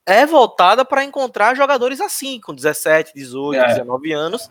é 0.06 0.24
voltada 0.24 0.84
para 0.84 1.04
encontrar 1.04 1.56
jogadores 1.56 2.00
assim, 2.00 2.40
com 2.40 2.54
17, 2.54 3.12
18, 3.12 3.60
é. 3.60 3.66
19 3.68 4.12
anos, 4.12 4.48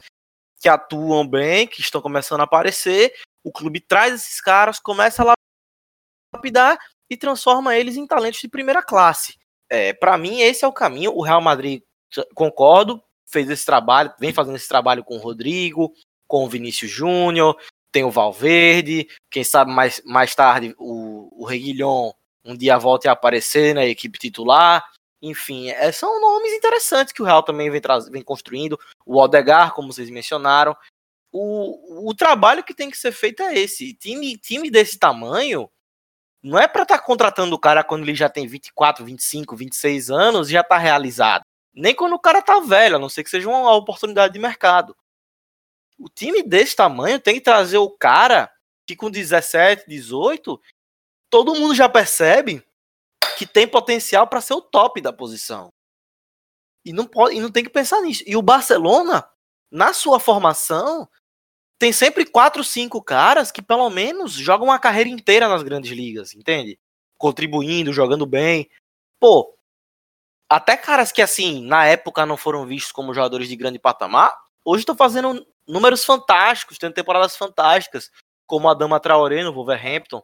que 0.60 0.68
atuam 0.68 1.26
bem, 1.26 1.66
que 1.66 1.80
estão 1.80 2.02
começando 2.02 2.42
a 2.42 2.44
aparecer. 2.44 3.14
O 3.46 3.52
clube 3.52 3.80
traz 3.80 4.16
esses 4.16 4.42
caras, 4.42 4.80
começa 4.80 5.24
a 5.24 5.34
lapidar 6.34 6.80
e 7.10 7.16
transforma 7.16 7.78
eles 7.78 7.96
em 7.96 8.08
talentos 8.08 8.42
de 8.42 8.48
primeira 8.48 8.82
classe. 8.82 9.38
É, 9.70 9.94
para 9.94 10.18
mim, 10.18 10.42
esse 10.42 10.66
é 10.66 10.68
o 10.68 10.74
caminho. 10.74 11.14
O 11.16 11.22
Real 11.22 11.42
Madrid, 11.42 11.84
concordo, 12.34 13.02
fez 13.28 13.50
esse 13.50 13.66
trabalho, 13.66 14.12
vem 14.20 14.34
fazendo 14.34 14.56
esse 14.56 14.68
trabalho 14.68 15.04
com 15.04 15.16
o 15.16 15.22
Rodrigo, 15.22 15.94
com 16.28 16.44
o 16.44 16.50
Vinícius 16.50 16.90
Júnior, 16.90 17.56
tem 17.92 18.04
o 18.04 18.12
Valverde, 18.12 19.08
quem 19.30 19.44
sabe 19.44 19.72
mais, 19.72 20.02
mais 20.04 20.34
tarde 20.34 20.76
o, 20.78 21.44
o 21.44 21.46
Reguilhon 21.46 22.12
um 22.46 22.56
dia 22.56 22.78
volte 22.78 23.08
a 23.08 23.12
aparecer 23.12 23.74
na 23.74 23.86
equipe 23.86 24.20
titular. 24.20 24.86
Enfim, 25.22 25.70
é, 25.70 25.92
são 25.92 26.22
nomes 26.22 26.54
interessantes 26.54 27.12
que 27.12 27.22
o 27.22 27.26
Real 27.26 27.42
também 27.42 27.72
vem, 27.72 27.82
vem 28.12 28.22
construindo. 28.22 28.80
O 29.06 29.20
Odegar, 29.20 29.74
como 29.74 29.92
vocês 29.92 30.10
mencionaram. 30.12 30.78
O, 31.38 32.10
o 32.10 32.16
trabalho 32.16 32.64
que 32.64 32.74
tem 32.74 32.90
que 32.90 32.98
ser 32.98 33.12
feito 33.12 33.44
é 33.44 33.54
esse. 33.56 33.94
Time, 33.94 34.38
time 34.38 34.72
desse 34.72 34.98
tamanho 34.98 35.70
não 36.42 36.58
é 36.58 36.66
para 36.66 36.84
estar 36.84 36.98
tá 36.98 37.04
contratando 37.04 37.54
o 37.54 37.60
cara 37.60 37.84
quando 37.84 38.04
ele 38.04 38.16
já 38.16 38.30
tem 38.30 38.48
24, 38.48 39.04
25, 39.04 39.54
26 39.54 40.10
anos 40.10 40.48
e 40.48 40.54
já 40.54 40.62
está 40.62 40.78
realizado. 40.78 41.44
Nem 41.74 41.94
quando 41.94 42.14
o 42.14 42.20
cara 42.20 42.42
tá 42.42 42.62
velho, 42.62 42.96
a 42.96 43.00
não 43.00 43.10
ser 43.10 43.22
que 43.22 43.30
seja 43.30 43.50
uma 43.50 43.76
oportunidade 43.76 44.32
de 44.32 44.40
mercado. 44.40 44.96
O 46.00 46.08
time 46.08 46.42
desse 46.42 46.74
tamanho 46.74 47.20
tem 47.20 47.36
que 47.36 47.42
trazer 47.42 47.80
o 47.80 47.90
cara 47.90 48.50
que 48.88 48.96
com 48.96 49.12
17, 49.12 49.84
18 49.90 50.58
todo 51.30 51.56
mundo 51.56 51.76
já 51.76 51.90
percebe 51.90 52.66
que 53.38 53.46
tem 53.46 53.68
potencial 53.68 54.26
para 54.26 54.40
ser 54.40 54.54
o 54.54 54.62
top 54.62 55.02
da 55.02 55.12
posição. 55.12 55.68
E 56.86 56.94
não 56.94 57.06
pode, 57.06 57.36
e 57.36 57.42
não 57.42 57.52
tem 57.52 57.66
que 57.66 57.70
pensar 57.70 58.00
nisso. 58.00 58.24
E 58.26 58.38
o 58.38 58.42
Barcelona, 58.42 59.30
na 59.70 59.92
sua 59.92 60.18
formação, 60.18 61.10
tem 61.78 61.92
sempre 61.92 62.26
quatro, 62.26 62.64
cinco 62.64 63.02
caras 63.04 63.52
que 63.52 63.62
pelo 63.62 63.90
menos 63.90 64.34
jogam 64.34 64.68
uma 64.68 64.80
carreira 64.80 65.10
inteira 65.10 65.48
nas 65.48 65.64
grandes 65.64 65.92
ligas, 65.92 66.34
entende? 66.34 66.80
Contribuindo, 67.18 67.94
jogando 67.94 68.26
bem. 68.26 68.70
Pô, 69.20 69.56
até 70.50 70.78
caras 70.78 71.12
que 71.12 71.22
assim, 71.22 71.66
na 71.66 71.86
época 71.86 72.26
não 72.26 72.38
foram 72.38 72.66
vistos 72.66 72.92
como 72.92 73.14
jogadores 73.14 73.48
de 73.48 73.56
grande 73.56 73.80
patamar, 73.80 74.34
hoje 74.64 74.82
estão 74.82 74.96
fazendo 74.96 75.46
números 75.68 76.06
fantásticos, 76.06 76.78
tendo 76.78 76.94
temporadas 76.94 77.36
fantásticas, 77.36 78.12
como 78.48 78.70
a 78.70 78.74
Dama 78.74 79.00
Traoré 79.00 79.44
no 79.44 79.54
Wolverhampton, 79.54 80.22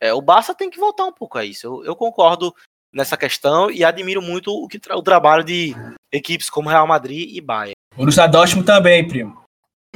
é, 0.00 0.12
o 0.12 0.20
Barça 0.20 0.54
tem 0.54 0.68
que 0.68 0.78
voltar 0.78 1.04
um 1.04 1.12
pouco 1.12 1.38
a 1.38 1.44
isso. 1.44 1.66
Eu, 1.66 1.84
eu 1.84 1.96
concordo 1.96 2.54
nessa 2.92 3.16
questão 3.16 3.70
e 3.70 3.84
admiro 3.84 4.20
muito 4.20 4.52
o, 4.52 4.68
que, 4.68 4.80
o 4.92 5.02
trabalho 5.02 5.42
de 5.42 5.74
equipes 6.12 6.50
como 6.50 6.68
Real 6.68 6.86
Madrid 6.86 7.34
e 7.34 7.40
Bayern. 7.40 7.74
O 7.94 7.98
Borussia 7.98 8.26
Dortmund 8.26 8.66
também, 8.66 9.06
primo. 9.06 9.45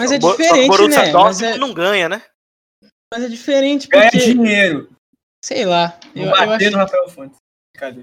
Mas 0.01 0.13
é 0.13 0.19
diferente, 0.19 0.65
o 0.65 0.69
Borussia 0.69 1.03
né? 1.03 1.13
Dortmund 1.13 1.45
é... 1.45 1.59
não 1.59 1.75
ganha, 1.75 2.09
né? 2.09 2.23
Mas 3.13 3.25
é 3.25 3.29
diferente 3.29 3.89
porque... 3.89 4.19
Ganha 4.19 4.35
dinheiro. 4.35 4.91
Sei 5.45 5.65
lá. 5.65 5.99
Eu, 6.15 6.27
eu 6.27 6.35
acho... 6.35 6.71
no 6.71 6.77
Rafael 6.77 7.09
Fontes. 7.09 7.37
Cadê? 7.77 8.03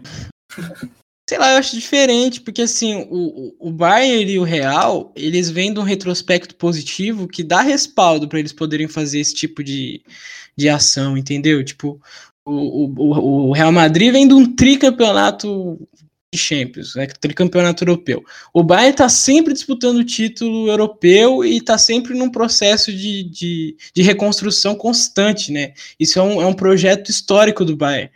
Sei 1.30 1.38
lá, 1.38 1.52
eu 1.52 1.58
acho 1.58 1.76
diferente, 1.76 2.40
porque 2.40 2.62
assim, 2.62 3.06
o, 3.12 3.54
o 3.60 3.70
Bayern 3.70 4.32
e 4.32 4.40
o 4.40 4.44
Real, 4.44 5.12
eles 5.14 5.50
vêm 5.50 5.74
de 5.74 5.80
um 5.80 5.84
retrospecto 5.84 6.56
positivo 6.56 7.28
que 7.28 7.44
dá 7.44 7.60
respaldo 7.60 8.30
para 8.30 8.40
eles 8.40 8.54
poderem 8.54 8.88
fazer 8.88 9.20
esse 9.20 9.34
tipo 9.34 9.62
de, 9.62 10.02
de 10.56 10.70
ação, 10.70 11.18
entendeu? 11.18 11.62
Tipo, 11.66 12.02
o, 12.46 12.86
o, 12.86 13.50
o 13.50 13.52
Real 13.52 13.74
Madrid 13.74 14.14
vem 14.14 14.26
de 14.26 14.34
um 14.34 14.56
tricampeonato 14.56 15.78
Champions, 16.38 16.96
né, 16.96 17.08
tricampeonato 17.08 17.84
europeu. 17.84 18.24
O 18.54 18.64
Bayern 18.64 18.92
está 18.92 19.10
sempre 19.10 19.54
disputando 19.54 19.98
o 19.98 20.04
título 20.04 20.68
europeu 20.68 21.44
e 21.44 21.58
está 21.58 21.78
sempre 21.78 22.14
num 22.14 22.30
processo 22.30 22.92
de, 22.92 23.24
de, 23.24 23.76
de, 23.94 24.02
reconstrução 24.02 24.76
constante, 24.76 25.52
né? 25.52 25.74
Isso 26.00 26.20
é 26.20 26.22
um, 26.22 26.42
é 26.42 26.46
um 26.46 26.54
projeto 26.54 27.10
histórico 27.10 27.66
do 27.66 27.76
Bayern. 27.76 28.12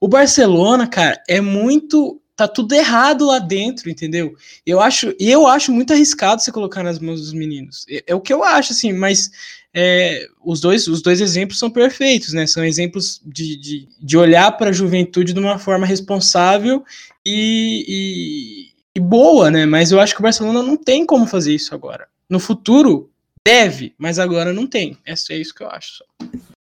O 0.00 0.08
Barcelona, 0.08 0.86
cara, 0.86 1.22
é 1.28 1.40
muito 1.40 2.20
tá 2.34 2.48
tudo 2.48 2.74
errado 2.74 3.26
lá 3.26 3.38
dentro, 3.38 3.90
entendeu? 3.90 4.34
Eu 4.66 4.80
acho, 4.80 5.14
eu 5.18 5.46
acho 5.46 5.70
muito 5.70 5.92
arriscado 5.92 6.42
você 6.42 6.50
colocar 6.50 6.82
nas 6.82 6.98
mãos 6.98 7.20
dos 7.20 7.32
meninos. 7.32 7.84
É, 7.88 8.04
é 8.08 8.14
o 8.14 8.20
que 8.20 8.32
eu 8.32 8.42
acho, 8.42 8.72
assim, 8.72 8.92
mas 8.92 9.30
é, 9.74 10.28
os, 10.44 10.60
dois, 10.60 10.86
os 10.86 11.00
dois 11.00 11.20
exemplos 11.20 11.58
são 11.58 11.70
perfeitos, 11.70 12.32
né? 12.32 12.46
São 12.46 12.64
exemplos 12.64 13.20
de, 13.24 13.56
de, 13.56 13.88
de 13.98 14.18
olhar 14.18 14.52
para 14.52 14.70
a 14.70 14.72
juventude 14.72 15.32
de 15.32 15.40
uma 15.40 15.58
forma 15.58 15.86
responsável 15.86 16.84
e, 17.24 17.84
e, 17.88 18.98
e, 18.98 19.00
boa, 19.00 19.50
né? 19.50 19.64
Mas 19.64 19.90
eu 19.90 19.98
acho 19.98 20.14
que 20.14 20.20
o 20.20 20.22
Barcelona 20.22 20.62
não 20.62 20.76
tem 20.76 21.06
como 21.06 21.26
fazer 21.26 21.54
isso 21.54 21.74
agora. 21.74 22.06
No 22.28 22.38
futuro, 22.38 23.10
deve, 23.46 23.94
mas 23.96 24.18
agora 24.18 24.52
não 24.52 24.66
tem. 24.66 24.98
É, 25.06 25.12
é 25.12 25.36
isso 25.36 25.54
que 25.54 25.62
eu 25.62 25.70
acho. 25.70 25.98
Só. 25.98 26.04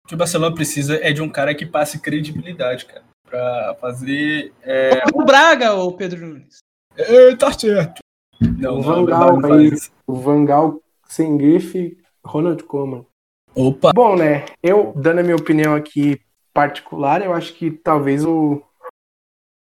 O 0.05 0.07
que 0.07 0.13
o 0.13 0.17
Barcelona 0.17 0.55
precisa 0.55 0.99
é 1.01 1.11
de 1.11 1.21
um 1.21 1.29
cara 1.29 1.53
que 1.53 1.65
passe 1.65 1.99
credibilidade, 1.99 2.85
cara. 2.85 3.03
Pra 3.27 3.75
fazer. 3.81 4.53
É... 4.61 5.03
O 5.13 5.25
Braga, 5.25 5.73
o 5.73 5.91
Pedro 5.91 6.27
Nunes. 6.27 6.59
É, 6.95 7.35
tá 7.35 7.51
certo. 7.51 7.99
Não, 8.39 8.79
o 8.79 8.81
Vangal, 8.81 9.39
o 10.05 10.15
Vangal 10.15 10.81
sem 11.07 11.37
grife 11.37 11.97
Ronald 12.25 12.63
Koeman. 12.63 13.05
Opa! 13.55 13.91
Bom, 13.93 14.15
né? 14.15 14.45
Eu, 14.61 14.91
dando 14.95 15.19
a 15.19 15.23
minha 15.23 15.35
opinião 15.35 15.75
aqui 15.75 16.19
particular, 16.53 17.23
eu 17.23 17.33
acho 17.33 17.53
que 17.53 17.71
talvez 17.71 18.25
o, 18.25 18.61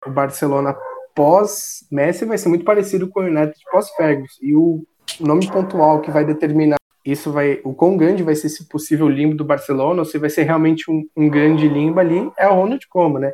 o 0.06 0.10
Barcelona 0.10 0.76
pós-Messi 1.14 2.24
vai 2.24 2.38
ser 2.38 2.48
muito 2.48 2.64
parecido 2.64 3.08
com 3.08 3.20
o 3.20 3.24
United 3.24 3.58
pós-Fergus. 3.70 4.38
E 4.40 4.54
o 4.54 4.84
nome 5.20 5.50
pontual 5.50 6.00
que 6.00 6.10
vai 6.10 6.24
determinar 6.24 6.76
isso 7.04 7.30
vai. 7.30 7.60
O 7.64 7.74
quão 7.74 7.96
grande 7.96 8.22
vai 8.22 8.34
ser, 8.34 8.48
se 8.48 8.66
possível, 8.66 9.08
limbo 9.08 9.36
do 9.36 9.44
Barcelona, 9.44 10.00
ou 10.00 10.04
se 10.06 10.16
vai 10.16 10.30
ser 10.30 10.44
realmente 10.44 10.90
um, 10.90 11.06
um 11.14 11.28
grande 11.28 11.68
limbo 11.68 12.00
ali, 12.00 12.30
é 12.38 12.48
o 12.48 12.54
Ronald 12.54 12.86
Koeman, 12.88 13.20
né? 13.20 13.32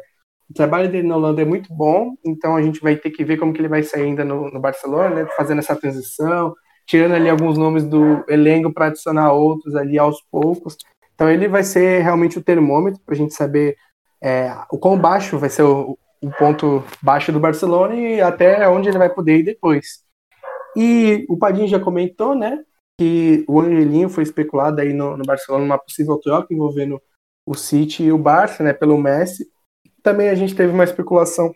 O 0.51 0.55
trabalho 0.55 0.91
dele 0.91 1.07
na 1.07 1.17
Holanda 1.17 1.43
é 1.43 1.45
muito 1.45 1.73
bom, 1.73 2.17
então 2.27 2.57
a 2.57 2.63
gente 2.63 2.81
vai 2.81 2.97
ter 2.97 3.11
que 3.11 3.25
ver 3.25 3.37
como 3.37 3.53
que 3.53 3.61
ele 3.61 3.69
vai 3.69 3.85
sair 3.85 4.03
ainda 4.03 4.25
no, 4.25 4.51
no 4.51 4.59
Barcelona, 4.59 5.15
né? 5.15 5.27
Fazendo 5.37 5.61
essa 5.61 5.77
transição, 5.77 6.53
tirando 6.91 7.13
ali 7.13 7.29
alguns 7.29 7.57
nomes 7.57 7.85
do 7.85 8.25
elenco 8.29 8.73
para 8.73 8.87
adicionar 8.87 9.33
outros 9.33 9.77
ali 9.77 9.97
aos 9.97 10.21
poucos. 10.29 10.77
Então 11.15 11.31
ele 11.31 11.47
vai 11.47 11.63
ser 11.63 12.03
realmente 12.03 12.37
o 12.37 12.43
termômetro 12.43 13.01
para 13.07 13.15
a 13.15 13.17
gente 13.17 13.33
saber 13.33 13.77
é, 14.21 14.53
o 14.73 14.77
quão 14.77 14.99
baixo 14.99 15.39
vai 15.39 15.49
ser 15.49 15.63
o, 15.63 15.97
o, 16.21 16.31
ponto 16.33 16.83
baixo 17.01 17.31
do 17.31 17.39
Barcelona 17.39 17.95
e 17.95 18.21
até 18.21 18.69
onde 18.69 18.89
ele 18.89 18.99
vai 18.99 19.09
poder 19.09 19.39
ir 19.39 19.45
depois. 19.45 20.03
E 20.77 21.25
o 21.29 21.39
Padinho 21.39 21.69
já 21.69 21.79
comentou, 21.79 22.35
né, 22.35 22.59
que 22.99 23.45
o 23.47 23.61
Angelinho 23.61 24.09
foi 24.09 24.25
especulado 24.25 24.81
aí 24.81 24.93
no, 24.93 25.17
no 25.17 25.25
Barcelona 25.25 25.65
uma 25.65 25.79
possível 25.79 26.19
troca 26.19 26.53
envolvendo 26.53 27.01
o 27.47 27.55
City 27.55 28.03
e 28.03 28.13
o 28.13 28.19
Barça, 28.19 28.65
né, 28.65 28.73
pelo 28.73 28.99
Messi. 28.99 29.49
também 30.03 30.29
a 30.29 30.35
gente 30.35 30.57
teve 30.57 30.73
uma 30.73 30.85
especulação 30.85 31.55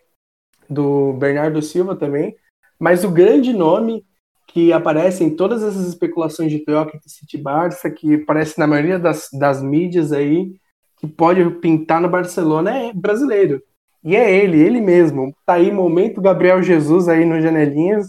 do 0.71 1.13
Bernardo 1.15 1.61
Silva 1.61 1.97
também, 1.97 2.37
mas 2.79 3.03
o 3.03 3.11
grande 3.11 3.53
nome 3.53 4.07
que 4.55 4.73
aparece 4.73 5.25
em 5.25 5.35
todas 5.35 5.65
essas 5.65 5.89
especulações 5.89 6.49
de 6.49 6.61
troca 6.61 6.97
de 6.97 7.11
City 7.11 7.37
Barça, 7.37 7.91
que 7.91 8.15
aparece 8.15 8.57
na 8.57 8.69
maioria 8.69 9.01
das, 9.01 9.29
das 9.33 9.61
mídias 9.61 10.13
aí, 10.13 10.55
que 10.97 11.09
pode 11.09 11.45
pintar 11.57 12.01
no 12.01 12.09
Barcelona, 12.09 12.71
é 12.71 12.93
brasileiro. 12.93 13.61
E 14.05 14.15
é 14.15 14.33
ele, 14.33 14.63
ele 14.63 14.81
mesmo. 14.81 15.35
Tá 15.45 15.55
aí 15.55 15.73
momento 15.73 16.21
Gabriel 16.21 16.63
Jesus 16.63 17.09
aí 17.09 17.25
no 17.25 17.41
Janelinhas. 17.41 18.07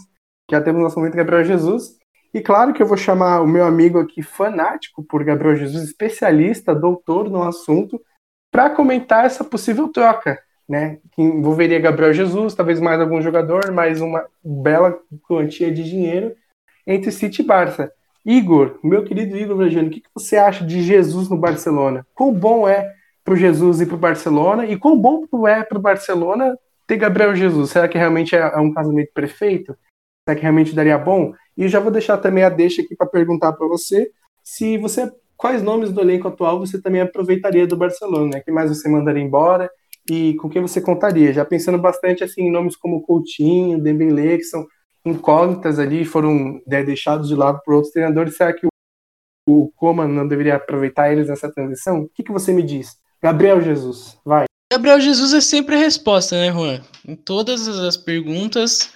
Já 0.51 0.61
temos 0.61 0.83
nosso 0.83 0.99
momento 0.99 1.17
Gabriel 1.17 1.43
Jesus. 1.43 1.97
E 2.31 2.39
claro 2.39 2.73
que 2.73 2.83
eu 2.83 2.85
vou 2.85 2.97
chamar 2.97 3.41
o 3.41 3.47
meu 3.47 3.65
amigo 3.65 3.97
aqui, 3.97 4.21
fanático 4.21 5.03
por 5.03 5.23
Gabriel 5.23 5.55
Jesus, 5.55 5.83
especialista, 5.83 6.75
doutor 6.75 7.27
no 7.27 7.41
assunto, 7.41 7.99
para 8.51 8.69
comentar 8.69 9.25
essa 9.25 9.43
possível 9.43 9.87
troca, 9.87 10.39
né? 10.67 10.99
Que 11.11 11.21
envolveria 11.21 11.79
Gabriel 11.79 12.13
Jesus, 12.13 12.55
talvez 12.55 12.79
mais 12.79 12.99
algum 12.99 13.21
jogador, 13.21 13.71
mais 13.71 14.01
uma 14.01 14.25
bela 14.43 14.97
quantia 15.27 15.71
de 15.71 15.83
dinheiro 15.83 16.35
entre 16.85 17.11
City 17.11 17.41
e 17.41 17.45
Barça. 17.45 17.91
Igor, 18.25 18.79
meu 18.83 19.03
querido 19.03 19.37
Igor 19.37 19.55
Vrajano, 19.55 19.87
o 19.87 19.91
que, 19.91 20.01
que 20.01 20.09
você 20.13 20.35
acha 20.35 20.65
de 20.65 20.81
Jesus 20.81 21.29
no 21.29 21.37
Barcelona? 21.37 22.05
Quão 22.15 22.33
bom 22.33 22.67
é 22.67 22.91
para 23.23 23.33
o 23.33 23.37
Jesus 23.37 23.81
ir 23.81 23.85
para 23.85 23.95
o 23.95 23.99
Barcelona 23.99 24.65
e 24.65 24.77
quão 24.77 24.97
bom 24.99 25.25
é 25.47 25.63
para 25.63 25.77
o 25.77 25.81
Barcelona 25.81 26.57
ter 26.87 26.97
Gabriel 26.97 27.35
Jesus? 27.35 27.71
Será 27.71 27.87
que 27.87 27.97
realmente 27.97 28.35
é, 28.35 28.39
é 28.39 28.57
um 28.57 28.73
casamento 28.73 29.11
perfeito? 29.13 29.77
Será 30.27 30.35
que 30.35 30.41
realmente 30.41 30.73
daria 30.73 30.97
bom? 30.97 31.33
E 31.55 31.67
já 31.67 31.79
vou 31.79 31.91
deixar 31.91 32.17
também 32.17 32.43
a 32.43 32.49
deixa 32.49 32.81
aqui 32.81 32.95
para 32.95 33.05
perguntar 33.05 33.53
para 33.53 33.67
você 33.67 34.09
se 34.43 34.77
você 34.77 35.11
quais 35.37 35.61
nomes 35.61 35.91
do 35.91 36.01
elenco 36.01 36.27
atual 36.27 36.59
você 36.59 36.81
também 36.81 37.01
aproveitaria 37.01 37.67
do 37.67 37.77
Barcelona, 37.77 38.37
né? 38.37 38.41
Quem 38.41 38.53
mais 38.53 38.69
você 38.69 38.89
mandaria 38.89 39.23
embora 39.23 39.69
e 40.09 40.35
com 40.35 40.49
quem 40.49 40.61
você 40.61 40.79
contaria? 40.79 41.33
Já 41.33 41.43
pensando 41.43 41.77
bastante 41.77 42.23
assim 42.23 42.43
em 42.43 42.51
nomes 42.51 42.75
como 42.75 43.01
Coutinho, 43.01 43.81
Dembélé, 43.81 44.37
que 44.37 44.43
são 44.43 44.65
incógnitas 45.05 45.79
ali, 45.79 46.05
foram 46.05 46.61
né, 46.65 46.83
deixados 46.83 47.27
de 47.27 47.35
lado 47.35 47.61
por 47.63 47.75
outros 47.75 47.93
treinadores. 47.93 48.35
Será 48.35 48.53
que 48.53 48.65
o, 48.65 48.69
o 49.47 49.71
Coman 49.75 50.07
não 50.07 50.27
deveria 50.27 50.55
aproveitar 50.55 51.11
eles 51.11 51.27
nessa 51.27 51.51
transição? 51.51 52.01
O 52.01 52.09
que, 52.09 52.23
que 52.23 52.31
você 52.31 52.51
me 52.51 52.63
diz? 52.63 52.97
Gabriel 53.21 53.61
Jesus, 53.61 54.17
vai. 54.25 54.45
Gabriel 54.71 54.99
Jesus 54.99 55.33
é 55.33 55.41
sempre 55.41 55.75
a 55.75 55.79
resposta, 55.79 56.35
né, 56.35 56.51
Juan? 56.51 56.81
Em 57.07 57.15
todas 57.15 57.67
as 57.67 57.95
perguntas, 57.95 58.91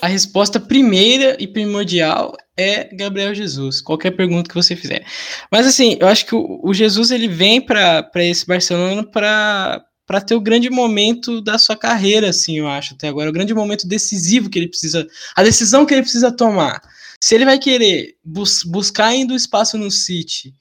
a 0.00 0.06
resposta 0.06 0.60
primeira 0.60 1.36
e 1.40 1.46
primordial 1.46 2.36
é 2.56 2.94
Gabriel 2.94 3.34
Jesus, 3.34 3.80
qualquer 3.80 4.12
pergunta 4.12 4.48
que 4.48 4.54
você 4.54 4.76
fizer. 4.76 5.04
Mas 5.50 5.66
assim, 5.66 5.96
eu 6.00 6.06
acho 6.06 6.26
que 6.26 6.34
o, 6.34 6.60
o 6.62 6.72
Jesus 6.72 7.10
ele 7.10 7.28
vem 7.28 7.60
para 7.60 8.10
esse 8.16 8.46
Barcelona 8.46 9.02
para 9.02 9.84
para 10.06 10.20
ter 10.20 10.34
o 10.34 10.40
grande 10.40 10.68
momento 10.70 11.40
da 11.40 11.58
sua 11.58 11.76
carreira, 11.76 12.30
assim, 12.30 12.58
eu 12.58 12.68
acho, 12.68 12.94
até 12.94 13.08
agora, 13.08 13.30
o 13.30 13.32
grande 13.32 13.54
momento 13.54 13.86
decisivo 13.86 14.50
que 14.50 14.58
ele 14.58 14.68
precisa, 14.68 15.06
a 15.34 15.42
decisão 15.42 15.86
que 15.86 15.94
ele 15.94 16.02
precisa 16.02 16.30
tomar. 16.30 16.82
Se 17.20 17.34
ele 17.34 17.44
vai 17.44 17.58
querer 17.58 18.16
bus 18.22 18.62
buscar 18.64 19.14
indo 19.14 19.34
espaço 19.34 19.78
no 19.78 19.90
City 19.90 20.54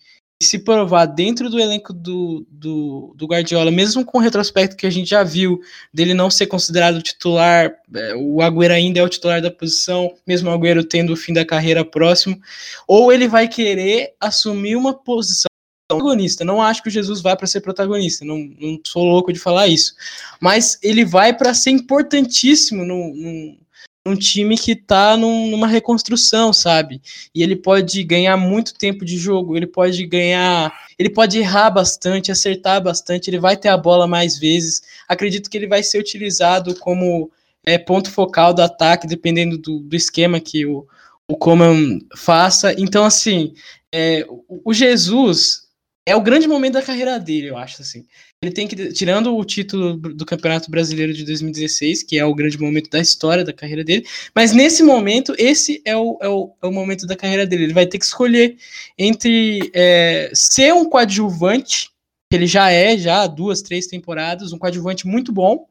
se 0.43 0.59
provar 0.59 1.05
dentro 1.05 1.49
do 1.49 1.59
elenco 1.59 1.93
do, 1.93 2.45
do, 2.49 3.13
do, 3.15 3.25
Guardiola, 3.25 3.71
mesmo 3.71 4.05
com 4.05 4.17
o 4.17 4.21
retrospecto 4.21 4.75
que 4.75 4.85
a 4.85 4.89
gente 4.89 5.09
já 5.09 5.23
viu 5.23 5.59
dele 5.93 6.13
não 6.13 6.29
ser 6.29 6.47
considerado 6.47 7.01
titular, 7.01 7.73
é, 7.95 8.15
o 8.15 8.41
Agüero 8.41 8.73
ainda 8.73 8.99
é 8.99 9.03
o 9.03 9.09
titular 9.09 9.41
da 9.41 9.49
posição, 9.49 10.13
mesmo 10.27 10.49
o 10.49 10.53
Agüero 10.53 10.83
tendo 10.83 11.13
o 11.13 11.17
fim 11.17 11.33
da 11.33 11.45
carreira 11.45 11.83
próximo, 11.83 12.39
ou 12.87 13.11
ele 13.11 13.27
vai 13.27 13.47
querer 13.47 14.13
assumir 14.19 14.75
uma 14.75 14.93
posição 14.93 15.47
protagonista. 15.87 16.43
Não 16.43 16.61
acho 16.61 16.81
que 16.81 16.89
o 16.89 16.91
Jesus 16.91 17.21
vai 17.21 17.35
para 17.35 17.47
ser 17.47 17.61
protagonista, 17.61 18.25
não, 18.25 18.37
não 18.59 18.79
sou 18.85 19.03
louco 19.03 19.31
de 19.31 19.39
falar 19.39 19.67
isso, 19.67 19.93
mas 20.39 20.77
ele 20.81 21.05
vai 21.05 21.33
para 21.35 21.53
ser 21.53 21.71
importantíssimo 21.71 22.83
no, 22.85 23.13
no 23.15 23.63
um 24.05 24.15
time 24.15 24.57
que 24.57 24.75
tá 24.75 25.15
num, 25.15 25.49
numa 25.49 25.65
reconstrução, 25.65 26.51
sabe? 26.51 27.01
E 27.33 27.41
ele 27.41 27.55
pode 27.55 28.03
ganhar 28.03 28.35
muito 28.35 28.73
tempo 28.73 29.05
de 29.05 29.17
jogo, 29.17 29.55
ele 29.55 29.65
pode 29.65 30.05
ganhar, 30.05 30.73
ele 30.99 31.09
pode 31.09 31.39
errar 31.39 31.69
bastante, 31.69 32.29
acertar 32.29 32.83
bastante, 32.83 33.29
ele 33.29 33.39
vai 33.39 33.55
ter 33.55 33.69
a 33.69 33.77
bola 33.77 34.05
mais 34.05 34.37
vezes. 34.37 34.81
Acredito 35.07 35.49
que 35.49 35.57
ele 35.57 35.67
vai 35.67 35.81
ser 35.81 35.99
utilizado 35.99 36.75
como 36.75 37.31
é, 37.65 37.77
ponto 37.77 38.11
focal 38.11 38.53
do 38.53 38.61
ataque, 38.61 39.07
dependendo 39.07 39.57
do, 39.57 39.79
do 39.79 39.95
esquema 39.95 40.37
que 40.37 40.65
o, 40.65 40.85
o 41.25 41.37
Coman 41.37 41.99
faça. 42.13 42.75
Então, 42.77 43.05
assim, 43.05 43.53
é, 43.89 44.25
o 44.65 44.73
Jesus 44.73 45.62
é 46.05 46.15
o 46.15 46.21
grande 46.21 46.47
momento 46.47 46.73
da 46.73 46.81
carreira 46.81 47.19
dele, 47.19 47.49
eu 47.49 47.57
acho, 47.57 47.81
assim 47.81 48.05
ele 48.43 48.51
tem 48.51 48.67
que, 48.67 48.91
tirando 48.91 49.35
o 49.35 49.45
título 49.45 49.95
do 49.95 50.25
Campeonato 50.25 50.69
Brasileiro 50.69 51.13
de 51.13 51.23
2016, 51.23 52.03
que 52.03 52.19
é 52.19 52.25
o 52.25 52.35
grande 52.35 52.59
momento 52.59 52.89
da 52.89 52.99
história 52.99 53.43
da 53.43 53.53
carreira 53.53 53.83
dele, 53.83 54.05
mas 54.35 54.51
nesse 54.51 54.83
momento, 54.83 55.33
esse 55.37 55.81
é 55.85 55.95
o, 55.95 56.17
é 56.21 56.27
o, 56.27 56.53
é 56.61 56.67
o 56.67 56.71
momento 56.71 57.07
da 57.07 57.15
carreira 57.15 57.45
dele. 57.45 57.63
Ele 57.63 57.73
vai 57.73 57.85
ter 57.85 57.97
que 57.97 58.05
escolher 58.05 58.57
entre 58.97 59.71
é, 59.73 60.29
ser 60.33 60.73
um 60.73 60.89
coadjuvante, 60.89 61.89
que 62.29 62.35
ele 62.35 62.47
já 62.47 62.69
é, 62.69 62.97
já 62.97 63.21
há 63.21 63.27
duas, 63.27 63.61
três 63.61 63.87
temporadas, 63.87 64.51
um 64.51 64.57
coadjuvante 64.57 65.07
muito 65.07 65.31
bom, 65.31 65.65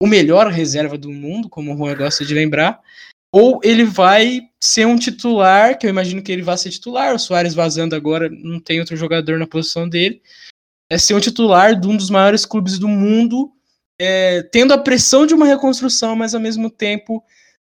o 0.00 0.06
melhor 0.06 0.48
reserva 0.48 0.98
do 0.98 1.10
mundo, 1.10 1.48
como 1.48 1.72
o 1.72 1.76
Juan 1.76 1.96
gosta 1.96 2.24
de 2.24 2.34
lembrar, 2.34 2.78
ou 3.38 3.60
ele 3.62 3.84
vai 3.84 4.40
ser 4.60 4.84
um 4.84 4.98
titular, 4.98 5.78
que 5.78 5.86
eu 5.86 5.90
imagino 5.90 6.20
que 6.20 6.32
ele 6.32 6.42
vai 6.42 6.58
ser 6.58 6.70
titular, 6.70 7.14
o 7.14 7.18
Soares 7.20 7.54
vazando 7.54 7.94
agora, 7.94 8.28
não 8.28 8.58
tem 8.58 8.80
outro 8.80 8.96
jogador 8.96 9.38
na 9.38 9.46
posição 9.46 9.88
dele, 9.88 10.20
é 10.90 10.98
ser 10.98 11.14
um 11.14 11.20
titular 11.20 11.78
de 11.78 11.86
um 11.86 11.96
dos 11.96 12.10
maiores 12.10 12.44
clubes 12.44 12.80
do 12.80 12.88
mundo, 12.88 13.52
é, 14.00 14.42
tendo 14.42 14.74
a 14.74 14.78
pressão 14.78 15.24
de 15.24 15.34
uma 15.34 15.46
reconstrução, 15.46 16.16
mas 16.16 16.34
ao 16.34 16.40
mesmo 16.40 16.68
tempo 16.68 17.22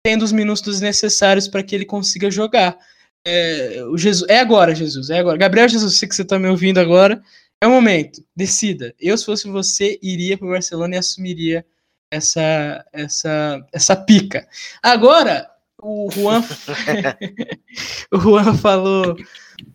tendo 0.02 0.24
os 0.24 0.32
minutos 0.32 0.80
necessários 0.80 1.50
para 1.50 1.62
que 1.62 1.76
ele 1.76 1.86
consiga 1.86 2.32
jogar. 2.32 2.78
É, 3.26 3.84
o 3.90 3.98
Jesus, 3.98 4.30
é 4.30 4.40
agora, 4.40 4.74
Jesus, 4.74 5.10
é 5.10 5.20
agora. 5.20 5.38
Gabriel 5.38 5.68
Jesus, 5.68 5.98
sei 5.98 6.08
que 6.08 6.16
você 6.16 6.22
está 6.22 6.40
me 6.40 6.48
ouvindo 6.48 6.80
agora. 6.80 7.22
É 7.62 7.68
o 7.68 7.72
momento, 7.72 8.24
decida. 8.34 8.96
Eu, 8.98 9.18
se 9.18 9.26
fosse 9.26 9.50
você, 9.50 10.00
iria 10.02 10.38
para 10.38 10.48
o 10.48 10.52
Barcelona 10.52 10.96
e 10.96 10.98
assumiria 10.98 11.66
essa, 12.10 12.86
essa, 12.94 13.68
essa 13.74 13.96
pica. 13.96 14.48
Agora, 14.82 15.50
o 15.82 16.10
Juan, 16.12 16.44
o 18.12 18.20
Juan 18.20 18.56
falou 18.56 19.16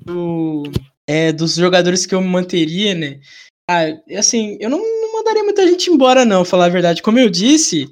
do, 0.05 0.65
é, 1.07 1.33
dos 1.33 1.55
jogadores 1.55 2.07
que 2.07 2.15
eu 2.15 2.21
manteria, 2.21 2.95
né? 2.95 3.21
Ah, 3.71 3.85
assim, 4.19 4.57
eu 4.61 4.69
não, 4.69 4.79
não 4.79 5.13
mandaria 5.13 5.45
muita 5.45 5.67
gente 5.67 5.91
embora, 5.91 6.25
não, 6.25 6.45
falar 6.45 6.67
a 6.67 6.71
verdade. 6.71 7.03
Como 7.03 7.19
eu 7.19 7.31
disse, 7.31 7.91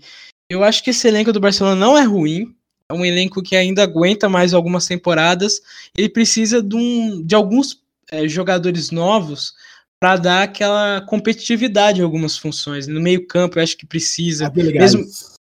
eu 0.48 0.64
acho 0.64 0.82
que 0.82 0.90
esse 0.90 1.06
elenco 1.06 1.32
do 1.32 1.40
Barcelona 1.40 1.76
não 1.76 1.96
é 1.96 2.02
ruim. 2.02 2.54
É 2.90 2.92
um 2.92 3.04
elenco 3.04 3.40
que 3.40 3.54
ainda 3.54 3.84
aguenta 3.84 4.28
mais 4.28 4.52
algumas 4.52 4.86
temporadas. 4.86 5.60
Ele 5.96 6.08
precisa 6.08 6.60
de, 6.60 6.74
um, 6.74 7.22
de 7.22 7.36
alguns 7.36 7.80
é, 8.10 8.26
jogadores 8.26 8.90
novos 8.90 9.54
para 10.00 10.16
dar 10.16 10.42
aquela 10.42 11.00
competitividade 11.02 12.00
em 12.00 12.04
algumas 12.04 12.36
funções. 12.36 12.88
No 12.88 13.00
meio-campo, 13.00 13.58
eu 13.58 13.62
acho 13.62 13.76
que 13.76 13.86
precisa. 13.86 14.50
Mesmo, 14.50 15.04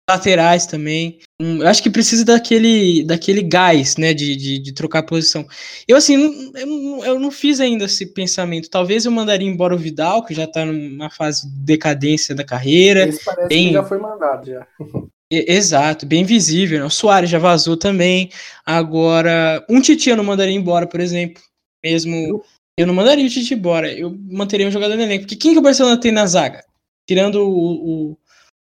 laterais 0.08 0.64
também. 0.64 1.20
Um, 1.40 1.62
eu 1.62 1.68
acho 1.68 1.82
que 1.82 1.90
precisa 1.90 2.24
daquele, 2.24 3.04
daquele 3.04 3.42
gás, 3.42 3.96
né, 3.98 4.14
de, 4.14 4.36
de, 4.36 4.58
de 4.58 4.72
trocar 4.72 5.02
posição. 5.02 5.46
Eu, 5.86 5.96
assim, 5.96 6.14
eu, 6.54 7.04
eu, 7.04 7.20
não 7.20 7.30
fiz 7.30 7.60
ainda 7.60 7.84
esse 7.84 8.06
pensamento. 8.06 8.70
Talvez 8.70 9.04
eu 9.04 9.12
mandaria 9.12 9.46
embora 9.46 9.74
o 9.74 9.78
Vidal, 9.78 10.24
que 10.24 10.32
já 10.32 10.46
tá 10.46 10.64
numa 10.64 11.10
fase 11.10 11.46
de 11.46 11.58
decadência 11.58 12.34
da 12.34 12.42
carreira. 12.42 13.08
Esse 13.08 13.22
parece 13.22 13.48
bem... 13.48 13.68
que 13.68 13.74
já 13.74 13.84
foi 13.84 13.98
mandado, 13.98 14.46
já. 14.46 14.66
Exato, 15.30 16.06
bem 16.06 16.24
visível. 16.24 16.78
Né? 16.78 16.86
O 16.86 16.90
Soares 16.90 17.28
já 17.28 17.38
vazou 17.38 17.76
também. 17.76 18.30
Agora, 18.64 19.62
um 19.68 19.80
Titi 19.80 20.08
eu 20.08 20.16
não 20.16 20.24
mandaria 20.24 20.54
embora, 20.54 20.86
por 20.86 21.00
exemplo. 21.00 21.42
Mesmo. 21.84 22.42
Eu 22.78 22.86
não 22.86 22.94
mandaria 22.94 23.26
o 23.26 23.28
Titi 23.28 23.52
embora. 23.52 23.92
Eu 23.92 24.16
manteria 24.30 24.66
um 24.66 24.70
jogador 24.70 24.96
no 24.96 25.02
elenco. 25.02 25.24
Porque 25.24 25.36
quem 25.36 25.52
que 25.52 25.58
o 25.58 25.62
Barcelona 25.62 26.00
tem 26.00 26.12
na 26.12 26.26
zaga? 26.26 26.64
Tirando 27.06 27.46
o. 27.46 28.12
o 28.12 28.18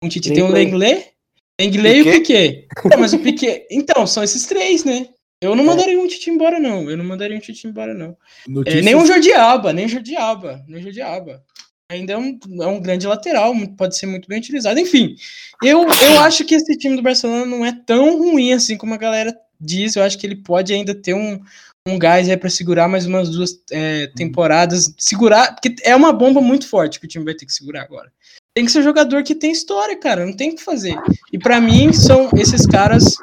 um 0.03 0.09
Titi 0.09 0.31
tem 0.31 0.43
o 0.43 0.51
Lenglet 0.51 1.13
Engley 1.59 1.97
e 1.97 2.01
o 2.01 2.11
Piquet. 2.11 2.67
É, 2.91 2.97
mas 2.97 3.13
o 3.13 3.19
Piquet. 3.19 3.67
Então, 3.69 4.07
são 4.07 4.23
esses 4.23 4.45
três, 4.45 4.85
né? 4.85 5.07
Eu 5.41 5.55
não 5.55 5.63
é. 5.63 5.67
mandaria 5.67 5.99
um 5.99 6.07
Tite 6.07 6.29
embora, 6.29 6.59
não. 6.59 6.89
Eu 6.89 6.97
não 6.97 7.05
mandaria 7.05 7.35
um 7.35 7.39
Tite 7.39 7.67
embora, 7.67 7.93
não. 7.93 8.17
É, 8.65 8.81
nem 8.81 8.95
o 8.95 9.05
Jordi 9.05 9.33
Alba, 9.33 9.71
nem 9.71 9.85
o 9.85 9.89
Jordi 9.89 10.15
Alba, 10.15 10.63
nem 10.67 10.79
o 10.79 10.83
Jordi 10.83 11.01
Alba. 11.01 11.43
Ainda 11.91 12.13
é 12.13 12.17
um, 12.17 12.37
é 12.61 12.67
um 12.67 12.79
grande 12.79 13.07
lateral, 13.07 13.53
pode 13.75 13.97
ser 13.97 14.05
muito 14.05 14.27
bem 14.27 14.37
utilizado. 14.37 14.79
Enfim, 14.79 15.15
eu, 15.63 15.81
eu 15.81 16.19
acho 16.19 16.45
que 16.45 16.53
esse 16.53 16.77
time 16.77 16.95
do 16.95 17.01
Barcelona 17.01 17.45
não 17.45 17.65
é 17.65 17.71
tão 17.71 18.19
ruim 18.19 18.53
assim 18.53 18.77
como 18.77 18.93
a 18.93 18.97
galera 18.97 19.35
diz. 19.59 19.95
Eu 19.95 20.03
acho 20.03 20.17
que 20.17 20.27
ele 20.27 20.35
pode 20.35 20.71
ainda 20.71 20.93
ter 20.93 21.15
um, 21.15 21.39
um 21.87 21.97
gás 21.97 22.29
aí 22.29 22.37
para 22.37 22.49
segurar 22.49 22.87
mais 22.87 23.07
umas 23.07 23.29
duas 23.29 23.59
é, 23.71 24.07
temporadas. 24.15 24.93
Segurar, 24.99 25.55
porque 25.55 25.75
é 25.83 25.95
uma 25.95 26.13
bomba 26.13 26.41
muito 26.41 26.67
forte 26.67 26.99
que 26.99 27.05
o 27.05 27.09
time 27.09 27.25
vai 27.25 27.33
ter 27.33 27.45
que 27.45 27.53
segurar 27.53 27.81
agora 27.81 28.11
tem 28.59 28.65
que 28.65 28.73
ser 28.73 28.83
jogador 28.83 29.23
que 29.23 29.33
tem 29.33 29.53
história, 29.53 29.97
cara, 29.97 30.25
não 30.25 30.33
tem 30.33 30.49
o 30.49 30.55
que 30.57 30.61
fazer. 30.61 30.93
E 31.31 31.39
para 31.39 31.61
mim, 31.61 31.93
são 31.93 32.29
esses 32.35 32.65
caras 32.65 33.15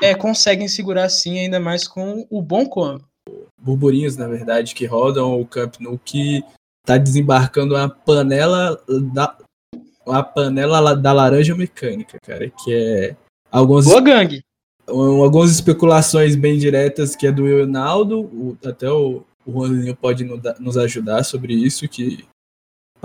é, 0.00 0.14
conseguem 0.14 0.68
segurar 0.68 1.08
sim, 1.08 1.40
ainda 1.40 1.58
mais 1.58 1.88
com 1.88 2.24
o 2.30 2.40
bom 2.40 2.64
como. 2.64 3.00
Burburinhos, 3.60 4.16
na 4.16 4.28
verdade, 4.28 4.76
que 4.76 4.86
rodam 4.86 5.40
o 5.40 5.44
Camp 5.44 5.74
Nou 5.80 5.98
que 6.04 6.40
tá 6.84 6.96
desembarcando 6.96 7.76
a 7.76 7.88
panela 7.88 8.80
da 9.12 9.36
a 10.06 10.22
panela 10.22 10.94
da 10.94 11.12
laranja 11.12 11.52
mecânica, 11.56 12.16
cara, 12.24 12.48
que 12.48 12.72
é 12.72 13.16
alguns 13.50 13.86
Boa 13.86 14.00
gangue. 14.00 14.44
um- 14.88 15.20
algumas 15.20 15.50
especulações 15.50 16.36
bem 16.36 16.56
diretas 16.58 17.16
que 17.16 17.26
é 17.26 17.32
do 17.32 17.42
Ronaldo, 17.42 18.56
até 18.64 18.88
o, 18.88 19.24
o 19.44 19.52
Juaninho 19.66 19.96
pode 19.96 20.22
nos 20.60 20.76
ajudar 20.76 21.24
sobre 21.24 21.54
isso, 21.54 21.88
que 21.88 22.24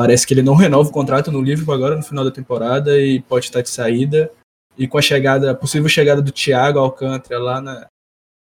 parece 0.01 0.25
que 0.25 0.33
ele 0.33 0.41
não 0.41 0.55
renova 0.55 0.89
o 0.89 0.91
contrato 0.91 1.31
no 1.31 1.43
Liverpool 1.43 1.75
agora 1.75 1.95
no 1.95 2.01
final 2.01 2.25
da 2.25 2.31
temporada 2.31 2.99
e 2.99 3.21
pode 3.21 3.45
estar 3.45 3.61
de 3.61 3.69
saída. 3.69 4.31
E 4.75 4.87
com 4.87 4.97
a 4.97 5.01
chegada, 5.01 5.51
a 5.51 5.55
possível 5.55 5.87
chegada 5.87 6.23
do 6.23 6.31
Thiago 6.31 6.79
Alcântara 6.79 7.39
lá, 7.39 7.61
na, 7.61 7.87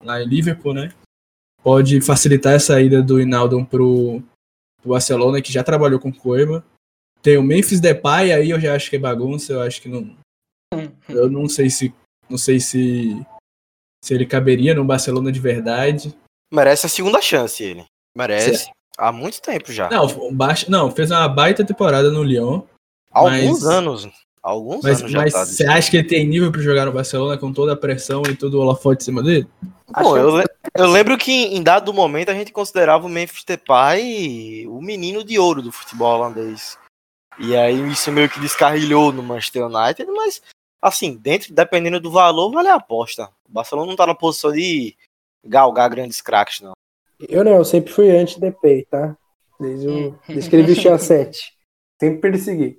lá 0.04 0.20
em 0.20 0.26
Liverpool, 0.26 0.74
né? 0.74 0.92
Pode 1.62 2.02
facilitar 2.02 2.56
a 2.56 2.60
saída 2.60 3.04
do 3.04 3.22
Hinaldo 3.22 3.64
pro, 3.66 4.24
pro 4.82 4.92
Barcelona, 4.94 5.44
que 5.44 5.54
já 5.54 5.64
trabalhou 5.64 6.00
com 6.00 6.10
o 6.10 6.14
Koeman. 6.14 6.64
Tem 7.22 7.38
o 7.38 7.44
Memphis 7.44 7.80
Depay, 7.80 8.34
aí 8.34 8.50
eu 8.50 8.60
já 8.60 8.76
acho 8.76 8.90
que 8.90 8.96
é 8.96 9.00
bagunça, 9.00 9.54
eu 9.54 9.62
acho 9.62 9.80
que 9.80 9.88
não, 9.88 10.18
eu 11.08 11.30
não 11.30 11.48
sei 11.48 11.70
se 11.70 11.94
não 12.28 12.38
sei 12.38 12.60
se 12.60 13.16
se 14.04 14.14
ele 14.14 14.26
caberia 14.26 14.74
no 14.74 14.84
Barcelona 14.84 15.32
de 15.32 15.40
verdade. 15.40 16.18
Merece 16.52 16.88
a 16.88 16.90
segunda 16.90 17.22
chance, 17.22 17.64
ele. 17.64 17.86
Merece. 18.18 18.72
Há 18.98 19.12
muito 19.12 19.42
tempo 19.42 19.72
já. 19.72 19.90
Não, 19.90 20.32
baixo, 20.34 20.70
não, 20.70 20.92
fez 20.92 21.10
uma 21.12 21.28
baita 21.28 21.66
temporada 21.66 22.12
no 22.12 22.24
Lyon, 22.24 22.62
Há 23.12 23.20
alguns 23.20 23.62
mas- 23.62 23.66
anos. 23.66 24.06
Há 24.06 24.50
Alguns 24.50 24.84
mas 24.84 25.00
anos 25.00 25.12
já 25.12 25.20
mas 25.22 25.32
tá. 25.34 25.46
você 25.46 25.66
acha 25.66 25.90
que 25.90 25.96
ele 25.96 26.08
tem 26.08 26.28
nível 26.28 26.52
pra 26.52 26.62
jogar 26.62 26.86
no 26.86 26.92
Barcelona 26.92 27.38
com 27.38 27.54
toda 27.54 27.72
a 27.72 27.78
pressão 27.78 28.22
e 28.30 28.36
todo 28.36 28.56
o 28.56 28.60
holofote 28.60 29.02
em 29.02 29.06
cima 29.06 29.24
dele? 29.24 29.48
Pô, 29.94 30.18
eu, 30.18 30.36
le- 30.36 30.44
eu 30.76 30.88
lembro 30.88 31.18
que 31.18 31.32
em 31.32 31.64
dado 31.64 31.94
momento 31.94 32.28
a 32.30 32.34
gente 32.34 32.52
considerava 32.52 33.06
o 33.06 33.10
Memphis 33.10 33.46
Depay 33.46 34.68
o 34.68 34.82
menino 34.82 35.24
de 35.24 35.40
ouro 35.40 35.62
do 35.62 35.72
futebol 35.72 36.14
holandês. 36.18 36.78
E 37.40 37.56
aí 37.56 37.90
isso 37.90 38.12
meio 38.12 38.30
que 38.30 38.40
descarrilhou 38.42 39.14
no 39.14 39.24
Manchester 39.24 39.66
United, 39.66 40.12
mas 40.12 40.42
assim, 40.82 41.16
dentro, 41.16 41.54
dependendo 41.54 42.02
do 42.02 42.12
valor, 42.12 42.52
vale 42.52 42.68
a 42.68 42.76
aposta. 42.76 43.30
O 43.48 43.54
Barcelona 43.54 43.88
não 43.90 43.96
tá 43.96 44.06
na 44.06 44.14
posição 44.14 44.52
de 44.52 44.94
galgar 45.46 45.90
grandes 45.90 46.20
craques, 46.20 46.60
não. 46.60 46.73
Eu 47.30 47.44
não, 47.44 47.56
eu 47.56 47.66
sempre 47.66 47.92
fui 47.92 48.10
anti-DP, 48.10 48.88
tá? 48.90 49.18
Desde, 49.60 49.88
o, 49.88 50.16
desde 50.28 50.50
que 50.50 50.56
ele 50.56 50.68
vestiu 50.68 50.94
a 50.94 50.98
7. 51.00 51.54
Sempre 52.00 52.32
persegui. 52.32 52.78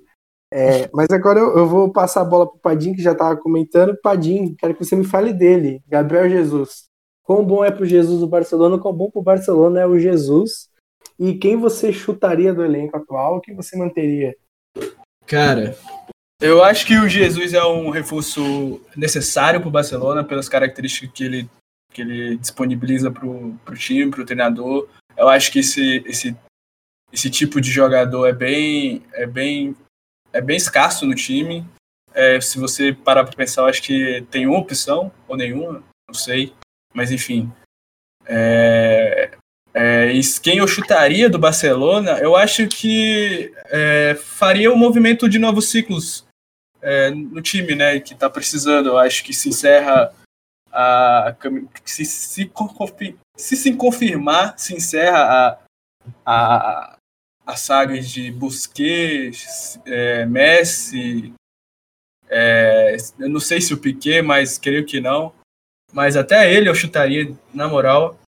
É, 0.53 0.89
mas 0.93 1.09
agora 1.09 1.39
eu, 1.39 1.57
eu 1.57 1.67
vou 1.67 1.91
passar 1.91 2.21
a 2.21 2.25
bola 2.25 2.47
pro 2.47 2.59
Padim, 2.59 2.93
que 2.93 3.01
já 3.01 3.15
tava 3.15 3.35
comentando. 3.37 3.97
Padim, 4.01 4.55
quero 4.55 4.73
que 4.73 4.85
você 4.85 4.95
me 4.95 5.03
fale 5.03 5.33
dele. 5.33 5.81
Gabriel 5.87 6.29
Jesus. 6.29 6.85
Quão 7.23 7.43
bom 7.43 7.65
é 7.65 7.71
pro 7.71 7.85
Jesus 7.85 8.19
do 8.19 8.27
Barcelona, 8.27 8.77
quão 8.77 8.93
bom 8.93 9.09
pro 9.09 9.21
Barcelona 9.21 9.81
é 9.81 9.87
o 9.87 9.99
Jesus. 9.99 10.69
E 11.19 11.33
quem 11.33 11.57
você 11.57 11.91
chutaria 11.91 12.53
do 12.53 12.63
elenco 12.63 12.95
atual, 12.95 13.41
quem 13.41 13.55
você 13.55 13.75
manteria? 13.75 14.35
Cara, 15.25 15.75
eu 16.39 16.63
acho 16.63 16.85
que 16.85 16.97
o 16.97 17.09
Jesus 17.09 17.53
é 17.53 17.63
um 17.63 17.89
reforço 17.89 18.79
necessário 18.95 19.59
para 19.59 19.69
o 19.69 19.71
Barcelona 19.71 20.23
pelas 20.23 20.47
características 20.47 21.09
que 21.11 21.23
ele, 21.23 21.49
que 21.95 22.01
ele 22.01 22.35
disponibiliza 22.35 23.09
para 23.09 23.25
o 23.25 23.57
time, 23.75 24.11
para 24.11 24.21
o 24.21 24.25
treinador. 24.25 24.89
Eu 25.15 25.29
acho 25.29 25.49
que 25.49 25.59
esse, 25.59 26.03
esse, 26.05 26.35
esse 27.11 27.29
tipo 27.29 27.61
de 27.61 27.71
jogador 27.71 28.27
é 28.27 28.33
bem, 28.33 29.01
é 29.13 29.25
bem, 29.25 29.73
é 30.33 30.41
bem 30.41 30.57
escasso 30.57 31.05
no 31.05 31.15
time. 31.15 31.65
É, 32.13 32.39
se 32.41 32.59
você 32.59 32.91
parar 32.91 33.23
para 33.23 33.35
pensar, 33.35 33.61
eu 33.61 33.67
acho 33.67 33.81
que 33.81 34.25
tem 34.29 34.45
uma 34.45 34.59
opção 34.59 35.09
ou 35.25 35.37
nenhuma, 35.37 35.81
não 36.07 36.13
sei. 36.13 36.53
Mas 36.93 37.11
enfim, 37.11 37.51
é, 38.25 39.31
é, 39.73 40.11
quem 40.43 40.57
eu 40.57 40.67
chutaria 40.67 41.29
do 41.29 41.39
Barcelona, 41.39 42.19
eu 42.19 42.35
acho 42.35 42.67
que 42.67 43.53
é, 43.67 44.15
faria 44.15 44.71
um 44.71 44.77
movimento 44.77 45.29
de 45.29 45.39
novos 45.39 45.69
ciclos 45.69 46.25
é, 46.81 47.09
no 47.09 47.41
time, 47.41 47.73
né? 47.73 47.99
Que 48.01 48.13
tá 48.15 48.29
precisando. 48.29 48.89
Eu 48.89 48.97
acho 48.97 49.23
que 49.23 49.33
se 49.33 49.47
encerra 49.47 50.13
a. 50.75 51.35
Se 51.85 52.05
se, 52.05 52.51
se, 53.37 53.55
se 53.55 53.73
confirmar, 53.73 54.57
se 54.57 54.75
encerra 54.75 55.19
a, 55.19 55.59
a, 56.25 56.97
a 57.45 57.55
saga 57.55 57.99
de 57.99 58.31
Busquets, 58.31 59.79
é, 59.85 60.25
Messi. 60.25 61.33
é, 62.29 62.97
eu 63.19 63.29
não 63.29 63.39
sei 63.39 63.61
se 63.61 63.73
o 63.73 63.77
Piquet, 63.77 64.21
mas 64.21 64.57
creio 64.57 64.85
que 64.85 64.99
não. 64.99 65.33
Mas 65.93 66.17
até 66.17 66.51
ele 66.53 66.67
eu 66.69 66.75
chutaria, 66.75 67.33
na 67.53 67.67
moral 67.69 68.19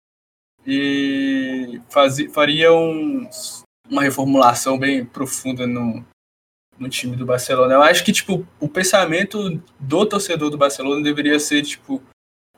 e 0.65 1.81
fazia, 1.89 2.29
faria 2.29 2.73
um, 2.73 3.27
uma 3.89 4.03
reformulação 4.03 4.77
bem 4.77 5.05
profunda 5.05 5.65
no, 5.65 6.05
no 6.77 6.89
time 6.89 7.15
do 7.15 7.25
Barcelona. 7.25 7.73
Eu 7.73 7.81
acho 7.81 8.03
que 8.03 8.11
tipo 8.11 8.45
o 8.59 8.69
pensamento 8.69 9.61
do 9.79 10.05
torcedor 10.05 10.49
do 10.49 10.57
Barcelona 10.57 11.01
deveria 11.01 11.39
ser 11.39 11.61
tipo 11.63 12.01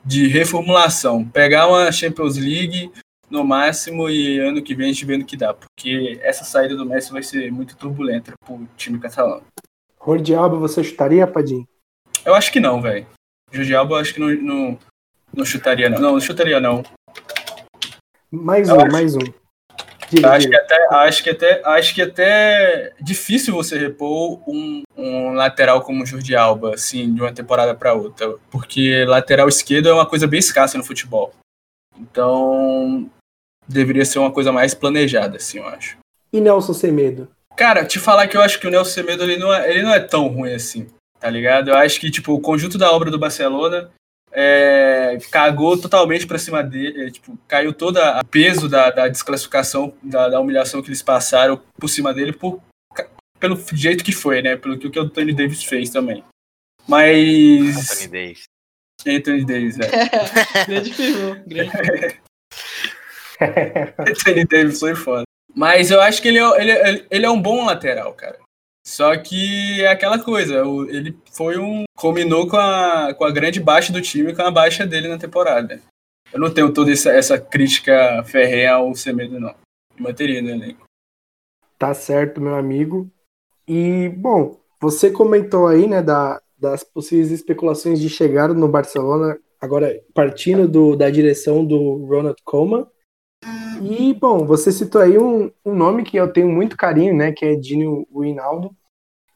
de 0.04 0.26
reformulação, 0.28 1.24
pegar 1.24 1.66
uma 1.68 1.90
Champions 1.92 2.36
League 2.36 2.90
no 3.30 3.44
máximo 3.44 4.08
e 4.10 4.38
ano 4.38 4.62
que 4.62 4.74
vem 4.74 4.86
a 4.90 4.92
gente 4.92 5.04
vendo 5.04 5.24
que 5.24 5.36
dá, 5.36 5.54
porque 5.54 6.18
essa 6.22 6.44
saída 6.44 6.74
do 6.76 6.84
Messi 6.86 7.12
vai 7.12 7.22
ser 7.22 7.52
muito 7.52 7.76
turbulenta 7.76 8.32
pro 8.44 8.66
time 8.76 8.98
catalão. 8.98 9.42
Jordi 10.04 10.34
Alba, 10.34 10.56
você 10.56 10.82
chutaria, 10.82 11.26
Padim? 11.26 11.66
Eu 12.24 12.34
acho 12.34 12.50
que 12.50 12.58
não, 12.58 12.80
velho. 12.80 13.06
Jordi 13.52 13.74
Alba 13.74 13.94
eu 13.96 13.98
acho 14.00 14.14
que 14.14 14.20
não, 14.20 14.28
não, 14.30 14.78
não 15.34 15.44
chutaria 15.44 15.88
não. 15.90 15.98
Não, 16.00 16.12
não 16.14 16.20
chutaria 16.20 16.58
não. 16.58 16.82
Mais 18.30 18.68
Eu 18.68 18.76
um, 18.76 18.80
acho- 18.80 18.92
mais 18.92 19.14
um. 19.16 19.20
Acho 20.24 20.48
que, 20.48 20.56
até, 20.56 20.86
acho, 20.90 21.22
que 21.22 21.30
até, 21.30 21.62
acho 21.64 21.94
que 21.94 22.02
até 22.02 22.92
difícil 23.00 23.54
você 23.54 23.78
repor 23.78 24.40
um, 24.48 24.82
um 24.96 25.32
lateral 25.32 25.82
como 25.82 26.02
o 26.02 26.06
Jordi 26.06 26.34
Alba, 26.34 26.74
assim, 26.74 27.14
de 27.14 27.20
uma 27.20 27.32
temporada 27.32 27.74
para 27.74 27.94
outra. 27.94 28.34
Porque 28.50 29.04
lateral 29.04 29.48
esquerdo 29.48 29.88
é 29.88 29.92
uma 29.92 30.06
coisa 30.06 30.26
bem 30.26 30.40
escassa 30.40 30.76
no 30.76 30.84
futebol. 30.84 31.32
Então, 31.98 33.08
deveria 33.68 34.04
ser 34.04 34.18
uma 34.18 34.32
coisa 34.32 34.50
mais 34.50 34.74
planejada, 34.74 35.36
assim, 35.36 35.58
eu 35.58 35.68
acho. 35.68 35.98
E 36.32 36.40
Nelson 36.40 36.72
Semedo? 36.72 37.28
Cara, 37.56 37.84
te 37.84 37.98
falar 37.98 38.26
que 38.26 38.36
eu 38.36 38.40
acho 38.40 38.58
que 38.58 38.66
o 38.66 38.70
Nelson 38.70 38.90
Semedo 38.90 39.22
ele 39.22 39.36
não, 39.36 39.52
é, 39.52 39.70
ele 39.70 39.82
não 39.82 39.92
é 39.92 40.00
tão 40.00 40.26
ruim 40.28 40.54
assim, 40.54 40.88
tá 41.20 41.28
ligado? 41.30 41.68
Eu 41.68 41.76
acho 41.76 42.00
que, 42.00 42.10
tipo, 42.10 42.32
o 42.32 42.40
conjunto 42.40 42.78
da 42.78 42.90
obra 42.90 43.10
do 43.10 43.18
Barcelona 43.18 43.90
é, 44.32 45.18
cagou 45.30 45.76
totalmente 45.80 46.26
pra 46.26 46.38
cima 46.38 46.62
dele, 46.62 47.06
é, 47.06 47.10
tipo, 47.10 47.38
caiu 47.48 47.72
todo 47.72 47.98
o 47.98 48.24
peso 48.26 48.68
da, 48.68 48.90
da 48.90 49.08
desclassificação, 49.08 49.92
da, 50.02 50.28
da 50.28 50.40
humilhação 50.40 50.82
que 50.82 50.88
eles 50.88 51.02
passaram 51.02 51.60
por 51.78 51.88
cima 51.88 52.14
dele 52.14 52.32
por, 52.32 52.62
pelo 53.38 53.58
jeito 53.72 54.04
que 54.04 54.12
foi, 54.12 54.42
né? 54.42 54.56
Pelo 54.56 54.78
que 54.78 54.98
o 54.98 55.02
Anthony 55.02 55.32
Davis 55.34 55.64
fez 55.64 55.90
também. 55.90 56.22
Mas. 56.86 57.90
Anthony 57.92 58.08
Davis. 58.08 58.42
Anthony 59.06 59.44
Davis, 59.46 59.78
é. 59.80 59.88
Grande 60.66 60.90
pivô. 60.90 61.36
Grande 61.46 61.70
Anthony 63.98 64.44
Davis 64.44 64.78
foi 64.78 64.94
foda. 64.94 65.22
Mas 65.54 65.90
eu 65.90 66.00
acho 66.00 66.20
que 66.22 66.28
ele 66.28 66.38
é, 66.38 66.60
ele, 66.60 66.70
é- 66.70 67.06
ele 67.10 67.26
é 67.26 67.30
um 67.30 67.40
bom 67.40 67.64
lateral, 67.64 68.12
cara. 68.14 68.38
Só 68.86 69.16
que 69.16 69.82
é 69.82 69.88
aquela 69.88 70.18
coisa, 70.18 70.62
ele 70.88 71.16
foi 71.32 71.58
um. 71.58 71.84
combinou 71.94 72.48
com 72.48 72.56
a, 72.56 73.14
com 73.14 73.24
a 73.24 73.30
grande 73.30 73.60
baixa 73.60 73.92
do 73.92 74.00
time 74.00 74.34
com 74.34 74.42
a 74.42 74.50
baixa 74.50 74.86
dele 74.86 75.08
na 75.08 75.18
temporada. 75.18 75.80
Eu 76.32 76.40
não 76.40 76.52
tenho 76.52 76.72
toda 76.72 76.92
essa, 76.92 77.10
essa 77.10 77.38
crítica 77.38 78.22
ferrenha 78.24 78.74
ao 78.74 78.94
Semedo, 78.94 79.38
não. 79.38 79.54
Manteria 79.98 80.40
no 80.40 80.50
elenco. 80.50 80.84
Tá 81.78 81.92
certo, 81.92 82.40
meu 82.40 82.54
amigo. 82.54 83.10
E, 83.66 84.08
bom, 84.10 84.58
você 84.80 85.10
comentou 85.10 85.66
aí, 85.66 85.86
né, 85.86 86.02
da, 86.02 86.40
das 86.58 86.84
possíveis 86.84 87.30
especulações 87.30 88.00
de 88.00 88.08
chegar 88.08 88.48
no 88.48 88.68
Barcelona, 88.68 89.38
agora 89.60 90.00
partindo 90.14 90.68
do, 90.68 90.96
da 90.96 91.10
direção 91.10 91.64
do 91.64 92.04
Ronald 92.06 92.36
Koeman. 92.44 92.86
E, 93.80 94.12
bom, 94.14 94.44
você 94.44 94.70
citou 94.70 95.00
aí 95.00 95.18
um, 95.18 95.50
um 95.64 95.74
nome 95.74 96.02
que 96.04 96.16
eu 96.16 96.30
tenho 96.32 96.48
muito 96.48 96.76
carinho, 96.76 97.16
né, 97.16 97.32
que 97.32 97.44
é 97.44 97.54
Dino 97.54 98.06
Wijnaldum. 98.14 98.70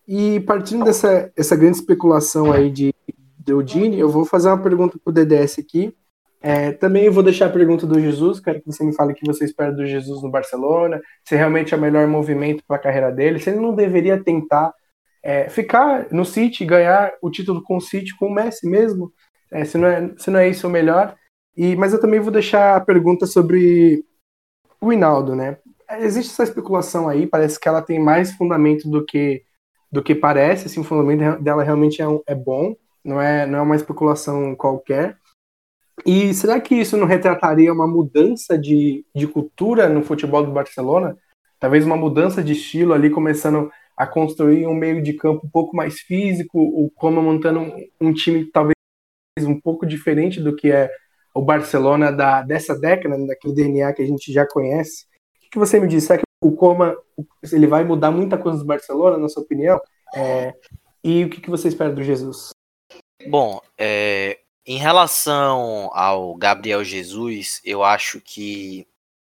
E 0.07 0.41
partindo 0.41 0.85
dessa 0.85 1.33
essa 1.35 1.57
grande 1.57 1.79
especulação 1.79 2.53
aí 2.53 2.71
de 2.71 2.95
do 3.39 3.63
Dini, 3.63 3.99
eu 3.99 4.09
vou 4.09 4.25
fazer 4.25 4.49
uma 4.49 4.63
pergunta 4.63 4.99
pro 5.03 5.13
DDS 5.13 5.59
aqui. 5.59 5.95
É, 6.43 6.73
também 6.73 7.09
vou 7.09 7.23
deixar 7.23 7.47
a 7.47 7.53
pergunta 7.53 7.87
do 7.87 7.99
Jesus, 7.99 8.39
quero 8.39 8.61
que 8.61 8.67
você 8.67 8.85
me 8.85 8.95
fale 8.95 9.13
o 9.13 9.15
que 9.15 9.27
você 9.27 9.45
espera 9.45 9.73
do 9.73 9.87
Jesus 9.87 10.23
no 10.23 10.31
Barcelona, 10.31 11.01
se 11.25 11.35
realmente 11.35 11.73
é 11.73 11.77
o 11.77 11.81
melhor 11.81 12.07
movimento 12.07 12.63
para 12.67 12.77
a 12.77 12.79
carreira 12.79 13.11
dele, 13.11 13.39
se 13.39 13.49
ele 13.49 13.61
não 13.61 13.75
deveria 13.75 14.23
tentar 14.23 14.73
é, 15.23 15.49
ficar 15.49 16.07
no 16.11 16.25
City, 16.25 16.67
ganhar 16.67 17.13
o 17.23 17.31
título 17.31 17.63
com 17.63 17.79
o 17.79 17.81
City, 17.81 18.15
com 18.17 18.27
o 18.27 18.35
Messi 18.35 18.69
mesmo, 18.69 19.11
é, 19.51 19.65
se, 19.65 19.79
não 19.79 19.89
é, 19.89 20.11
se 20.19 20.31
não 20.31 20.39
é 20.39 20.49
isso 20.49 20.67
o 20.67 20.71
melhor. 20.71 21.17
E, 21.57 21.75
mas 21.77 21.95
eu 21.95 22.01
também 22.01 22.21
vou 22.21 22.33
deixar 22.33 22.77
a 22.77 22.81
pergunta 22.81 23.27
sobre 23.27 24.05
o 24.87 24.93
Hinaldo, 24.93 25.35
né? 25.35 25.59
Existe 25.99 26.33
essa 26.33 26.45
especulação 26.45 27.09
aí, 27.09 27.27
parece 27.27 27.59
que 27.59 27.69
ela 27.69 27.83
tem 27.83 27.99
mais 27.99 28.33
fundamento 28.33 28.89
do 28.89 29.05
que 29.05 29.45
do 29.91 30.03
que 30.03 30.13
parece, 30.13 30.67
assim, 30.67 30.81
o 30.81 30.85
fundamento 30.85 31.41
dela 31.41 31.63
realmente 31.63 32.03
é, 32.03 32.07
é 32.27 32.35
bom, 32.35 32.75
não 33.05 33.21
é, 33.21 33.47
não 33.47 33.61
é 33.61 33.63
uma 33.63 33.77
especulação 33.77 34.57
qualquer. 34.57 35.17
E 36.05 36.35
será 36.35 36.61
que 36.61 36.75
isso 36.75 36.97
não 36.97 37.07
retrataria 37.07 37.73
uma 37.73 37.87
mudança 37.87 38.59
de, 38.59 39.07
de 39.15 39.29
cultura 39.29 39.89
no 39.89 40.03
futebol 40.03 40.45
do 40.45 40.51
Barcelona? 40.51 41.17
Talvez 41.61 41.87
uma 41.87 41.97
mudança 41.97 42.43
de 42.43 42.55
estilo 42.55 42.93
ali, 42.93 43.09
começando 43.09 43.71
a 43.97 44.05
construir 44.05 44.67
um 44.67 44.75
meio 44.75 45.01
de 45.01 45.13
campo 45.13 45.47
um 45.47 45.51
pouco 45.51 45.77
mais 45.77 46.01
físico, 46.01 46.59
o 46.59 46.91
Como 46.97 47.23
montando 47.23 47.61
um, 47.61 47.77
um 48.01 48.13
time 48.13 48.45
talvez 48.47 48.75
um 49.43 49.61
pouco 49.61 49.87
diferente 49.87 50.41
do 50.41 50.57
que 50.57 50.73
é 50.73 50.91
o 51.35 51.43
Barcelona 51.43 52.13
da, 52.13 52.43
dessa 52.43 52.79
década, 52.79 53.19
daquele 53.27 53.55
DNA 53.55 53.93
que 53.93 54.03
a 54.03 54.07
gente 54.07 54.33
já 54.33 54.47
conhece. 54.47 55.07
O 55.47 55.51
que 55.51 55.59
você 55.59 55.81
me 55.81 55.89
diz? 55.89 56.05
Será 56.05 56.19
que 56.19 56.25
o 56.41 56.53
Coma 56.53 56.97
ele 57.53 57.67
vai 57.67 57.85
mudar 57.85 58.11
muita 58.11 58.39
coisa 58.39 58.59
do 58.59 58.65
Barcelona, 58.65 59.19
na 59.19 59.29
sua 59.29 59.43
opinião? 59.43 59.81
É, 60.15 60.55
e 61.03 61.25
o 61.25 61.31
que, 61.31 61.41
que 61.41 61.51
você 61.51 61.69
espera 61.69 61.93
do 61.93 62.03
Jesus? 62.03 62.51
Bom, 63.27 63.61
é, 63.77 64.39
em 64.65 64.79
relação 64.79 65.91
ao 65.93 66.35
Gabriel 66.37 66.85
Jesus, 66.85 67.61
eu 67.65 67.83
acho 67.83 68.21
que 68.21 68.87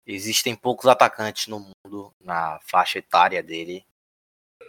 existem 0.06 0.56
poucos 0.56 0.86
atacantes 0.86 1.48
no 1.48 1.60
mundo, 1.60 2.14
na 2.24 2.60
faixa 2.62 3.00
etária 3.00 3.42
dele, 3.42 3.86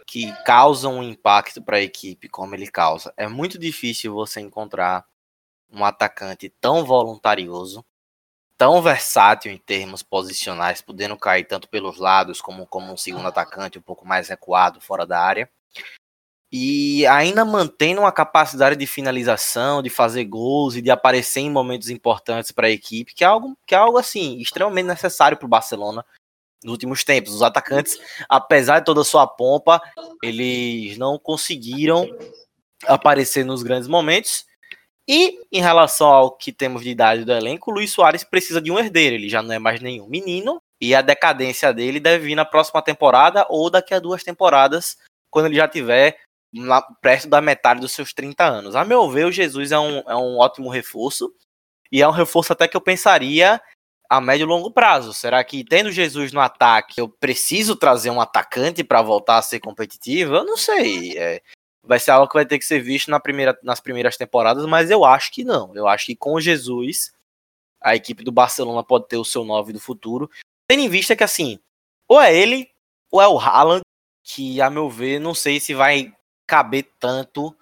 que 0.05 0.33
causam 0.43 0.97
um 0.97 1.03
impacto 1.03 1.61
para 1.61 1.77
a 1.77 1.81
equipe 1.81 2.27
como 2.27 2.55
ele 2.55 2.67
causa. 2.67 3.13
É 3.15 3.27
muito 3.27 3.59
difícil 3.59 4.13
você 4.13 4.41
encontrar 4.41 5.05
um 5.71 5.85
atacante 5.85 6.49
tão 6.61 6.83
voluntarioso, 6.83 7.85
tão 8.57 8.81
versátil 8.81 9.51
em 9.51 9.57
termos 9.57 10.03
posicionais, 10.03 10.81
podendo 10.81 11.17
cair 11.17 11.45
tanto 11.45 11.69
pelos 11.69 11.97
lados 11.97 12.41
como 12.41 12.67
como 12.67 12.91
um 12.91 12.97
segundo 12.97 13.27
atacante 13.27 13.79
um 13.79 13.81
pouco 13.81 14.05
mais 14.05 14.27
recuado 14.27 14.81
fora 14.81 15.05
da 15.05 15.19
área. 15.21 15.49
E 16.51 17.05
ainda 17.05 17.45
mantendo 17.45 18.01
uma 18.01 18.11
capacidade 18.11 18.75
de 18.75 18.87
finalização, 18.87 19.83
de 19.83 19.89
fazer 19.89 20.25
gols 20.25 20.75
e 20.75 20.81
de 20.81 20.89
aparecer 20.89 21.41
em 21.41 21.49
momentos 21.49 21.91
importantes 21.91 22.51
para 22.51 22.67
a 22.67 22.71
equipe, 22.71 23.13
que 23.13 23.23
é 23.23 23.27
algo 23.27 23.55
que 23.67 23.75
é 23.75 23.77
algo 23.77 23.99
assim 23.99 24.39
extremamente 24.39 24.87
necessário 24.87 25.37
para 25.37 25.45
o 25.45 25.49
Barcelona 25.49 26.03
nos 26.63 26.71
últimos 26.71 27.03
tempos. 27.03 27.35
Os 27.35 27.43
atacantes, 27.43 27.99
apesar 28.27 28.79
de 28.79 28.85
toda 28.85 29.01
a 29.01 29.05
sua 29.05 29.27
pompa, 29.27 29.79
eles 30.23 30.97
não 30.97 31.19
conseguiram 31.19 32.09
aparecer 32.87 33.45
nos 33.45 33.61
grandes 33.61 33.87
momentos 33.87 34.48
e 35.11 35.39
em 35.51 35.59
relação 35.59 36.07
ao 36.07 36.29
que 36.29 36.51
temos 36.51 36.83
de 36.83 36.91
idade 36.91 37.25
do 37.25 37.31
elenco, 37.31 37.71
o 37.71 37.73
Luiz 37.73 37.91
Soares 37.91 38.23
precisa 38.23 38.61
de 38.61 38.71
um 38.71 38.77
herdeiro. 38.77 39.15
Ele 39.15 39.27
já 39.27 39.41
não 39.41 39.51
é 39.51 39.57
mais 39.57 39.81
nenhum 39.81 40.07
menino. 40.07 40.61
E 40.79 40.93
a 40.93 41.01
decadência 41.01 41.73
dele 41.73 41.99
deve 41.99 42.27
vir 42.27 42.35
na 42.35 42.45
próxima 42.45 42.79
temporada 42.79 43.43
ou 43.49 43.71
daqui 43.71 43.91
a 43.95 43.99
duas 43.99 44.23
temporadas, 44.23 44.99
quando 45.31 45.47
ele 45.47 45.55
já 45.55 45.67
tiver 45.67 46.19
lá, 46.55 46.83
perto 47.01 47.27
da 47.27 47.41
metade 47.41 47.81
dos 47.81 47.91
seus 47.91 48.13
30 48.13 48.45
anos. 48.45 48.75
A 48.75 48.85
meu 48.85 49.09
ver, 49.09 49.25
o 49.25 49.31
Jesus 49.31 49.71
é 49.71 49.79
um, 49.79 49.97
é 50.07 50.15
um 50.15 50.37
ótimo 50.37 50.69
reforço. 50.69 51.33
E 51.91 52.03
é 52.03 52.07
um 52.07 52.11
reforço 52.11 52.53
até 52.53 52.67
que 52.67 52.77
eu 52.77 52.81
pensaria 52.81 53.59
a 54.07 54.21
médio 54.21 54.43
e 54.43 54.47
longo 54.47 54.69
prazo. 54.69 55.11
Será 55.11 55.43
que 55.43 55.63
tendo 55.63 55.91
Jesus 55.91 56.31
no 56.31 56.39
ataque, 56.39 57.01
eu 57.01 57.09
preciso 57.09 57.75
trazer 57.75 58.11
um 58.11 58.21
atacante 58.21 58.83
para 58.83 59.01
voltar 59.01 59.39
a 59.39 59.41
ser 59.41 59.59
competitivo? 59.59 60.35
Eu 60.35 60.45
não 60.45 60.55
sei. 60.55 61.17
É, 61.17 61.41
vai 61.89 61.99
ser 61.99 62.11
algo 62.11 62.27
que 62.27 62.35
vai 62.35 62.45
ter 62.45 62.59
que 62.59 62.65
ser 62.65 62.79
visto 62.83 63.09
na 63.09 63.19
primeira, 63.19 63.57
nas 63.63 63.79
primeiras 63.79 64.15
temporadas, 64.15 64.63
mas 64.67 64.91
eu 64.91 65.03
acho 65.03 65.31
que 65.31 65.43
não. 65.43 65.75
Eu 65.75 65.87
acho 65.87 66.05
que 66.05 66.15
com 66.15 66.39
Jesus, 66.39 67.11
a 67.81 67.95
equipe 67.95 68.23
do 68.23 68.31
Barcelona 68.31 68.83
pode 68.83 69.07
ter 69.07 69.17
o 69.17 69.25
seu 69.25 69.43
9 69.43 69.73
do 69.73 69.79
futuro, 69.79 70.29
tendo 70.67 70.83
em 70.83 70.87
vista 70.87 71.15
que, 71.15 71.23
assim, 71.23 71.57
ou 72.07 72.21
é 72.21 72.31
ele, 72.31 72.69
ou 73.09 73.19
é 73.19 73.27
o 73.27 73.39
Haaland, 73.39 73.81
que, 74.23 74.61
a 74.61 74.69
meu 74.69 74.87
ver, 74.87 75.19
não 75.19 75.33
sei 75.33 75.59
se 75.59 75.73
vai 75.73 76.13
caber 76.45 76.87
tanto 76.99 77.57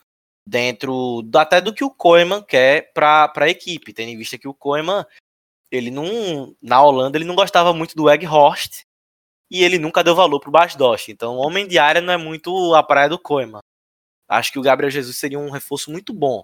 dentro 0.45 1.23
até 1.34 1.61
do 1.61 1.73
que 1.73 1.86
o 1.86 1.89
Koeman 1.89 2.43
quer 2.43 2.91
para 2.93 3.32
a 3.34 3.49
equipe, 3.49 3.93
tendo 3.93 4.09
em 4.09 4.17
vista 4.17 4.38
que 4.38 4.47
o 4.47 4.53
Koeman, 4.53 5.05
ele 5.71 5.89
não, 5.89 6.53
na 6.61 6.84
Holanda, 6.84 7.17
ele 7.17 7.23
não 7.23 7.36
gostava 7.36 7.71
muito 7.71 7.95
do 7.95 8.07
Horst 8.30 8.82
e 9.49 9.63
ele 9.63 9.80
nunca 9.80 10.03
deu 10.03 10.13
valor 10.13 10.41
pro 10.41 10.51
Basdost. 10.51 11.09
Então, 11.09 11.38
homem 11.38 11.65
de 11.65 11.80
área 11.80 12.01
não 12.01 12.11
é 12.11 12.17
muito 12.17 12.75
a 12.75 12.84
praia 12.84 13.07
do 13.07 13.17
Koeman. 13.17 13.61
Acho 14.28 14.51
que 14.51 14.59
o 14.59 14.61
Gabriel 14.61 14.91
Jesus 14.91 15.17
seria 15.17 15.39
um 15.39 15.49
reforço 15.49 15.91
muito 15.91 16.13
bom. 16.13 16.43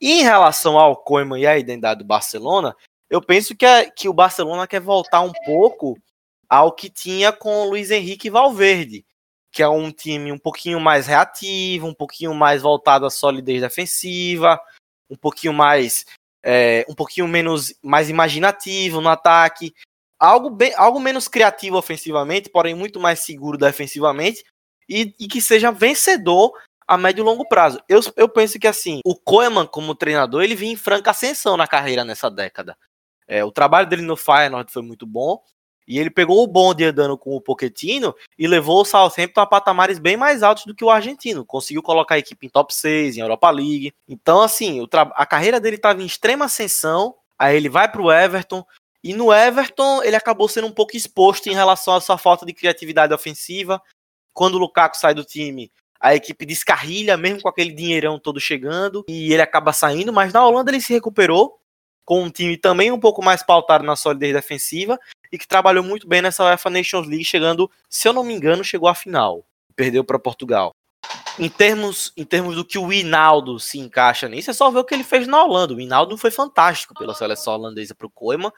Em 0.00 0.22
relação 0.22 0.78
ao 0.78 0.96
Koeman 0.96 1.40
e 1.40 1.46
a 1.46 1.58
identidade 1.58 1.98
do 1.98 2.06
Barcelona, 2.06 2.76
eu 3.10 3.20
penso 3.20 3.56
que, 3.56 3.66
é, 3.66 3.90
que 3.90 4.08
o 4.08 4.12
Barcelona 4.12 4.66
quer 4.66 4.80
voltar 4.80 5.22
um 5.22 5.32
pouco 5.44 5.98
ao 6.48 6.72
que 6.72 6.88
tinha 6.88 7.32
com 7.32 7.62
o 7.62 7.70
Luiz 7.70 7.90
Henrique 7.90 8.30
Valverde, 8.30 9.04
que 9.50 9.62
é 9.62 9.68
um 9.68 9.90
time 9.90 10.30
um 10.30 10.38
pouquinho 10.38 10.78
mais 10.78 11.06
reativo, 11.06 11.86
um 11.86 11.94
pouquinho 11.94 12.34
mais 12.34 12.62
voltado 12.62 13.06
à 13.06 13.10
solidez 13.10 13.60
defensiva, 13.60 14.60
um 15.10 15.16
pouquinho 15.16 15.52
mais 15.52 16.04
é, 16.42 16.84
um 16.88 16.94
pouquinho 16.94 17.26
menos 17.26 17.74
mais 17.82 18.08
imaginativo 18.08 19.00
no 19.00 19.08
ataque, 19.08 19.74
algo, 20.18 20.50
bem, 20.50 20.72
algo 20.76 21.00
menos 21.00 21.28
criativo 21.28 21.76
ofensivamente, 21.76 22.50
porém 22.50 22.74
muito 22.74 23.00
mais 23.00 23.20
seguro 23.20 23.58
defensivamente, 23.58 24.44
e, 24.88 25.14
e 25.18 25.28
que 25.28 25.42
seja 25.42 25.70
vencedor 25.70 26.52
a 26.88 26.96
médio 26.96 27.22
e 27.22 27.24
longo 27.24 27.46
prazo. 27.46 27.80
Eu, 27.88 28.00
eu 28.16 28.28
penso 28.28 28.58
que 28.58 28.66
assim, 28.66 29.00
o 29.04 29.14
Koeman 29.14 29.66
como 29.66 29.94
treinador, 29.94 30.42
ele 30.42 30.56
vinha 30.56 30.72
em 30.72 30.76
franca 30.76 31.10
ascensão 31.10 31.56
na 31.56 31.66
carreira 31.66 32.04
nessa 32.04 32.30
década. 32.30 32.76
É, 33.26 33.44
o 33.44 33.52
trabalho 33.52 33.86
dele 33.86 34.02
no 34.02 34.16
Feyenoord 34.16 34.72
foi 34.72 34.82
muito 34.82 35.06
bom, 35.06 35.42
e 35.88 35.98
ele 35.98 36.10
pegou 36.10 36.42
o 36.42 36.46
bonde 36.46 36.84
andando 36.84 37.16
com 37.16 37.34
o 37.34 37.40
Pochettino 37.40 38.14
e 38.38 38.46
levou 38.46 38.82
o 38.82 38.84
Southampton 38.84 39.40
a 39.40 39.46
patamares 39.46 39.98
bem 39.98 40.18
mais 40.18 40.42
altos 40.42 40.66
do 40.66 40.74
que 40.74 40.84
o 40.84 40.90
argentino. 40.90 41.46
Conseguiu 41.46 41.82
colocar 41.82 42.16
a 42.16 42.18
equipe 42.18 42.46
em 42.46 42.50
top 42.50 42.74
6, 42.74 43.16
em 43.16 43.20
Europa 43.22 43.50
League. 43.50 43.94
Então, 44.06 44.42
assim, 44.42 44.86
a 45.14 45.24
carreira 45.24 45.58
dele 45.58 45.76
estava 45.76 46.02
em 46.02 46.04
extrema 46.04 46.44
ascensão. 46.44 47.14
Aí 47.38 47.56
ele 47.56 47.70
vai 47.70 47.90
para 47.90 48.02
o 48.02 48.12
Everton. 48.12 48.62
E 49.02 49.14
no 49.14 49.32
Everton, 49.32 50.02
ele 50.02 50.14
acabou 50.14 50.46
sendo 50.46 50.66
um 50.66 50.72
pouco 50.72 50.94
exposto 50.94 51.48
em 51.48 51.54
relação 51.54 51.94
à 51.94 52.02
sua 52.02 52.18
falta 52.18 52.44
de 52.44 52.52
criatividade 52.52 53.14
ofensiva. 53.14 53.80
Quando 54.34 54.56
o 54.56 54.58
Lukaku 54.58 54.98
sai 54.98 55.14
do 55.14 55.24
time, 55.24 55.72
a 56.00 56.14
equipe 56.14 56.46
descarrilha, 56.46 57.16
mesmo 57.16 57.42
com 57.42 57.48
aquele 57.48 57.72
dinheirão 57.72 58.18
todo 58.18 58.40
chegando, 58.40 59.04
e 59.08 59.32
ele 59.32 59.42
acaba 59.42 59.72
saindo, 59.72 60.12
mas 60.12 60.32
na 60.32 60.46
Holanda 60.46 60.70
ele 60.70 60.80
se 60.80 60.92
recuperou, 60.92 61.58
com 62.04 62.22
um 62.22 62.30
time 62.30 62.56
também 62.56 62.90
um 62.90 63.00
pouco 63.00 63.22
mais 63.22 63.42
pautado 63.42 63.84
na 63.84 63.96
solidez 63.96 64.32
defensiva, 64.32 64.98
e 65.30 65.38
que 65.38 65.46
trabalhou 65.46 65.84
muito 65.84 66.08
bem 66.08 66.22
nessa 66.22 66.44
UEFA 66.44 66.70
Nations 66.70 67.06
League, 67.06 67.24
chegando, 67.24 67.70
se 67.88 68.08
eu 68.08 68.12
não 68.12 68.24
me 68.24 68.32
engano, 68.32 68.64
chegou 68.64 68.88
à 68.88 68.94
final, 68.94 69.44
perdeu 69.76 70.02
para 70.04 70.18
Portugal. 70.18 70.72
Em 71.38 71.48
termos, 71.48 72.12
em 72.16 72.24
termos 72.24 72.56
do 72.56 72.64
que 72.64 72.78
o 72.78 72.92
Hinaldo 72.92 73.60
se 73.60 73.78
encaixa 73.78 74.28
nisso, 74.28 74.50
é 74.50 74.54
só 74.54 74.70
ver 74.70 74.80
o 74.80 74.84
que 74.84 74.94
ele 74.94 75.04
fez 75.04 75.26
na 75.26 75.44
Holanda. 75.44 75.74
O 75.74 75.80
Hinaldo 75.80 76.16
foi 76.16 76.30
fantástico 76.30 76.94
pela 76.94 77.14
seleção 77.14 77.54
holandesa 77.54 77.94
para 77.94 78.06
o 78.06 78.10
Koeman, 78.10 78.52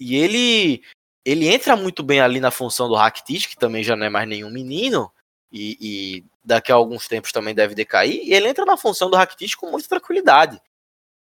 e 0.00 0.16
ele 0.16 0.82
ele 1.24 1.48
entra 1.48 1.74
muito 1.74 2.04
bem 2.04 2.20
ali 2.20 2.38
na 2.38 2.52
função 2.52 2.88
do 2.88 2.94
Rakitic, 2.94 3.48
que 3.48 3.56
também 3.56 3.82
já 3.82 3.96
não 3.96 4.06
é 4.06 4.08
mais 4.08 4.28
nenhum 4.28 4.48
menino, 4.48 5.10
e, 5.50 5.76
e, 5.80 6.24
daqui 6.46 6.70
a 6.70 6.76
alguns 6.76 7.08
tempos 7.08 7.32
também 7.32 7.54
deve 7.54 7.74
decair, 7.74 8.20
e 8.22 8.32
ele 8.32 8.48
entra 8.48 8.64
na 8.64 8.76
função 8.76 9.10
do 9.10 9.16
Rakitic 9.16 9.56
com 9.56 9.68
muita 9.68 9.88
tranquilidade. 9.88 10.62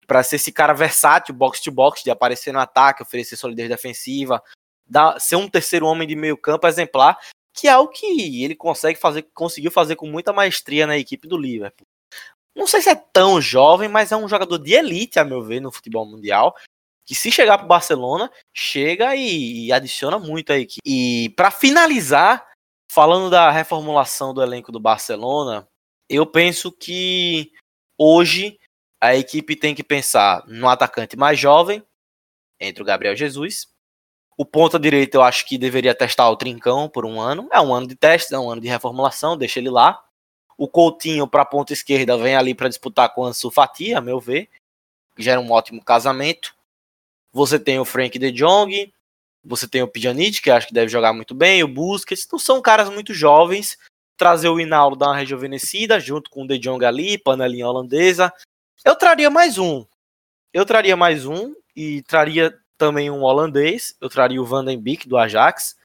Para 0.06 0.22
ser 0.22 0.36
esse 0.36 0.52
cara 0.52 0.74
versátil, 0.74 1.34
box 1.34 1.60
to 1.60 1.72
box, 1.72 2.04
de 2.04 2.12
aparecer 2.12 2.54
no 2.54 2.60
ataque, 2.60 3.02
oferecer 3.02 3.36
solidez 3.36 3.68
defensiva, 3.68 4.42
dar, 4.86 5.20
ser 5.20 5.36
um 5.36 5.50
terceiro 5.50 5.88
homem 5.88 6.08
de 6.08 6.16
meio 6.16 6.38
campo 6.38 6.68
exemplar, 6.68 7.18
que 7.52 7.68
é 7.68 7.76
o 7.76 7.88
que 7.88 8.44
ele 8.44 8.56
consegue 8.56 9.00
fazer, 9.00 9.24
conseguiu 9.34 9.72
fazer 9.72 9.96
com 9.96 10.08
muita 10.08 10.32
maestria 10.32 10.86
na 10.86 10.98
equipe 10.98 11.28
do 11.28 11.36
Liverpool. 11.36 11.88
Não 12.56 12.68
sei 12.68 12.82
se 12.82 12.90
é 12.90 12.96
tão 12.96 13.42
jovem, 13.42 13.90
mas 13.90 14.12
é 14.12 14.16
um 14.16 14.30
jogador 14.30 14.60
de 14.60 14.74
elite, 14.74 15.20
a 15.20 15.26
meu 15.26 15.42
ver, 15.44 15.60
no 15.60 15.72
futebol 15.72 16.06
mundial. 16.06 16.56
Que 17.06 17.16
se 17.16 17.32
chegar 17.32 17.58
para 17.58 17.68
Barcelona, 17.68 18.32
chega 18.54 19.16
e, 19.16 19.66
e 19.66 19.74
adiciona 19.74 20.20
muito 20.20 20.54
a 20.54 20.58
equipe. 20.58 20.82
E 20.86 21.30
para 21.36 21.50
finalizar, 21.52 22.47
Falando 22.90 23.30
da 23.30 23.52
reformulação 23.52 24.34
do 24.34 24.42
elenco 24.42 24.72
do 24.72 24.80
Barcelona, 24.80 25.68
eu 26.10 26.26
penso 26.26 26.72
que 26.72 27.52
hoje 27.98 28.58
a 29.02 29.16
equipe 29.16 29.56
tem 29.56 29.76
que 29.76 29.84
pensar 29.84 30.44
no 30.48 30.68
atacante 30.70 31.18
mais 31.18 31.40
jovem, 31.40 31.84
entre 32.60 32.82
o 32.82 32.86
Gabriel 32.86 33.16
Jesus. 33.16 33.68
O 34.38 34.46
ponta 34.46 34.80
direita 34.80 35.18
eu 35.18 35.24
acho 35.24 35.46
que 35.46 35.58
deveria 35.58 35.96
testar 35.96 36.30
o 36.30 36.38
Trincão 36.38 36.88
por 36.88 37.06
um 37.06 37.20
ano. 37.20 37.50
É 37.52 37.60
um 37.60 37.74
ano 37.74 37.88
de 37.88 37.96
teste, 37.96 38.34
é 38.34 38.40
um 38.40 38.50
ano 38.50 38.62
de 38.62 38.68
reformulação, 38.68 39.38
deixa 39.38 39.60
ele 39.60 39.70
lá. 39.70 40.04
O 40.58 40.68
Coutinho 40.68 41.28
para 41.28 41.42
a 41.44 41.46
ponta 41.46 41.74
esquerda 41.74 42.18
vem 42.18 42.36
ali 42.36 42.56
para 42.56 42.70
disputar 42.70 43.14
com 43.14 43.22
o 43.22 43.26
Ansu 43.26 43.52
Fati, 43.52 43.94
a 43.94 44.02
meu 44.02 44.20
ver. 44.20 44.50
Gera 45.18 45.40
um 45.40 45.52
ótimo 45.52 45.84
casamento. 45.84 46.56
Você 47.32 47.60
tem 47.60 47.80
o 47.80 47.86
Frank 47.86 48.18
de 48.18 48.32
Jong, 48.32 48.94
você 49.48 49.68
tem 49.68 49.82
o 49.82 49.88
Pjanic, 49.88 50.42
que 50.42 50.52
acho 50.52 50.68
que 50.68 50.74
deve 50.74 50.92
jogar 50.92 51.14
muito 51.14 51.34
bem, 51.34 51.64
o 51.64 51.68
Busquets, 51.68 52.28
não 52.32 52.38
são 52.38 52.62
caras 52.62 52.90
muito 52.90 53.14
jovens. 53.14 53.78
Trazer 54.18 54.50
o 54.50 54.60
Hinaldo 54.60 54.96
dar 54.96 55.08
uma 55.08 55.16
rejuvenescida, 55.16 56.00
junto 56.00 56.30
com 56.30 56.44
o 56.44 56.48
De 56.48 56.58
Jong 56.58 56.84
ali, 56.84 57.18
panelinha 57.18 57.68
holandesa. 57.68 58.34
Eu 58.84 58.96
traria 58.96 59.30
mais 59.30 59.58
um. 59.58 59.86
Eu 60.52 60.66
traria 60.66 60.98
mais 60.98 61.26
um 61.26 61.54
e 61.76 62.02
traria 62.02 62.58
também 62.78 63.12
um 63.12 63.22
holandês. 63.22 63.96
Eu 64.02 64.10
traria 64.10 64.42
o 64.42 64.46
Van 64.46 64.66
den 64.66 64.80
Beek 64.82 65.08
do 65.08 65.18
Ajax 65.18 65.78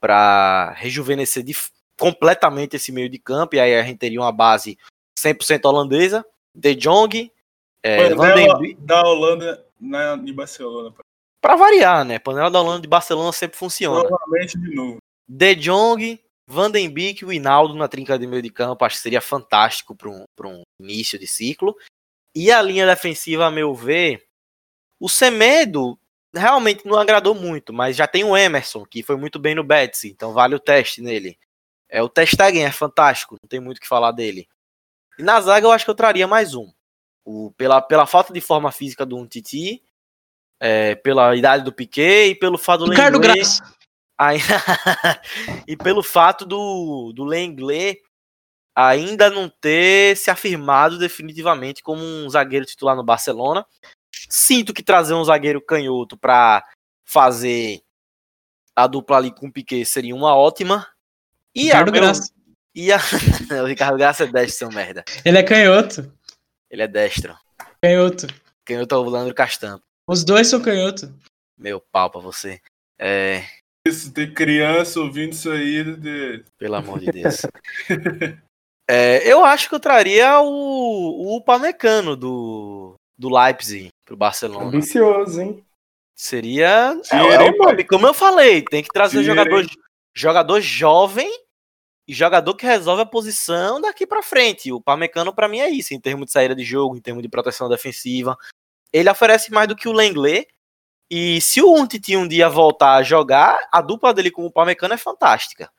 para 0.00 0.72
rejuvenescer 0.72 1.44
de, 1.44 1.56
completamente 1.98 2.76
esse 2.76 2.90
meio 2.90 3.08
de 3.08 3.18
campo. 3.18 3.54
E 3.54 3.60
aí 3.60 3.74
a 3.76 3.82
gente 3.82 3.98
teria 3.98 4.20
uma 4.20 4.32
base 4.32 4.76
100% 5.18 5.64
holandesa. 5.64 6.26
De 6.52 6.74
Jong, 6.74 7.30
é, 7.82 8.12
Van 8.14 8.34
den 8.34 8.58
Beek. 8.58 8.80
Da 8.80 9.00
Holanda 9.02 9.64
na, 9.80 10.14
em 10.14 10.32
Barcelona. 10.32 10.92
Para 11.46 11.54
variar, 11.54 12.04
né? 12.04 12.18
Panela 12.18 12.50
da 12.50 12.60
Holanda 12.60 12.80
de 12.80 12.88
Barcelona 12.88 13.30
sempre 13.30 13.56
funciona. 13.56 14.02
Novamente 14.02 14.58
de 14.58 14.74
novo. 14.74 14.96
De 15.28 15.54
Jong, 15.54 16.20
Van 16.44 16.72
Beek 16.72 17.22
e 17.22 17.24
o 17.24 17.32
Hinaldo 17.32 17.72
na 17.76 17.86
trinca 17.86 18.18
de 18.18 18.26
meio 18.26 18.42
de 18.42 18.50
campo, 18.50 18.84
acho 18.84 18.96
que 18.96 19.02
seria 19.02 19.20
fantástico 19.20 19.94
para 19.94 20.08
um, 20.08 20.24
um 20.44 20.62
início 20.80 21.16
de 21.16 21.28
ciclo. 21.28 21.76
E 22.34 22.50
a 22.50 22.60
linha 22.60 22.84
defensiva, 22.84 23.46
a 23.46 23.50
meu 23.52 23.72
ver, 23.76 24.26
o 24.98 25.08
Semedo 25.08 25.96
realmente 26.34 26.84
não 26.84 26.98
agradou 26.98 27.32
muito, 27.32 27.72
mas 27.72 27.94
já 27.94 28.08
tem 28.08 28.24
o 28.24 28.36
Emerson, 28.36 28.84
que 28.84 29.04
foi 29.04 29.16
muito 29.16 29.38
bem 29.38 29.54
no 29.54 29.62
Betis, 29.62 30.02
então 30.02 30.32
vale 30.32 30.56
o 30.56 30.60
teste 30.60 31.00
nele. 31.00 31.38
É, 31.88 32.02
o 32.02 32.08
Testegen 32.08 32.64
é 32.64 32.72
fantástico, 32.72 33.36
não 33.40 33.48
tem 33.48 33.60
muito 33.60 33.78
o 33.78 33.80
que 33.80 33.86
falar 33.86 34.10
dele. 34.10 34.48
E 35.16 35.22
na 35.22 35.40
zaga 35.40 35.64
eu 35.64 35.70
acho 35.70 35.84
que 35.84 35.90
eu 35.92 35.94
traria 35.94 36.26
mais 36.26 36.56
um. 36.56 36.72
O, 37.24 37.52
pela, 37.52 37.80
pela 37.80 38.04
falta 38.04 38.32
de 38.32 38.40
forma 38.40 38.72
física 38.72 39.06
do 39.06 39.24
Titi, 39.28 39.80
é, 40.60 40.94
pela 40.94 41.34
idade 41.36 41.64
do 41.64 41.72
Piquet 41.72 42.30
e 42.30 42.34
pelo 42.34 42.58
fato 42.58 42.84
do 42.84 42.90
Ricardo 42.90 43.18
Lenglet, 43.18 43.38
Graça. 43.38 43.76
Aí, 44.18 44.38
e 45.68 45.76
pelo 45.76 46.02
fato 46.02 46.46
do, 46.46 47.12
do 47.14 47.24
Lenglet 47.24 48.00
ainda 48.74 49.30
não 49.30 49.48
ter 49.48 50.16
se 50.16 50.30
afirmado 50.30 50.98
definitivamente 50.98 51.82
como 51.82 52.02
um 52.02 52.28
zagueiro 52.28 52.66
titular 52.66 52.94
no 52.94 53.04
Barcelona. 53.04 53.64
Sinto 54.28 54.74
que 54.74 54.82
trazer 54.82 55.14
um 55.14 55.24
zagueiro 55.24 55.60
canhoto 55.60 56.16
para 56.16 56.64
fazer 57.04 57.80
a 58.74 58.86
dupla 58.86 59.16
ali 59.16 59.34
com 59.34 59.46
o 59.46 59.52
Piquet 59.52 59.84
seria 59.86 60.14
uma 60.14 60.34
ótima. 60.34 60.86
E 61.54 61.64
Ricardo 61.64 61.88
a 61.88 61.92
meu, 61.92 62.02
Graça. 62.02 62.30
E 62.74 62.92
a... 62.92 62.98
o 63.62 63.66
Ricardo 63.66 63.96
Graça 63.96 64.24
é 64.24 64.26
destro, 64.26 64.58
seu 64.58 64.68
merda. 64.68 65.02
Ele 65.24 65.38
é 65.38 65.42
canhoto. 65.42 66.12
Ele 66.70 66.82
é 66.82 66.88
destro. 66.88 67.34
Canhoto. 67.82 68.26
Canhoto 68.64 68.94
é 68.94 68.98
o 68.98 69.08
Leandro 69.08 69.34
Castampo. 69.34 69.85
Os 70.08 70.24
dois 70.24 70.46
são 70.46 70.62
canhoto. 70.62 71.12
Meu 71.58 71.80
pau 71.80 72.10
pra 72.10 72.20
você. 72.20 72.60
É... 72.98 73.44
Isso, 73.86 74.12
tem 74.12 74.32
criança 74.32 75.00
ouvindo 75.00 75.32
isso 75.32 75.50
aí. 75.50 75.82
De... 75.82 76.44
Pelo 76.58 76.74
amor 76.76 77.00
de 77.00 77.06
Deus. 77.06 77.42
é, 78.88 79.30
eu 79.30 79.44
acho 79.44 79.68
que 79.68 79.74
eu 79.74 79.80
traria 79.80 80.40
o, 80.40 81.36
o 81.36 81.40
Pamecano 81.40 82.16
do, 82.16 82.94
do 83.18 83.28
Leipzig 83.28 83.88
pro 84.04 84.16
Barcelona. 84.16 84.66
Ambicioso, 84.66 85.40
hein? 85.40 85.64
Seria. 86.16 86.98
É, 87.12 87.80
é 87.80 87.84
como 87.84 88.06
eu 88.06 88.14
falei, 88.14 88.62
tem 88.62 88.82
que 88.82 88.88
trazer 88.88 89.22
jogador, 89.22 89.66
jogador 90.14 90.60
jovem 90.60 91.30
e 92.08 92.14
jogador 92.14 92.54
que 92.54 92.64
resolve 92.64 93.02
a 93.02 93.06
posição 93.06 93.80
daqui 93.80 94.06
para 94.06 94.22
frente. 94.22 94.72
O 94.72 94.80
Pamecano 94.80 95.34
para 95.34 95.48
mim 95.48 95.58
é 95.58 95.68
isso, 95.68 95.92
em 95.92 96.00
termos 96.00 96.26
de 96.26 96.32
saída 96.32 96.54
de 96.54 96.64
jogo, 96.64 96.96
em 96.96 97.00
termos 97.00 97.22
de 97.22 97.28
proteção 97.28 97.68
defensiva. 97.68 98.36
Ele 98.92 99.10
oferece 99.10 99.52
mais 99.52 99.68
do 99.68 99.76
que 99.76 99.88
o 99.88 99.92
Lenglet. 99.92 100.46
E 101.10 101.40
se 101.40 101.62
o 101.62 101.72
Untiti 101.72 102.16
um 102.16 102.26
dia 102.26 102.48
voltar 102.48 102.96
a 102.96 103.02
jogar, 103.02 103.58
a 103.70 103.80
dupla 103.80 104.12
dele 104.12 104.30
com 104.30 104.44
o 104.44 104.50
Pamecano 104.50 104.94
é 104.94 104.98
fantástica. 104.98 105.70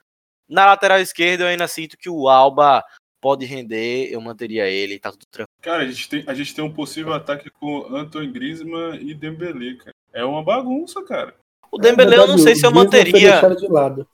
Na 0.48 0.66
lateral 0.66 1.00
esquerda 1.00 1.44
eu 1.44 1.48
ainda 1.48 1.68
sinto 1.68 1.98
que 1.98 2.10
o 2.10 2.30
Alba 2.30 2.84
pode 3.20 3.46
render, 3.46 4.10
eu 4.10 4.22
manteria 4.22 4.68
ele, 4.68 5.00
tá 5.00 5.12
tudo 5.12 5.26
tranquilo. 5.30 5.62
Cara, 5.62 5.84
a 5.84 5.88
gente 5.88 6.08
tem, 6.08 6.24
a 6.28 6.34
gente 6.34 6.56
tem 6.56 6.64
um 6.64 6.74
possível 6.74 7.14
ataque 7.14 7.50
com 7.50 7.94
Anton 7.94 8.32
Griezmann 8.32 9.02
e 9.02 9.14
Dembele, 9.14 9.78
cara. 9.78 9.94
É 10.14 10.24
uma 10.24 10.42
bagunça, 10.42 11.04
cara. 11.04 11.36
O 11.70 11.78
Dembele 11.78 12.16
é, 12.16 12.20
eu 12.20 12.28
não 12.28 12.38
sei 12.38 12.56
se 12.56 12.66
eu 12.66 12.72
manteria. 12.72 13.42
De 13.56 13.68
lado. 13.68 14.08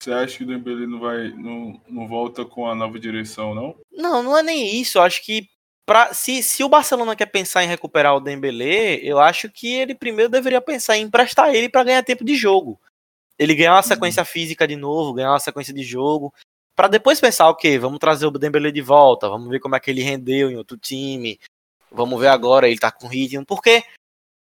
Você 0.00 0.12
acha 0.12 0.38
que 0.38 0.44
o 0.44 0.46
Dembele 0.46 0.86
não 0.86 1.00
vai 1.00 1.30
não, 1.30 1.80
não 1.88 2.06
volta 2.06 2.44
com 2.44 2.68
a 2.68 2.74
nova 2.74 2.98
direção, 2.98 3.54
não? 3.54 3.74
Não, 3.90 4.22
não 4.22 4.38
é 4.38 4.42
nem 4.42 4.80
isso. 4.80 4.98
Eu 4.98 5.02
acho 5.02 5.24
que 5.24 5.48
pra, 5.86 6.12
se, 6.12 6.42
se 6.42 6.64
o 6.64 6.68
Barcelona 6.68 7.14
quer 7.14 7.26
pensar 7.26 7.64
em 7.64 7.68
recuperar 7.68 8.14
o 8.16 8.20
Dembele, 8.20 9.00
eu 9.06 9.20
acho 9.20 9.48
que 9.48 9.72
ele 9.72 9.94
primeiro 9.94 10.30
deveria 10.30 10.60
pensar 10.60 10.98
em 10.98 11.02
emprestar 11.02 11.54
ele 11.54 11.68
para 11.68 11.84
ganhar 11.84 12.02
tempo 12.02 12.24
de 12.24 12.34
jogo. 12.34 12.78
Ele 13.38 13.54
ganhar 13.54 13.74
uma 13.74 13.82
sequência 13.82 14.22
uhum. 14.22 14.26
física 14.26 14.66
de 14.66 14.74
novo, 14.76 15.14
ganhar 15.14 15.30
uma 15.30 15.38
sequência 15.38 15.72
de 15.72 15.82
jogo, 15.82 16.34
para 16.74 16.88
depois 16.88 17.20
pensar, 17.20 17.48
ok, 17.48 17.78
vamos 17.78 17.98
trazer 17.98 18.26
o 18.26 18.30
Dembele 18.30 18.72
de 18.72 18.82
volta, 18.82 19.28
vamos 19.28 19.48
ver 19.48 19.60
como 19.60 19.76
é 19.76 19.80
que 19.80 19.90
ele 19.90 20.02
rendeu 20.02 20.50
em 20.50 20.56
outro 20.56 20.76
time, 20.76 21.38
vamos 21.90 22.20
ver 22.20 22.28
agora, 22.28 22.68
ele 22.68 22.78
tá 22.78 22.90
com 22.90 23.06
ritmo, 23.06 23.46
porque 23.46 23.84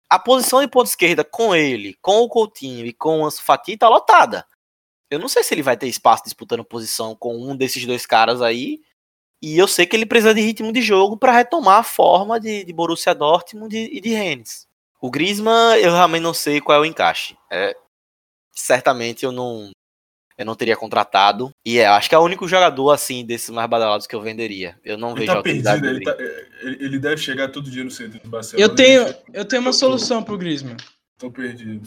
a 0.08 0.18
posição 0.18 0.60
de 0.60 0.68
ponta 0.68 0.90
esquerda 0.90 1.24
com 1.24 1.54
ele, 1.54 1.94
com 2.00 2.22
o 2.22 2.28
Coutinho 2.28 2.86
e 2.86 2.92
com 2.92 3.20
o 3.20 3.26
Ansu 3.26 3.42
Fati 3.42 3.76
tá 3.76 3.88
lotada. 3.88 4.46
Eu 5.10 5.18
não 5.18 5.28
sei 5.28 5.42
se 5.42 5.54
ele 5.54 5.62
vai 5.62 5.76
ter 5.76 5.86
espaço 5.86 6.24
disputando 6.24 6.64
posição 6.64 7.14
com 7.14 7.36
um 7.36 7.56
desses 7.56 7.84
dois 7.84 8.06
caras 8.06 8.40
aí. 8.42 8.80
E 9.44 9.58
eu 9.58 9.68
sei 9.68 9.84
que 9.84 9.94
ele 9.94 10.06
precisa 10.06 10.32
de 10.32 10.40
ritmo 10.40 10.72
de 10.72 10.80
jogo 10.80 11.18
para 11.18 11.30
retomar 11.30 11.80
a 11.80 11.82
forma 11.82 12.40
de, 12.40 12.64
de 12.64 12.72
Borussia 12.72 13.14
Dortmund 13.14 13.76
e 13.76 14.00
de 14.00 14.08
Rennes. 14.08 14.66
O 14.98 15.10
Griezmann, 15.10 15.76
eu 15.76 15.92
realmente 15.92 16.22
não 16.22 16.32
sei 16.32 16.62
qual 16.62 16.78
é 16.78 16.80
o 16.80 16.84
encaixe. 16.86 17.36
É, 17.52 17.76
certamente 18.52 19.22
eu 19.22 19.30
não 19.30 19.70
eu 20.38 20.46
não 20.46 20.54
teria 20.54 20.78
contratado. 20.78 21.50
E 21.62 21.78
é, 21.78 21.86
acho 21.86 22.08
que 22.08 22.14
é 22.14 22.18
o 22.18 22.22
único 22.22 22.48
jogador 22.48 22.90
assim 22.90 23.22
desses 23.22 23.50
mais 23.50 23.68
badalados 23.68 24.06
que 24.06 24.16
eu 24.16 24.22
venderia. 24.22 24.80
Eu 24.82 24.96
não 24.96 25.10
ele 25.10 25.20
vejo 25.20 25.34
tá 25.34 25.42
perdido, 25.42 25.86
ele, 25.86 26.00
tá, 26.00 26.16
ele, 26.62 26.98
deve 26.98 27.18
chegar 27.18 27.48
todo 27.48 27.70
dia 27.70 27.84
no 27.84 27.90
centro 27.90 28.18
do 28.20 28.30
Barcelona. 28.30 28.64
Eu 28.64 28.74
tenho, 28.74 29.14
eu 29.34 29.44
tenho 29.44 29.60
uma 29.60 29.74
solução 29.74 30.22
pro 30.22 30.38
Griezmann. 30.38 30.78
Tô 31.18 31.30
perdido. 31.30 31.86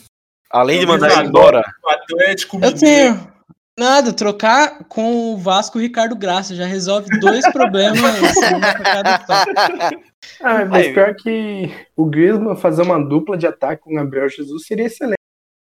Além 0.52 0.80
de 0.80 0.86
mandar 0.86 1.12
ele 1.12 1.30
embora. 1.30 1.66
Atlético 1.84 2.60
Eu 2.64 2.76
tenho. 2.76 3.37
Nada, 3.78 4.12
trocar 4.12 4.86
com 4.86 5.34
o 5.34 5.38
Vasco 5.38 5.78
Ricardo 5.78 6.16
Graça 6.16 6.56
já 6.56 6.66
resolve 6.66 7.08
dois 7.20 7.46
problemas. 7.54 8.02
ah, 10.42 10.66
mas 10.66 10.88
pior 10.88 11.16
que 11.16 11.70
o 11.96 12.06
Griezmann 12.06 12.56
fazer 12.56 12.82
uma 12.82 12.98
dupla 12.98 13.38
de 13.38 13.46
ataque 13.46 13.84
com 13.84 13.92
o 13.92 13.96
Gabriel 13.96 14.28
Jesus 14.30 14.66
seria 14.66 14.86
excelente. 14.86 15.16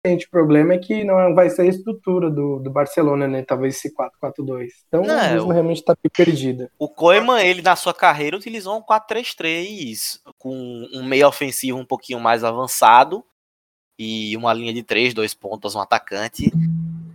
O 0.04 0.30
problema 0.30 0.74
é 0.74 0.78
que 0.78 1.06
não 1.06 1.34
vai 1.34 1.50
ser 1.50 1.62
a 1.62 1.68
estrutura 1.68 2.30
do, 2.30 2.60
do 2.60 2.70
Barcelona, 2.70 3.28
né? 3.28 3.44
Talvez 3.44 3.78
esse 3.78 3.96
4-4-2. 3.96 4.68
Então 4.88 5.04
não, 5.04 5.16
o 5.16 5.20
Griezmann 5.20 5.54
realmente 5.54 5.86
tá 5.86 5.96
perdido. 6.12 6.68
O 6.78 6.90
Koeman, 6.90 7.42
ele 7.42 7.62
na 7.62 7.78
sua 7.78 7.94
carreira 7.94 8.36
utilizou 8.36 8.78
um 8.78 8.82
4-3-3 8.82 10.20
com 10.38 10.86
um 10.94 11.06
meio 11.06 11.28
ofensivo 11.28 11.78
um 11.78 11.86
pouquinho 11.86 12.20
mais 12.20 12.44
avançado 12.44 13.24
e 13.98 14.36
uma 14.36 14.52
linha 14.52 14.74
de 14.74 14.84
três, 14.84 15.14
dois 15.14 15.34
pontos, 15.34 15.76
um 15.76 15.80
atacante. 15.80 16.52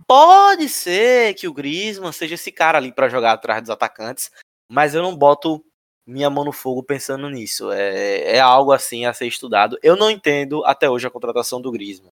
Pode 0.07 0.69
ser 0.69 1.33
que 1.33 1.47
o 1.47 1.53
Griezmann 1.53 2.13
seja 2.13 2.35
esse 2.35 2.51
cara 2.51 2.77
ali 2.77 2.93
para 2.93 3.09
jogar 3.09 3.33
atrás 3.33 3.61
dos 3.61 3.69
atacantes, 3.69 4.31
mas 4.71 4.95
eu 4.95 5.01
não 5.01 5.15
boto 5.15 5.63
minha 6.07 6.29
mão 6.29 6.45
no 6.45 6.53
fogo 6.53 6.81
pensando 6.81 7.29
nisso. 7.29 7.69
É, 7.71 8.37
é 8.37 8.39
algo 8.39 8.71
assim 8.71 9.05
a 9.05 9.13
ser 9.13 9.27
estudado. 9.27 9.77
Eu 9.83 9.97
não 9.97 10.09
entendo 10.09 10.63
até 10.65 10.89
hoje 10.89 11.05
a 11.05 11.11
contratação 11.11 11.61
do 11.61 11.71
Griezmann. 11.71 12.11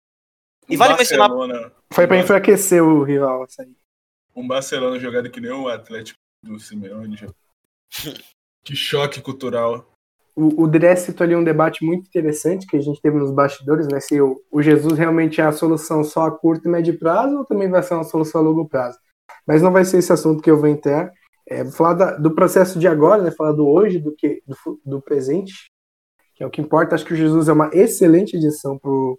E 0.69 0.75
um 0.75 0.79
vale 0.79 0.95
Barcelona, 0.95 1.47
mencionar. 1.47 1.73
Foi 1.93 2.07
para 2.07 2.19
enfraquecer 2.19 2.83
o 2.83 3.05
rival, 3.05 3.47
aí. 3.61 3.73
Um 4.35 4.49
Barcelona 4.49 4.99
jogado 4.99 5.31
que 5.31 5.41
nem 5.41 5.53
o 5.53 5.69
Atlético 5.69 6.19
do 6.43 6.59
Simeone. 6.59 7.17
que 8.65 8.75
choque 8.75 9.21
cultural 9.21 9.94
o, 10.37 10.65
o 10.65 10.67
Dress 10.67 11.03
citou 11.05 11.25
ali 11.25 11.37
um 11.37 11.45
debate 11.45 11.85
muito 11.85 12.09
interessante 12.09 12.67
que 12.67 12.77
a 12.77 12.81
gente 12.81 13.01
teve 13.01 13.17
nos 13.17 13.31
bastidores, 13.31 13.87
né? 13.87 14.01
Se 14.01 14.21
o, 14.21 14.41
o 14.51 14.61
Jesus 14.61 14.99
realmente 14.99 15.41
é 15.41 15.45
a 15.45 15.53
solução 15.53 16.03
só 16.03 16.27
a 16.27 16.31
curto 16.31 16.67
e 16.67 16.71
médio 16.71 16.99
prazo 16.99 17.39
ou 17.39 17.45
também 17.45 17.69
vai 17.71 17.83
ser 17.83 17.95
uma 17.95 18.05
solução 18.05 18.41
a 18.41 18.45
longo 18.45 18.69
prazo. 18.69 18.99
Mas 19.47 19.63
não 19.63 19.71
vai 19.71 19.85
ser 19.85 19.99
esse 19.99 20.13
assunto 20.13 20.43
que 20.43 20.51
eu 20.51 20.59
vou 20.59 20.69
entrar. 20.69 21.13
É, 21.49 21.63
vou 21.63 21.73
falar 21.73 21.95
da, 21.95 22.17
do 22.17 22.35
processo 22.35 22.79
de 22.79 22.89
agora, 22.89 23.23
né? 23.23 23.31
Falar 23.31 23.53
do 23.53 23.67
hoje, 23.69 24.01
do 24.01 24.13
que 24.15 24.43
do, 24.47 24.81
do, 24.85 25.01
presente, 25.01 25.71
que 26.35 26.43
é 26.43 26.47
o 26.47 26.51
que 26.51 26.61
importa. 26.61 26.97
Acho 26.97 27.05
que 27.05 27.15
o 27.15 27.17
Jesus 27.17 27.49
é 27.49 27.53
uma 27.53 27.71
excelente 27.73 28.37
edição 28.37 28.77
para 28.77 28.91
o 28.91 29.19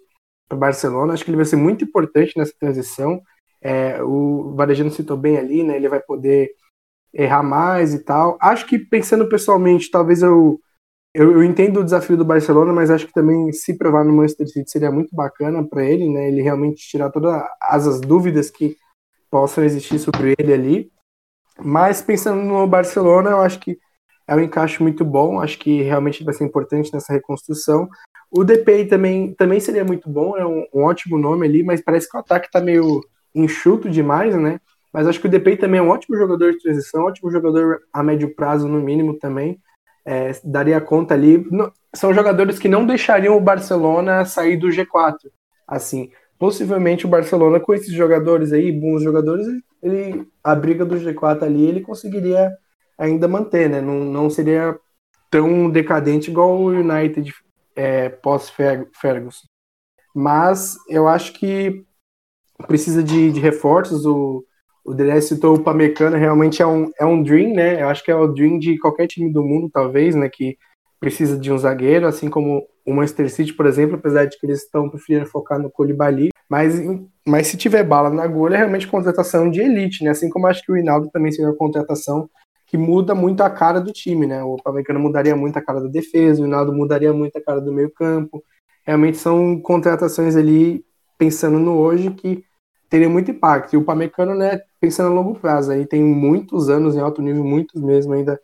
Barcelona. 0.54 1.14
Acho 1.14 1.24
que 1.24 1.30
ele 1.30 1.36
vai 1.36 1.46
ser 1.46 1.56
muito 1.56 1.84
importante 1.84 2.36
nessa 2.36 2.52
transição. 2.60 3.22
É, 3.62 4.02
o 4.02 4.54
Varejano 4.54 4.90
citou 4.90 5.16
bem 5.16 5.38
ali, 5.38 5.62
né? 5.62 5.76
Ele 5.76 5.88
vai 5.88 6.00
poder 6.00 6.50
errar 7.14 7.42
mais 7.42 7.94
e 7.94 8.00
tal. 8.00 8.36
Acho 8.38 8.66
que 8.66 8.78
pensando 8.78 9.26
pessoalmente, 9.28 9.90
talvez 9.90 10.20
eu 10.20 10.60
eu, 11.16 11.32
eu, 11.32 11.42
entendo 11.42 11.80
o 11.80 11.84
desafio 11.84 12.14
do 12.14 12.26
Barcelona, 12.26 12.74
mas 12.74 12.90
acho 12.90 13.06
que 13.06 13.12
também 13.12 13.50
se 13.50 13.78
provar 13.78 14.04
no 14.04 14.12
Manchester 14.12 14.46
City 14.48 14.70
seria 14.70 14.90
muito 14.92 15.16
bacana 15.16 15.66
para 15.66 15.82
ele, 15.82 16.10
né? 16.10 16.28
Ele 16.28 16.42
realmente 16.42 16.86
tirar 16.86 17.10
todas 17.10 17.42
as 17.62 18.00
dúvidas 18.02 18.50
que 18.50 18.76
possam 19.30 19.64
existir 19.64 19.98
sobre 19.98 20.34
ele 20.38 20.52
ali. 20.52 20.92
Mas 21.58 22.02
pensando 22.02 22.42
no 22.42 22.66
Barcelona, 22.66 23.30
eu 23.30 23.40
acho 23.40 23.58
que 23.60 23.78
é 24.28 24.36
um 24.36 24.40
encaixe 24.40 24.82
muito 24.82 25.06
bom, 25.06 25.40
acho 25.40 25.58
que 25.58 25.80
realmente 25.80 26.22
vai 26.22 26.34
ser 26.34 26.44
importante 26.44 26.92
nessa 26.92 27.14
reconstrução. 27.14 27.88
O 28.30 28.44
DPI 28.44 28.84
também, 28.84 29.32
também 29.34 29.58
seria 29.58 29.84
muito 29.86 30.10
bom, 30.10 30.36
é 30.36 30.44
um, 30.44 30.66
um 30.74 30.84
ótimo 30.84 31.16
nome 31.16 31.46
ali, 31.46 31.62
mas 31.62 31.80
parece 31.80 32.10
que 32.10 32.16
o 32.16 32.20
ataque 32.20 32.48
está 32.48 32.60
meio 32.60 33.00
enxuto 33.34 33.88
demais, 33.88 34.36
né? 34.36 34.60
Mas 34.92 35.06
acho 35.06 35.18
que 35.18 35.28
o 35.28 35.30
DPI 35.30 35.56
também 35.56 35.80
é 35.80 35.82
um 35.82 35.88
ótimo 35.88 36.14
jogador 36.14 36.52
de 36.52 36.58
transição, 36.58 37.04
ótimo 37.04 37.30
jogador 37.30 37.80
a 37.90 38.02
médio 38.02 38.34
prazo, 38.34 38.68
no 38.68 38.80
mínimo, 38.80 39.18
também 39.18 39.58
é, 40.06 40.30
daria 40.44 40.80
conta 40.80 41.14
ali. 41.14 41.44
são 41.94 42.14
jogadores 42.14 42.58
que 42.58 42.68
não 42.68 42.86
deixariam 42.86 43.36
o 43.36 43.40
Barcelona 43.40 44.24
sair 44.24 44.56
do 44.56 44.68
G4. 44.68 45.16
Assim, 45.66 46.10
possivelmente 46.38 47.04
o 47.04 47.08
Barcelona 47.08 47.58
com 47.58 47.74
esses 47.74 47.92
jogadores 47.92 48.52
aí, 48.52 48.70
bons 48.70 49.02
jogadores, 49.02 49.46
ele 49.82 50.26
a 50.42 50.54
briga 50.54 50.84
do 50.84 50.96
G4 50.96 51.42
ali 51.42 51.66
ele 51.66 51.80
conseguiria 51.80 52.56
ainda 52.96 53.26
manter, 53.26 53.68
né? 53.68 53.80
Não, 53.80 54.04
não 54.04 54.30
seria 54.30 54.78
tão 55.28 55.68
decadente 55.68 56.30
igual 56.30 56.56
o 56.56 56.68
United 56.68 57.34
é, 57.74 58.08
pós-Ferguson. 58.08 59.46
Mas 60.14 60.76
eu 60.88 61.08
acho 61.08 61.32
que 61.34 61.84
precisa 62.66 63.02
de, 63.02 63.32
de 63.32 63.40
reforços. 63.40 64.06
O, 64.06 64.45
O 64.86 64.94
Dedé 64.94 65.20
citou 65.20 65.56
o 65.56 65.60
Pamecano, 65.60 66.16
realmente 66.16 66.62
é 66.62 66.66
um, 66.66 66.88
é 67.00 67.04
um 67.04 67.20
dream, 67.20 67.52
né? 67.52 67.82
Eu 67.82 67.88
acho 67.88 68.04
que 68.04 68.10
é 68.10 68.14
o 68.14 68.28
dream 68.28 68.56
de 68.56 68.78
qualquer 68.78 69.08
time 69.08 69.32
do 69.32 69.42
mundo, 69.42 69.68
talvez, 69.68 70.14
né? 70.14 70.28
Que 70.28 70.56
precisa 71.00 71.36
de 71.36 71.52
um 71.52 71.58
zagueiro, 71.58 72.06
assim 72.06 72.30
como 72.30 72.64
o 72.86 72.94
Manchester 72.94 73.28
City, 73.28 73.52
por 73.52 73.66
exemplo, 73.66 73.96
apesar 73.96 74.26
de 74.26 74.38
que 74.38 74.46
eles 74.46 74.62
estão 74.62 74.88
preferindo 74.88 75.26
focar 75.26 75.58
no 75.58 75.68
Colibali. 75.68 76.28
Mas, 76.48 76.80
mas 77.26 77.48
se 77.48 77.56
tiver 77.56 77.82
bala 77.82 78.10
na 78.10 78.22
agulha, 78.22 78.54
é 78.54 78.58
realmente 78.58 78.86
contratação 78.86 79.50
de 79.50 79.60
elite, 79.60 80.04
né? 80.04 80.10
Assim 80.10 80.30
como 80.30 80.46
acho 80.46 80.62
que 80.62 80.70
o 80.70 80.76
Hinaldo 80.76 81.10
também 81.10 81.32
seria 81.32 81.48
uma 81.50 81.56
contratação 81.56 82.30
que 82.64 82.78
muda 82.78 83.12
muito 83.12 83.40
a 83.40 83.50
cara 83.50 83.80
do 83.80 83.92
time, 83.92 84.24
né? 84.24 84.44
O 84.44 84.56
Pamecano 84.56 85.00
mudaria 85.00 85.34
muito 85.34 85.56
a 85.56 85.62
cara 85.62 85.80
da 85.80 85.88
defesa, 85.88 86.42
o 86.42 86.46
Hinaldo 86.46 86.72
mudaria 86.72 87.12
muito 87.12 87.36
a 87.36 87.42
cara 87.42 87.60
do 87.60 87.72
meio 87.72 87.90
campo. 87.90 88.40
Realmente 88.84 89.18
são 89.18 89.58
contratações 89.60 90.36
ali, 90.36 90.84
pensando 91.18 91.58
no 91.58 91.76
hoje, 91.76 92.10
que 92.12 92.44
teria 92.88 93.08
muito 93.08 93.30
impacto. 93.30 93.74
E 93.74 93.76
o 93.76 93.84
Pamecano, 93.84 94.34
né, 94.34 94.60
pensando 94.86 95.10
a 95.10 95.14
longo 95.14 95.34
prazo, 95.34 95.72
aí 95.72 95.84
tem 95.84 96.00
muitos 96.00 96.68
anos 96.68 96.94
em 96.94 97.00
alto 97.00 97.20
nível, 97.20 97.42
muitos 97.42 97.82
mesmo 97.82 98.12
ainda 98.12 98.40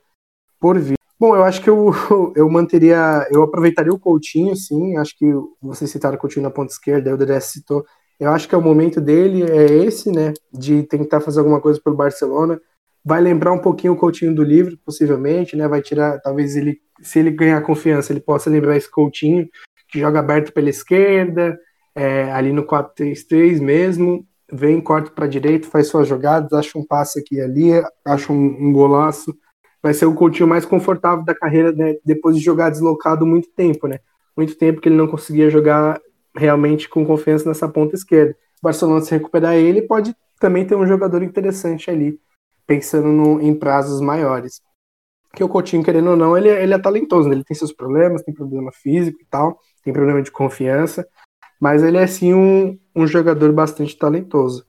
por 0.58 0.76
vir. 0.76 0.96
Bom, 1.18 1.36
eu 1.36 1.44
acho 1.44 1.62
que 1.62 1.70
eu, 1.70 1.92
eu 2.34 2.50
manteria, 2.50 3.28
eu 3.30 3.44
aproveitaria 3.44 3.92
o 3.92 3.98
Coutinho, 3.98 4.56
sim. 4.56 4.96
Acho 4.96 5.16
que 5.16 5.32
vocês 5.62 5.88
citaram 5.88 6.16
o 6.16 6.18
Coutinho 6.18 6.42
na 6.42 6.50
ponta 6.50 6.72
esquerda, 6.72 7.14
o 7.14 7.16
Dedé 7.16 7.38
citou. 7.38 7.84
Eu 8.18 8.30
acho 8.32 8.48
que 8.48 8.56
é 8.56 8.58
o 8.58 8.62
momento 8.62 9.00
dele 9.00 9.44
é 9.44 9.66
esse, 9.84 10.10
né, 10.10 10.34
de 10.52 10.82
tentar 10.82 11.20
fazer 11.20 11.38
alguma 11.38 11.60
coisa 11.60 11.80
pelo 11.80 11.94
Barcelona. 11.94 12.60
Vai 13.04 13.20
lembrar 13.20 13.52
um 13.52 13.60
pouquinho 13.60 13.92
o 13.92 13.96
Coutinho 13.96 14.34
do 14.34 14.42
livro, 14.42 14.76
possivelmente, 14.84 15.56
né? 15.56 15.68
Vai 15.68 15.80
tirar, 15.80 16.20
talvez 16.20 16.56
ele, 16.56 16.80
se 17.00 17.20
ele 17.20 17.30
ganhar 17.30 17.60
confiança, 17.62 18.12
ele 18.12 18.20
possa 18.20 18.50
lembrar 18.50 18.76
esse 18.76 18.90
Coutinho 18.90 19.48
que 19.88 20.00
joga 20.00 20.18
aberto 20.18 20.52
pela 20.52 20.70
esquerda, 20.70 21.56
é, 21.94 22.32
ali 22.32 22.52
no 22.52 22.64
4-3-3 22.64 23.60
mesmo, 23.60 24.26
vem, 24.52 24.80
corta 24.80 25.10
para 25.10 25.26
direita, 25.26 25.68
faz 25.68 25.88
suas 25.88 26.06
jogadas, 26.06 26.52
acha 26.52 26.78
um 26.78 26.84
passe 26.84 27.18
aqui 27.18 27.36
e 27.36 27.40
ali, 27.40 27.70
acha 28.04 28.30
um, 28.32 28.68
um, 28.68 28.72
golaço. 28.72 29.34
Vai 29.82 29.94
ser 29.94 30.04
o 30.04 30.14
Coutinho 30.14 30.46
mais 30.46 30.66
confortável 30.66 31.24
da 31.24 31.34
carreira 31.34 31.72
né, 31.72 31.96
depois 32.04 32.36
de 32.36 32.42
jogar 32.42 32.70
deslocado 32.70 33.26
muito 33.26 33.48
tempo, 33.56 33.88
né? 33.88 33.98
Muito 34.36 34.54
tempo 34.56 34.80
que 34.80 34.88
ele 34.88 34.96
não 34.96 35.08
conseguia 35.08 35.50
jogar 35.50 36.00
realmente 36.36 36.88
com 36.88 37.04
confiança 37.04 37.48
nessa 37.48 37.68
ponta 37.68 37.94
esquerda. 37.96 38.36
O 38.60 38.64
Barcelona 38.66 39.00
se 39.00 39.10
recuperar 39.10 39.54
ele 39.54 39.82
pode 39.82 40.14
também 40.38 40.66
ter 40.66 40.76
um 40.76 40.86
jogador 40.86 41.22
interessante 41.22 41.90
ali, 41.90 42.18
pensando 42.66 43.08
no, 43.08 43.40
em 43.40 43.54
prazos 43.54 44.00
maiores. 44.00 44.60
Que 45.34 45.42
o 45.42 45.48
Coutinho, 45.48 45.82
querendo 45.82 46.10
ou 46.10 46.16
não, 46.16 46.36
ele, 46.36 46.48
ele 46.48 46.74
é 46.74 46.78
talentoso, 46.78 47.28
né? 47.28 47.34
ele 47.34 47.44
tem 47.44 47.56
seus 47.56 47.72
problemas, 47.72 48.22
tem 48.22 48.34
problema 48.34 48.70
físico 48.70 49.18
e 49.20 49.26
tal, 49.30 49.58
tem 49.82 49.92
problema 49.92 50.22
de 50.22 50.30
confiança, 50.30 51.06
mas 51.60 51.82
ele 51.82 51.96
é 51.96 52.06
sim 52.06 52.34
um, 52.34 52.78
um 52.94 53.06
jogador 53.06 53.52
bastante 53.52 53.96
talentoso. 53.96 54.66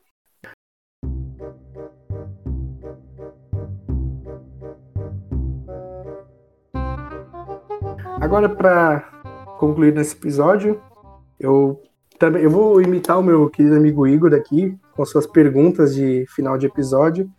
Agora, 8.21 8.47
para 8.47 9.01
concluir 9.59 9.93
nesse 9.93 10.15
episódio, 10.15 10.81
eu 11.39 11.81
também 12.17 12.43
eu 12.43 12.49
vou 12.49 12.81
imitar 12.81 13.19
o 13.19 13.23
meu 13.23 13.49
querido 13.49 13.75
amigo 13.75 14.07
Igor 14.07 14.33
aqui 14.33 14.77
com 14.93 15.05
suas 15.05 15.27
perguntas 15.27 15.93
de 15.93 16.25
final 16.29 16.57
de 16.57 16.67
episódio. 16.67 17.29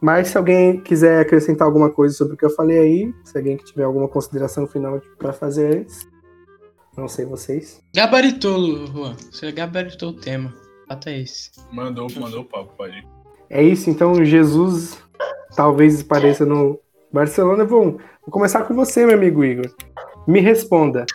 Mas 0.00 0.28
se 0.28 0.38
alguém 0.38 0.80
quiser 0.80 1.20
acrescentar 1.20 1.66
alguma 1.66 1.90
coisa 1.90 2.14
sobre 2.14 2.34
o 2.34 2.36
que 2.36 2.44
eu 2.44 2.50
falei 2.50 2.78
aí, 2.78 3.14
se 3.24 3.36
alguém 3.36 3.56
tiver 3.56 3.84
alguma 3.84 4.08
consideração 4.08 4.66
final 4.66 5.00
para 5.18 5.32
fazer 5.32 5.78
antes, 5.78 6.08
não 6.96 7.08
sei 7.08 7.24
vocês. 7.24 7.82
Gabaritou, 7.94 8.86
Juan. 8.86 9.16
Você 9.30 9.50
gabaritou 9.52 10.10
o 10.10 10.14
tema. 10.14 10.54
Até 10.88 11.20
esse. 11.20 11.50
Mandou, 11.72 12.08
mandou 12.16 12.40
o 12.40 12.44
papo, 12.44 12.74
pode 12.76 12.98
ir. 12.98 13.06
É 13.48 13.62
isso, 13.62 13.90
então 13.90 14.24
Jesus 14.24 14.98
talvez 15.54 16.02
pareça 16.02 16.44
no 16.44 16.78
Barcelona. 17.12 17.64
Bom, 17.64 17.92
vou 18.22 18.30
começar 18.30 18.62
com 18.64 18.74
você, 18.74 19.04
meu 19.04 19.16
amigo 19.16 19.44
Igor. 19.44 19.70
Me 20.26 20.40
responda. 20.40 21.06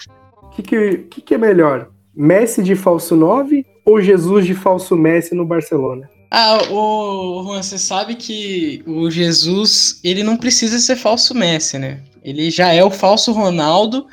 O 0.44 0.50
que, 0.50 0.62
que, 0.62 0.98
que, 1.10 1.22
que 1.22 1.34
é 1.34 1.38
melhor? 1.38 1.90
Messi 2.16 2.64
de 2.64 2.76
falso 2.76 3.16
9 3.16 3.66
ou 3.86 4.02
Jesus 4.02 4.46
de 4.46 4.54
falso 4.54 4.96
Messi 4.96 5.36
no 5.36 5.46
Barcelona? 5.46 6.10
Ah, 6.32 6.58
o 6.70 7.44
Juan, 7.44 7.62
você 7.62 7.78
sabe 7.78 8.16
que 8.16 8.84
o 8.86 9.10
Jesus, 9.10 10.00
ele 10.04 10.24
não 10.24 10.38
precisa 10.38 10.80
ser 10.80 10.96
falso 10.96 11.34
Messi, 11.34 11.78
né? 11.78 12.02
Ele 12.26 12.50
já 12.50 12.74
é 12.74 12.84
o 12.84 12.90
falso 12.90 13.32
Ronaldo 13.32 14.08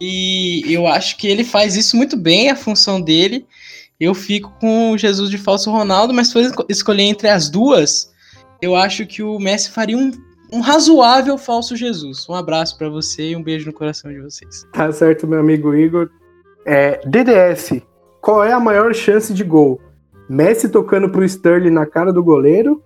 e 0.00 0.62
eu 0.72 0.86
acho 0.86 1.18
que 1.18 1.26
ele 1.26 1.42
faz 1.42 1.74
isso 1.74 1.96
muito 1.96 2.16
bem, 2.16 2.48
a 2.48 2.54
função 2.54 3.00
dele. 3.00 3.44
Eu 3.98 4.14
fico 4.14 4.54
com 4.60 4.92
o 4.92 4.98
Jesus 4.98 5.28
de 5.30 5.36
falso 5.36 5.68
Ronaldo, 5.72 6.14
mas 6.14 6.28
se 6.28 6.32
for 6.34 6.66
escolher 6.68 7.02
entre 7.02 7.28
as 7.28 7.50
duas, 7.50 8.12
eu 8.62 8.76
acho 8.76 9.04
que 9.04 9.20
o 9.20 9.36
Messi 9.40 9.70
faria 9.70 9.98
um, 9.98 10.12
um 10.52 10.60
razoável 10.60 11.36
falso 11.36 11.74
Jesus. 11.74 12.28
Um 12.28 12.34
abraço 12.34 12.78
para 12.78 12.88
você 12.88 13.30
e 13.30 13.36
um 13.36 13.42
beijo 13.42 13.66
no 13.66 13.72
coração 13.72 14.12
de 14.12 14.20
vocês. 14.20 14.64
Tá 14.72 14.92
certo, 14.92 15.26
meu 15.26 15.40
amigo 15.40 15.74
Igor. 15.74 16.08
É, 16.64 17.00
DDS, 17.04 17.82
qual 18.20 18.44
é 18.44 18.52
a 18.52 18.60
maior 18.60 18.94
chance 18.94 19.34
de 19.34 19.42
gol? 19.42 19.80
Messi 20.28 20.68
tocando 20.68 21.10
pro 21.10 21.24
Sterling 21.24 21.70
na 21.70 21.84
cara 21.84 22.12
do 22.12 22.22
goleiro 22.22 22.80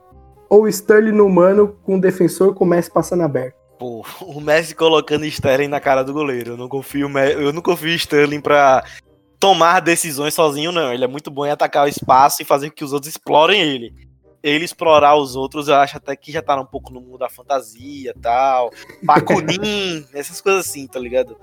ou 0.48 0.66
Sterling 0.66 1.12
no 1.12 1.28
mano 1.28 1.76
com 1.82 1.96
o 1.96 2.00
defensor 2.00 2.54
com 2.54 2.64
o 2.64 2.68
Messi 2.68 2.90
passando 2.90 3.24
aberto? 3.24 3.59
Pô, 3.80 4.04
o 4.20 4.42
Messi 4.42 4.74
colocando 4.74 5.24
Sterling 5.24 5.68
na 5.68 5.80
cara 5.80 6.04
do 6.04 6.12
goleiro. 6.12 6.52
Eu 6.52 6.56
não 6.58 6.68
confio, 6.68 7.08
eu 7.18 7.50
não 7.50 7.62
confio 7.62 7.94
Sterling 7.94 8.42
pra 8.42 8.84
tomar 9.40 9.80
decisões 9.80 10.34
sozinho, 10.34 10.70
não. 10.70 10.92
Ele 10.92 11.02
é 11.02 11.08
muito 11.08 11.30
bom 11.30 11.46
em 11.46 11.50
atacar 11.50 11.86
o 11.86 11.88
espaço 11.88 12.42
e 12.42 12.44
fazer 12.44 12.68
com 12.68 12.76
que 12.76 12.84
os 12.84 12.92
outros 12.92 13.10
explorem 13.10 13.62
ele. 13.62 13.94
Ele 14.42 14.64
explorar 14.64 15.16
os 15.16 15.34
outros, 15.34 15.68
eu 15.68 15.76
acho 15.76 15.96
até 15.96 16.14
que 16.14 16.30
já 16.30 16.42
tá 16.42 16.60
um 16.60 16.64
pouco 16.64 16.92
no 16.92 17.00
mundo 17.00 17.18
da 17.18 17.30
fantasia 17.30 18.14
tal. 18.20 18.70
Bakunin, 19.02 20.06
essas 20.12 20.42
coisas 20.42 20.66
assim, 20.66 20.86
tá 20.86 21.00
ligado? 21.00 21.36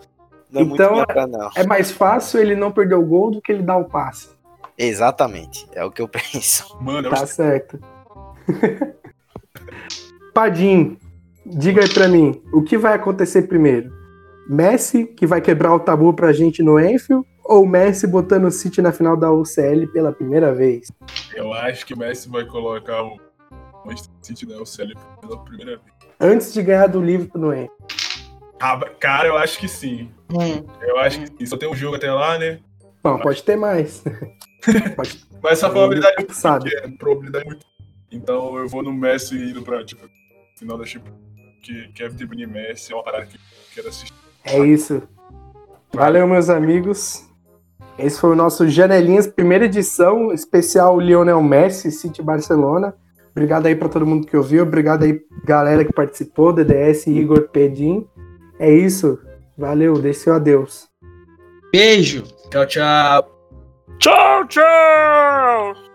Não 0.49 0.61
é 0.61 0.63
então, 0.63 0.95
muito 0.95 1.07
pra, 1.07 1.27
não. 1.27 1.49
é 1.55 1.65
mais 1.65 1.91
fácil 1.91 2.39
ele 2.39 2.55
não 2.55 2.71
perder 2.71 2.95
o 2.95 3.05
gol 3.05 3.31
do 3.31 3.41
que 3.41 3.51
ele 3.51 3.63
dar 3.63 3.77
o 3.77 3.85
passe. 3.85 4.29
Exatamente, 4.77 5.67
é 5.73 5.83
o 5.83 5.91
que 5.91 6.01
eu 6.01 6.07
penso. 6.07 6.77
Mano, 6.79 7.09
tá 7.09 7.25
certo. 7.25 7.79
Padim, 10.33 10.97
diga 11.47 11.81
aí 11.81 11.89
pra 11.89 12.07
mim, 12.07 12.41
o 12.51 12.61
que 12.61 12.77
vai 12.77 12.93
acontecer 12.93 13.43
primeiro? 13.43 13.91
Messi, 14.49 15.05
que 15.05 15.27
vai 15.27 15.41
quebrar 15.41 15.73
o 15.73 15.79
tabu 15.79 16.13
pra 16.13 16.31
gente 16.31 16.63
no 16.63 16.79
Enfield, 16.79 17.25
ou 17.43 17.65
Messi 17.65 18.07
botando 18.07 18.45
o 18.45 18.51
City 18.51 18.81
na 18.81 18.91
final 18.91 19.15
da 19.15 19.31
UCL 19.31 19.87
pela 19.91 20.11
primeira 20.11 20.53
vez? 20.53 20.91
Eu 21.33 21.53
acho 21.53 21.85
que 21.85 21.93
o 21.93 21.97
Messi 21.97 22.29
vai 22.29 22.45
colocar 22.45 23.03
o 23.03 23.17
Manchester 23.85 24.13
City 24.21 24.45
na 24.45 24.57
UCL 24.57 24.93
pela 25.21 25.43
primeira 25.43 25.77
vez. 25.77 25.97
Antes 26.19 26.53
de 26.53 26.61
ganhar 26.61 26.87
do 26.87 27.01
Liverpool 27.01 27.41
no 27.41 27.53
Enfield. 27.53 27.71
Ah, 28.59 28.79
cara, 28.99 29.27
eu 29.27 29.37
acho 29.37 29.59
que 29.59 29.67
sim. 29.67 30.09
Hum. 30.31 30.65
Eu 30.81 30.97
acho 30.97 31.21
que 31.21 31.27
sim. 31.27 31.45
Só 31.45 31.57
tem 31.57 31.69
um 31.69 31.75
jogo 31.75 31.95
até 31.95 32.11
lá, 32.11 32.39
né? 32.39 32.59
Bom, 33.03 33.19
pode 33.19 33.43
ter 33.43 33.55
mais. 33.55 34.03
pode... 34.95 35.27
Mas 35.43 35.53
essa 35.53 35.69
probabilidade 35.69 36.15
é 36.17 36.23
muito 36.23 36.63
pequena. 36.63 36.97
Probabilidade 36.97 37.45
é 37.45 37.47
muito... 37.47 37.65
Então 38.11 38.57
eu 38.57 38.67
vou 38.67 38.81
no 38.81 38.91
Messi 38.91 39.35
indo 39.35 39.61
pra, 39.61 39.85
tipo, 39.85 40.09
final 40.57 40.77
da 40.77 40.85
Chip 40.85 41.07
que 41.61 41.87
Kevin 41.89 42.15
De 42.15 42.25
Bruyne 42.25 42.47
Messi 42.47 42.91
é 42.91 42.95
uma 42.95 43.03
parada 43.03 43.25
que 43.25 43.35
eu 43.35 43.41
quero 43.73 43.89
assistir. 43.89 44.13
É 44.43 44.59
isso. 44.59 45.01
Valeu, 45.93 46.27
meus 46.27 46.49
amigos. 46.49 47.25
Esse 47.97 48.19
foi 48.19 48.31
o 48.31 48.35
nosso 48.35 48.67
Janelinhas, 48.67 49.25
primeira 49.25 49.65
edição, 49.65 50.31
especial 50.31 50.99
Lionel 50.99 51.41
Messi, 51.41 51.91
City 51.91 52.21
Barcelona. 52.21 52.93
Obrigado 53.31 53.65
aí 53.65 53.75
para 53.75 53.89
todo 53.89 54.05
mundo 54.05 54.25
que 54.25 54.37
ouviu, 54.37 54.63
obrigado 54.63 55.03
aí 55.03 55.19
galera 55.45 55.83
que 55.85 55.93
participou, 55.93 56.53
DDS, 56.53 57.07
Igor, 57.07 57.49
Pedim. 57.49 58.07
É 58.59 58.71
isso. 58.71 59.19
Valeu, 59.57 59.99
desceu 59.99 60.35
adeus. 60.35 60.87
Beijo. 61.71 62.23
Tchau, 62.51 62.65
tchau. 62.65 63.37
Tchau, 63.99 64.47
tchau. 64.47 65.86